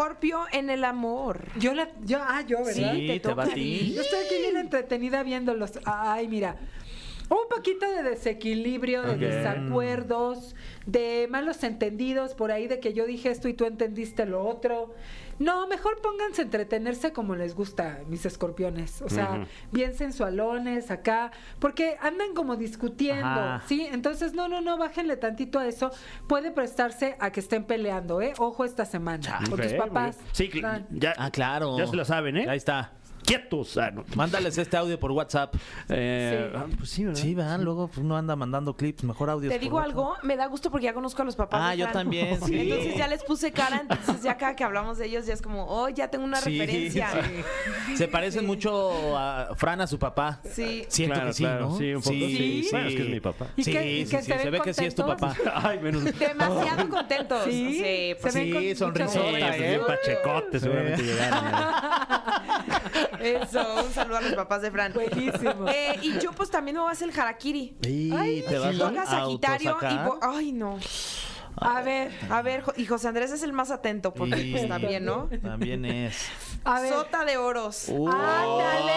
Escorpio 0.04 0.40
en 0.52 0.68
el 0.68 0.84
amor. 0.84 1.46
Yo 1.58 1.72
la, 1.72 1.88
yo, 2.04 2.18
ah, 2.20 2.42
yo, 2.46 2.62
¿verdad? 2.62 2.92
Sí, 2.94 3.20
te 3.20 3.34
va 3.34 3.44
a 3.44 3.48
ti. 3.48 3.94
Yo 3.94 4.02
estoy 4.02 4.18
aquí 4.26 4.34
bien 4.38 4.58
entretenida 4.58 5.22
viéndolos. 5.22 5.80
Ay, 5.86 6.28
mira. 6.28 6.56
Un 7.30 7.48
poquito 7.48 7.90
de 7.90 8.02
desequilibrio, 8.02 9.00
de 9.00 9.16
desacuerdos, 9.16 10.54
de 10.84 11.26
malos 11.30 11.64
entendidos 11.64 12.34
por 12.34 12.52
ahí, 12.52 12.68
de 12.68 12.80
que 12.80 12.92
yo 12.92 13.06
dije 13.06 13.30
esto 13.30 13.48
y 13.48 13.54
tú 13.54 13.64
entendiste 13.64 14.26
lo 14.26 14.46
otro. 14.46 14.94
No, 15.38 15.66
mejor 15.66 16.00
pónganse 16.00 16.42
a 16.42 16.44
entretenerse 16.44 17.12
como 17.12 17.34
les 17.34 17.54
gusta, 17.54 18.00
mis 18.08 18.24
escorpiones. 18.26 19.02
O 19.02 19.08
sea, 19.08 19.30
Ujú. 19.32 19.46
bien 19.72 19.94
sensualones 19.94 20.90
acá, 20.90 21.30
porque 21.58 21.96
andan 22.00 22.34
como 22.34 22.56
discutiendo, 22.56 23.26
Ajá. 23.26 23.62
¿sí? 23.66 23.86
Entonces, 23.90 24.32
no, 24.34 24.48
no, 24.48 24.60
no, 24.60 24.78
bájenle 24.78 25.16
tantito 25.16 25.58
a 25.58 25.66
eso. 25.66 25.90
Puede 26.28 26.50
prestarse 26.50 27.16
a 27.20 27.30
que 27.30 27.40
estén 27.40 27.64
peleando, 27.64 28.20
¿eh? 28.20 28.32
Ojo 28.38 28.64
esta 28.64 28.84
semana 28.84 29.40
con 29.50 29.60
tus 29.60 29.72
papás. 29.74 30.18
Sí, 30.32 30.50
ya, 30.90 31.14
Ah, 31.18 31.30
claro. 31.30 31.76
ya 31.78 31.86
se 31.86 31.96
la 31.96 32.04
saben, 32.04 32.36
¿eh? 32.36 32.46
Ahí 32.48 32.56
está. 32.58 32.92
Quietos. 33.24 33.76
Ah, 33.78 33.90
no. 33.90 34.04
Mándales 34.14 34.56
este 34.58 34.76
audio 34.76 34.98
por 34.98 35.10
WhatsApp. 35.12 35.54
Eh, 35.88 36.52
ah, 36.54 36.66
pues 36.76 36.90
sí, 36.90 37.04
¿verdad? 37.04 37.20
Sí, 37.20 37.34
van, 37.34 37.64
luego 37.64 37.88
pues, 37.88 37.98
uno 37.98 38.16
anda 38.16 38.36
mandando 38.36 38.76
clips, 38.76 39.04
mejor 39.04 39.30
audio. 39.30 39.50
Te 39.50 39.58
digo 39.58 39.78
algo, 39.80 40.14
me 40.22 40.36
da 40.36 40.46
gusto 40.46 40.70
porque 40.70 40.84
ya 40.84 40.94
conozco 40.94 41.22
a 41.22 41.24
los 41.24 41.36
papás. 41.36 41.60
Ah, 41.62 41.70
de 41.72 41.78
yo 41.78 41.84
Fran. 41.86 41.92
también, 42.04 42.38
sí. 42.46 42.58
Entonces 42.60 42.96
ya 42.96 43.08
les 43.08 43.22
puse 43.24 43.50
cara, 43.52 43.80
entonces 43.82 44.22
ya 44.22 44.36
cada 44.36 44.54
que 44.56 44.64
hablamos 44.64 44.98
de 44.98 45.06
ellos 45.06 45.26
ya 45.26 45.34
es 45.34 45.42
como, 45.42 45.64
oh, 45.66 45.88
ya 45.88 46.08
tengo 46.08 46.24
una 46.24 46.40
referencia. 46.40 47.08
Se 47.96 48.08
parecen 48.08 48.46
mucho 48.46 49.16
a 49.16 49.54
Fran 49.56 49.80
a 49.80 49.86
su 49.86 49.98
papá. 49.98 50.40
Sí. 50.44 50.84
Siento 50.88 51.14
Claro, 51.14 51.28
que 51.28 51.34
sí, 51.34 51.42
claro, 51.44 51.68
¿no? 51.68 51.78
sí, 51.78 51.94
un 51.94 52.02
poco 52.02 52.14
sí. 52.14 52.68
Bueno, 52.70 52.88
es 52.88 52.94
que 52.96 53.02
es 53.02 53.08
mi 53.08 53.20
papá. 53.20 53.46
¿Y 53.56 53.64
sí, 53.64 53.72
que- 53.72 53.92
y 54.00 54.06
sí, 54.06 54.16
que 54.16 54.22
sí, 54.22 54.32
se 54.32 54.50
ve 54.50 54.60
que 54.60 54.74
sí 54.74 54.84
es 54.84 54.94
tu 54.94 55.06
papá. 55.06 55.34
Ay, 55.54 55.78
menos. 55.80 56.04
Demasiado 56.18 56.88
contentos. 56.88 57.44
Sí, 57.44 57.64
Sí, 57.74 58.14
pues 58.20 58.32
se 58.32 58.44
ven 58.44 58.52
con 58.52 58.76
sonrisota, 58.76 59.22
pues 59.30 59.60
¿eh? 59.60 59.68
bien 59.68 59.80
pachecote 59.86 60.60
seguramente 60.60 61.02
llegaron. 61.02 61.44
Eso, 63.20 63.84
un 63.84 63.92
saludo 63.92 64.18
a 64.18 64.20
los 64.20 64.34
papás 64.34 64.62
de 64.62 64.70
Fran. 64.70 64.92
Buenísimo. 64.92 65.68
Eh, 65.68 65.98
y 66.02 66.18
yo 66.18 66.32
pues 66.32 66.50
también 66.50 66.76
me 66.76 66.80
voy 66.82 66.90
a 66.90 66.92
hacer 66.92 67.08
el 67.10 67.18
harakiri. 67.18 67.76
Y 67.82 68.42
te 68.42 68.58
vas 68.58 68.76
Toca 68.78 69.02
a 69.02 69.06
Sagitario 69.06 69.76
y... 69.80 69.84
vo- 69.84 70.18
Ay, 70.22 70.52
no. 70.52 70.78
A 71.56 71.82
ver, 71.82 72.10
A 72.30 72.42
ver, 72.42 72.64
y 72.76 72.86
José 72.86 73.08
Andrés 73.08 73.30
es 73.32 73.42
el 73.42 73.52
más 73.52 73.70
atento 73.70 74.12
porque 74.12 74.40
Y- 74.40 74.52
pues 74.52 74.68
también, 74.68 75.04
¿no? 75.04 75.28
También 75.42 75.84
es. 75.84 76.28
a 76.64 76.80
ver. 76.80 76.92
Sota 76.92 77.24
de 77.24 77.36
oros. 77.36 77.88
¡Ándale! 77.88 78.92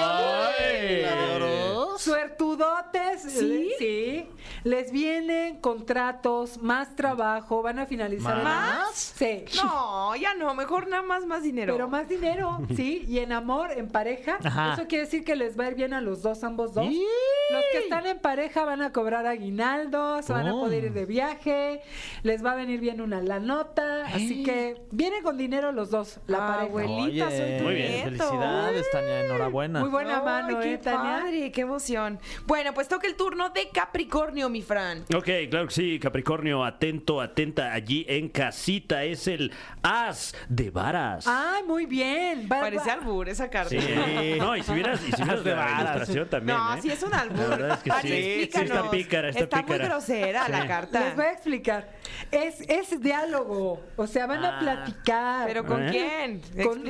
Ay. 1.05 1.97
Suertudotes. 1.97 3.21
¿Sí? 3.23 3.71
Sí. 3.79 4.29
Les 4.63 4.91
vienen 4.91 5.59
contratos, 5.59 6.61
más 6.61 6.95
trabajo, 6.95 7.61
van 7.61 7.79
a 7.79 7.85
finalizar 7.85 8.37
el 8.37 8.43
¿Más? 8.43 9.13
Sí. 9.15 9.45
No, 9.63 10.15
ya 10.15 10.33
no, 10.35 10.53
mejor 10.53 10.87
nada 10.87 11.03
más 11.03 11.25
más 11.25 11.43
dinero. 11.43 11.73
Pero 11.73 11.87
más 11.87 12.07
dinero, 12.07 12.59
¿sí? 12.75 13.03
Y 13.07 13.19
en 13.19 13.31
amor, 13.31 13.71
en 13.71 13.87
pareja, 13.89 14.37
Ajá. 14.43 14.73
eso 14.73 14.87
quiere 14.87 15.05
decir 15.05 15.23
que 15.23 15.35
les 15.35 15.57
va 15.59 15.65
a 15.65 15.67
ir 15.69 15.75
bien 15.75 15.93
a 15.93 16.01
los 16.01 16.21
dos, 16.21 16.43
ambos 16.43 16.73
dos. 16.73 16.85
¡Y! 16.85 17.03
Los 17.51 17.63
que 17.71 17.79
están 17.79 18.05
en 18.05 18.19
pareja 18.19 18.65
van 18.65 18.81
a 18.81 18.91
cobrar 18.91 19.25
aguinaldos, 19.25 20.27
van 20.27 20.47
a 20.47 20.53
Oh. 20.55 20.61
poder 20.61 20.85
ir 20.85 20.93
de 20.93 21.05
viaje, 21.05 21.81
les 22.23 22.43
va 22.43 22.46
a 22.51 22.55
venir 22.55 22.79
bien 22.79 23.01
una 23.01 23.21
la 23.21 23.39
nota, 23.39 24.05
así 24.05 24.43
que 24.43 24.81
viene 24.91 25.21
con 25.21 25.37
dinero 25.37 25.71
los 25.71 25.89
dos, 25.91 26.19
la 26.27 26.37
Ah, 26.37 26.47
pareja. 26.47 26.63
abuelita, 26.63 27.29
soy 27.29 27.57
tu 27.57 27.63
Muy 27.63 27.75
bien, 27.75 27.91
nieto. 27.91 28.09
Felicidades, 28.09 28.91
Tania, 28.91 29.25
enhorabuena. 29.25 29.79
Muy 29.81 29.89
buena 29.89 30.19
Ay, 30.19 30.25
mano, 30.25 30.59
qué 30.59 30.73
¿eh, 30.73 30.77
Tania? 30.77 31.19
padre, 31.23 31.51
qué 31.51 31.61
emoción. 31.61 32.19
Bueno, 32.45 32.73
pues 32.73 32.87
toca 32.87 33.07
el 33.07 33.15
turno 33.15 33.49
de 33.49 33.69
Capricornio, 33.69 34.49
mi 34.49 34.61
Fran. 34.61 35.03
Ok, 35.15 35.27
claro 35.49 35.67
que 35.67 35.73
sí, 35.73 35.99
Capricornio, 35.99 36.63
atento, 36.63 37.21
atenta 37.21 37.73
allí 37.73 38.05
en 38.07 38.29
casita. 38.29 39.03
Es 39.03 39.27
el 39.27 39.51
as 39.83 40.33
de 40.49 40.69
varas. 40.69 41.25
Ay, 41.27 41.63
muy 41.63 41.85
bien. 41.85 42.47
Va- 42.51 42.61
Parece 42.61 42.87
va- 42.87 42.93
albur 42.93 43.29
esa 43.29 43.49
carta. 43.49 43.69
Sí. 43.69 44.35
No, 44.39 44.55
y 44.55 44.63
si 44.63 44.73
vieras, 44.73 45.01
y 45.07 45.11
si 45.11 45.21
vieras 45.23 45.43
de 45.43 45.51
la 45.51 45.57
varas. 45.57 45.79
ilustración 45.81 46.29
también. 46.29 46.57
No, 46.57 46.75
¿eh? 46.75 46.79
sí 46.81 46.89
es 46.91 47.03
un 47.03 47.13
albur. 47.13 47.37
La 47.39 47.47
verdad 47.57 47.71
es 47.77 47.83
que 47.83 48.07
sí. 48.07 48.13
explícanos. 48.13 48.67
Sí, 48.69 48.75
está 48.77 48.91
pícara, 48.91 49.29
está 49.29 49.55
muy 49.57 49.63
pícara. 49.65 49.85
grosera 49.87 50.49
la 50.49 50.61
Sí. 50.61 50.67
carta. 50.67 50.99
Les 50.99 51.15
voy 51.15 51.25
a 51.25 51.31
explicar. 51.31 51.89
Es, 52.37 52.61
es 52.69 53.01
diálogo. 53.01 53.81
O 53.95 54.05
sea, 54.05 54.27
van 54.27 54.45
a 54.45 54.57
Ah. 54.57 54.59
platicar. 54.59 55.47
¿Pero 55.47 55.65
con 55.65 55.81
¿Eh? 55.87 55.89
quién? 55.91 56.41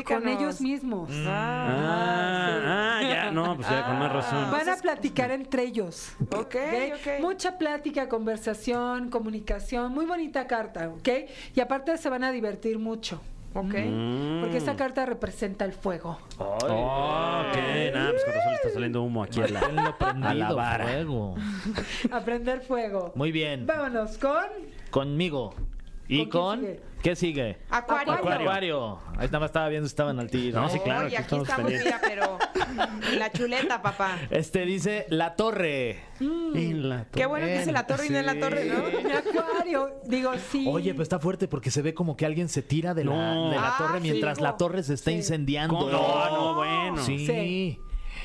con, 0.06 0.28
ellos 0.28 0.60
mismos. 0.60 1.10
Ah, 1.26 3.00
ah, 3.00 3.02
ya, 3.02 3.32
no, 3.32 3.56
pues 3.56 3.70
ya 3.70 3.86
con 3.86 3.98
más 3.98 4.12
razón. 4.12 4.52
Van 4.52 4.68
a 4.70 4.76
platicar 4.76 5.32
entre 5.32 5.64
ellos. 5.64 6.12
Ok, 6.32 6.36
¿ok? 6.36 6.56
ok. 6.96 7.22
Mucha 7.22 7.58
plática, 7.58 8.10
conversación, 8.10 9.10
comunicación. 9.10 9.94
Muy 9.94 10.06
bonita 10.06 10.48
carta, 10.48 10.90
¿ok? 10.90 11.10
Y 11.56 11.62
aparte 11.62 11.98
se 11.98 12.10
van 12.10 12.26
a 12.26 12.32
divertir 12.32 12.78
mucho. 12.78 13.22
Ok. 13.54 13.74
Mm. 13.74 14.42
Porque 14.42 14.58
esta 14.58 14.76
carta 14.76 15.06
representa 15.06 15.64
el 15.66 15.72
fuego. 15.72 16.20
Oh, 16.38 16.56
ok, 16.58 17.58
nada, 17.94 18.12
pues 18.12 18.24
con 18.26 18.34
razón 18.34 18.50
le 18.52 18.56
está 18.56 18.70
saliendo 18.72 19.02
humo 19.02 19.24
aquí 19.24 19.42
a 19.42 19.48
la, 19.48 19.60
a 19.62 19.72
la 19.72 19.98
prendido, 19.98 20.56
vara. 20.58 20.84
fuego. 20.86 21.36
Aprender 22.12 22.60
fuego. 22.62 23.14
Muy 23.16 23.32
bien. 23.32 23.66
Vámonos 23.66 24.18
con. 24.18 24.44
Conmigo. 24.90 25.54
¿Y 26.10 26.28
¿Con 26.30 26.62
sigue? 26.62 26.80
¿Qué 27.04 27.16
sigue? 27.18 27.58
Acuario. 27.70 28.14
Acuario. 28.14 28.42
Acuario. 28.50 29.00
Ahí 29.18 29.26
nada 29.28 29.40
más 29.42 29.50
estaba 29.50 29.68
viendo 29.68 29.88
si 29.88 29.92
estaban 29.92 30.18
al 30.20 30.30
tiro. 30.32 30.62
No, 30.62 30.70
sí, 30.70 30.80
claro, 30.80 31.08
aquí 31.08 31.16
aquí 31.16 31.24
estamos 31.24 31.50
estamos, 31.50 31.72
pendientes. 31.72 32.02
mira, 32.02 32.40
pero 32.82 33.12
en 33.12 33.20
la 33.20 33.32
chuleta, 33.32 33.82
papá. 33.82 34.18
Este 34.32 34.66
dice 34.66 35.06
La 35.10 35.36
Torre. 35.36 36.00
En 36.22 36.88
la 36.88 37.06
Qué 37.12 37.26
bueno 37.26 37.46
que 37.46 37.62
en 37.62 37.74
la 37.74 37.86
torre 37.86 38.08
y 38.08 38.10
no 38.10 38.18
en 38.20 38.26
la 38.26 38.40
torre, 38.40 38.66
¿no? 38.66 39.18
Acuario. 39.18 39.90
Digo, 40.06 40.32
sí. 40.50 40.66
Oye, 40.70 40.94
pues 40.94 41.06
está 41.08 41.20
fuerte 41.20 41.50
porque 41.50 41.72
se 41.72 41.82
ve 41.82 41.94
como 41.94 42.16
que 42.16 42.26
alguien 42.26 42.48
se 42.48 42.62
tira 42.62 42.94
de 42.94 43.04
la, 43.04 43.12
No. 43.36 43.50
de 43.50 43.56
la 43.58 43.68
Ah, 43.68 43.76
torre 43.78 43.98
sí. 43.98 44.04
mientras 44.10 44.40
la 44.40 44.56
torre 44.56 44.84
se 44.84 44.94
está 44.94 45.12
Sí. 45.12 45.18
incendiando. 45.18 45.78
¿Cómo? 45.78 45.92
No, 45.92 46.30
no, 46.32 46.56
bueno. 46.56 47.04
Sí. 47.04 47.26
Sí. 47.28 47.80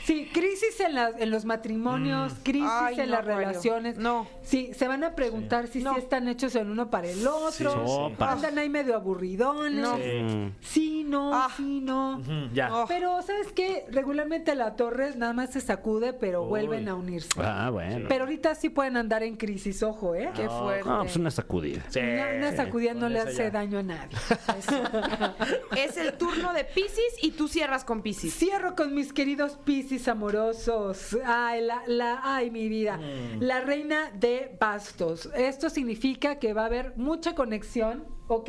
Sí, 0.05 0.29
crisis 0.33 0.52
en, 0.87 0.95
las- 0.95 1.15
en 1.19 1.31
los 1.31 1.45
matrimonios, 1.45 2.33
crisis 2.43 2.69
Ay, 2.71 3.01
en 3.01 3.07
no, 3.11 3.17
las 3.17 3.25
relaciones. 3.25 3.97
No. 3.99 4.27
Sí, 4.43 4.73
se 4.75 4.89
van 4.89 5.05
a 5.05 5.15
preguntar 5.15 5.69
si 5.69 5.83
No. 5.83 5.95
sí 5.95 6.01
están 6.01 6.29
hechos 6.29 6.55
el 6.57 6.71
uno 6.71 6.91
para 6.91 7.09
el 7.09 7.27
otro. 7.27 8.09
Sí. 8.11 8.15
Andan 8.19 8.59
ahí 8.59 8.69
medio 8.69 8.95
aburridones. 8.97 9.73
No. 9.81 9.97
Mm. 9.97 10.53
Sí, 10.61 11.05
no, 11.05 11.31
Ah. 11.35 11.49
sí, 11.57 11.81
no. 11.81 12.21
Ya. 12.53 12.75
Oh. 12.75 12.85
Pero, 12.89 13.21
¿sabes 13.23 13.53
qué? 13.53 13.85
Regularmente 13.91 14.55
la 14.55 14.77
torre 14.77 15.15
nada 15.17 15.33
más 15.33 15.51
se 15.51 15.61
sacude, 15.61 16.13
pero 16.13 16.43
Uy. 16.43 16.49
vuelven 16.49 16.89
a 16.89 16.95
unirse. 16.95 17.29
Ah, 17.43 17.71
bueno. 17.71 18.07
Pero 18.09 18.25
ahorita 18.25 18.55
sí 18.55 18.69
pueden 18.69 18.97
andar 18.97 19.23
en 19.23 19.37
crisis, 19.37 19.83
ojo, 19.83 20.15
¿eh? 20.15 20.31
Qué 20.35 20.49
fuerte. 20.49 20.89
Ah, 20.89 21.01
pues 21.03 21.17
una 21.17 21.31
sacudida. 21.31 21.83
Sí. 21.89 22.01
Una, 22.01 22.27
una 22.37 22.57
sacudida 22.57 22.95
no 22.95 23.09
le 23.09 23.21
hace 23.21 23.35
ya. 23.45 23.51
daño 23.51 23.79
a 23.79 23.83
nadie. 23.83 24.17
Es 25.77 25.97
el 25.97 26.13
turno 26.15 26.53
de 26.53 26.65
Piscis 26.65 27.15
y 27.23 27.33
tú 27.33 27.49
cierras 27.49 27.85
con 27.85 28.03
Piscis. 28.03 28.35
Cierro 28.37 28.75
con 28.75 28.95
mis 28.95 29.13
queridos 29.13 29.59
Piscis 29.65 30.09
amorosos. 30.09 30.72
Ay, 31.25 31.63
la, 31.63 31.83
la- 31.87 32.21
ay, 32.23 32.51
mi 32.51 32.69
vida. 32.69 32.99
La 33.41 33.61
reina 33.61 34.11
de 34.15 34.57
bastos. 34.61 35.29
Esto 35.35 35.69
significa 35.71 36.39
que 36.39 36.53
va 36.55 36.63
a 36.63 36.67
haber 36.67 36.95
mucha 36.97 37.35
conexión. 37.35 38.05
¿Ok? 38.29 38.49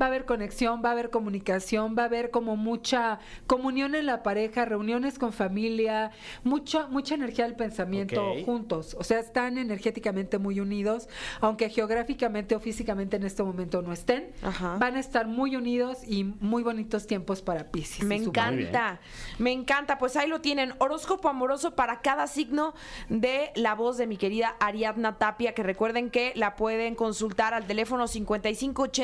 Va 0.00 0.06
a 0.06 0.08
haber 0.08 0.24
conexión, 0.24 0.82
va 0.84 0.90
a 0.90 0.92
haber 0.92 1.10
comunicación, 1.10 1.94
va 1.96 2.02
a 2.02 2.06
haber 2.06 2.30
como 2.30 2.56
mucha 2.56 3.18
comunión 3.46 3.94
en 3.94 4.06
la 4.06 4.22
pareja, 4.22 4.64
reuniones 4.64 5.18
con 5.18 5.32
familia, 5.32 6.10
mucha, 6.42 6.86
mucha 6.88 7.14
energía 7.14 7.44
del 7.44 7.54
pensamiento 7.54 8.34
juntos. 8.44 8.96
O 8.98 9.04
sea, 9.04 9.20
están 9.20 9.58
energéticamente 9.58 10.38
muy 10.38 10.60
unidos, 10.60 11.08
aunque 11.40 11.68
geográficamente 11.68 12.54
o 12.54 12.60
físicamente 12.60 13.16
en 13.16 13.24
este 13.24 13.42
momento 13.42 13.82
no 13.82 13.92
estén. 13.92 14.32
Ajá. 14.42 14.76
Van 14.78 14.96
a 14.96 15.00
estar 15.00 15.26
muy 15.26 15.56
unidos 15.56 15.98
y 16.06 16.24
muy 16.24 16.62
bonitos 16.62 17.06
tiempos 17.06 17.42
para 17.42 17.70
Piscis. 17.70 18.04
Me 18.04 18.16
encanta, 18.16 19.00
me 19.38 19.52
encanta. 19.52 19.98
Pues 19.98 20.16
ahí 20.16 20.28
lo 20.28 20.40
tienen, 20.40 20.74
horóscopo 20.78 21.28
amoroso 21.28 21.76
para 21.76 22.00
cada 22.00 22.26
signo 22.26 22.74
de 23.08 23.52
la 23.54 23.74
voz 23.74 23.96
de 23.96 24.06
mi 24.06 24.16
querida 24.16 24.56
Ariadna 24.60 25.18
Tapia, 25.18 25.54
que 25.54 25.62
recuerden 25.62 26.10
que 26.10 26.32
la 26.36 26.56
pueden 26.56 26.94
consultar 26.94 27.54
al 27.54 27.66
teléfono 27.66 28.08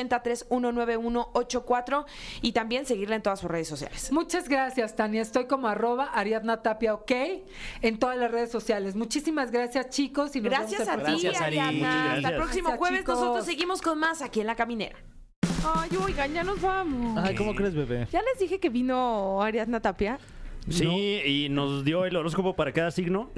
5580-319184 0.09 2.05
y 2.41 2.51
también 2.51 2.85
seguirla 2.85 3.15
en 3.15 3.21
todas 3.21 3.39
sus 3.39 3.49
redes 3.49 3.67
sociales. 3.67 4.11
Muchas 4.11 4.49
gracias, 4.49 4.95
Tania. 4.95 5.21
Estoy 5.21 5.45
como 5.45 5.67
arroba 5.67 6.05
Ariadna 6.13 6.61
Tapia, 6.61 6.93
ok, 6.93 7.11
en 7.81 7.99
todas 7.99 8.17
las 8.17 8.31
redes 8.31 8.51
sociales. 8.51 8.95
Muchísimas 8.95 9.51
gracias, 9.51 9.89
chicos. 9.89 10.35
Y 10.35 10.41
nos 10.41 10.51
Gracias 10.51 10.85
vemos 10.87 10.93
a 10.93 11.05
ti, 11.05 11.11
Gracias, 11.23 11.41
Ari. 11.41 11.59
Ariadna. 11.59 12.13
Hasta 12.13 12.29
el 12.29 12.35
próximo 12.35 12.69
Gracias, 12.69 12.79
jueves. 12.79 12.99
chicos. 12.99 13.19
Nosotros 13.19 13.45
seguimos 13.45 13.81
con 13.81 13.99
más 13.99 14.21
aquí 14.21 14.41
en 14.41 14.47
La 14.47 14.55
Caminera. 14.55 14.97
Ay, 15.65 15.89
oigan, 16.03 16.33
ya 16.33 16.43
nos 16.43 16.61
vamos. 16.61 17.17
Ay, 17.23 17.35
¿cómo 17.35 17.53
crees, 17.55 17.75
bebé? 17.75 18.07
Ya 18.11 18.21
les 18.21 18.39
dije 18.39 18.59
que 18.59 18.69
vino 18.69 19.41
Ariadna 19.41 19.81
Tapia. 19.81 20.19
Sí, 20.69 21.21
y 21.25 21.47
nos 21.49 21.85
dio 21.85 22.03
el 22.05 22.15
horóscopo 22.15 22.53
para 22.55 22.73
cada 22.73 22.91
signo. 22.91 23.31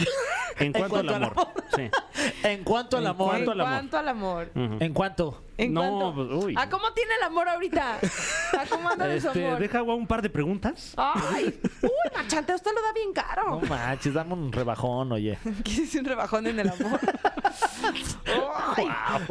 En 0.59 0.71
cuanto, 0.73 0.89
cuanto 0.89 1.15
al 1.15 1.23
amor. 1.23 1.35
Sí. 1.75 1.89
En 2.43 2.63
cuanto 2.63 2.97
al 2.97 3.03
En 3.03 3.09
amor. 3.09 3.27
cuanto 3.29 3.51
en 3.51 3.61
al 3.61 3.61
amor. 3.61 3.73
cuanto 3.77 3.97
al 3.97 4.07
amor. 4.07 4.51
¿En 4.55 4.93
cuánto? 4.93 5.43
¿En 5.59 5.73
No, 5.73 5.81
cuánto? 5.81 6.15
pues, 6.15 6.43
uy. 6.45 6.55
¿A 6.57 6.69
cómo 6.69 6.91
tiene 6.93 7.15
el 7.15 7.23
amor 7.23 7.49
ahorita? 7.49 7.97
¿A 8.57 8.65
cómo 8.69 8.89
anda 8.89 9.07
de 9.07 9.19
su 9.19 9.27
Este, 9.27 9.45
amor? 9.45 9.59
deja 9.59 9.83
un 9.83 10.07
par 10.07 10.21
de 10.21 10.29
preguntas. 10.29 10.93
Ay, 10.97 11.59
uy, 11.81 11.89
machante, 12.15 12.53
usted 12.55 12.71
lo 12.73 12.81
da 12.81 12.93
bien 12.93 13.11
caro. 13.13 13.59
No 13.61 13.67
manches, 13.67 14.13
dame 14.13 14.33
un 14.33 14.51
rebajón, 14.51 15.11
oye. 15.11 15.37
Quise 15.63 15.99
un 15.99 16.05
rebajón 16.05 16.47
en 16.47 16.59
el 16.59 16.69
amor. 16.69 16.99
Ay. 18.77 18.87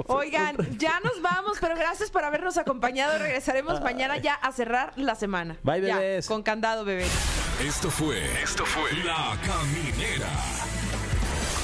Oigan, 0.07 0.57
ya 0.79 1.01
nos 1.01 1.21
vamos, 1.23 1.59
pero 1.61 1.75
gracias 1.77 2.11
por 2.11 2.25
habernos 2.25 2.59
acompañado. 2.59 3.19
Regresaremos 3.19 3.81
mañana 3.81 4.19
ya 4.19 4.35
a 4.35 4.53
cerrar 4.53 4.93
la 4.97 5.15
semana. 5.15 5.57
Bye, 5.63 5.81
Ya, 5.83 5.99
bebés. 5.99 6.27
con 6.29 6.43
candado, 6.43 6.85
bebé. 6.85 7.07
Esto 7.67 7.91
fue. 7.91 8.19
Esto 8.43 8.65
fue. 8.67 8.93
La 9.05 9.37
Caminera. 9.47 10.29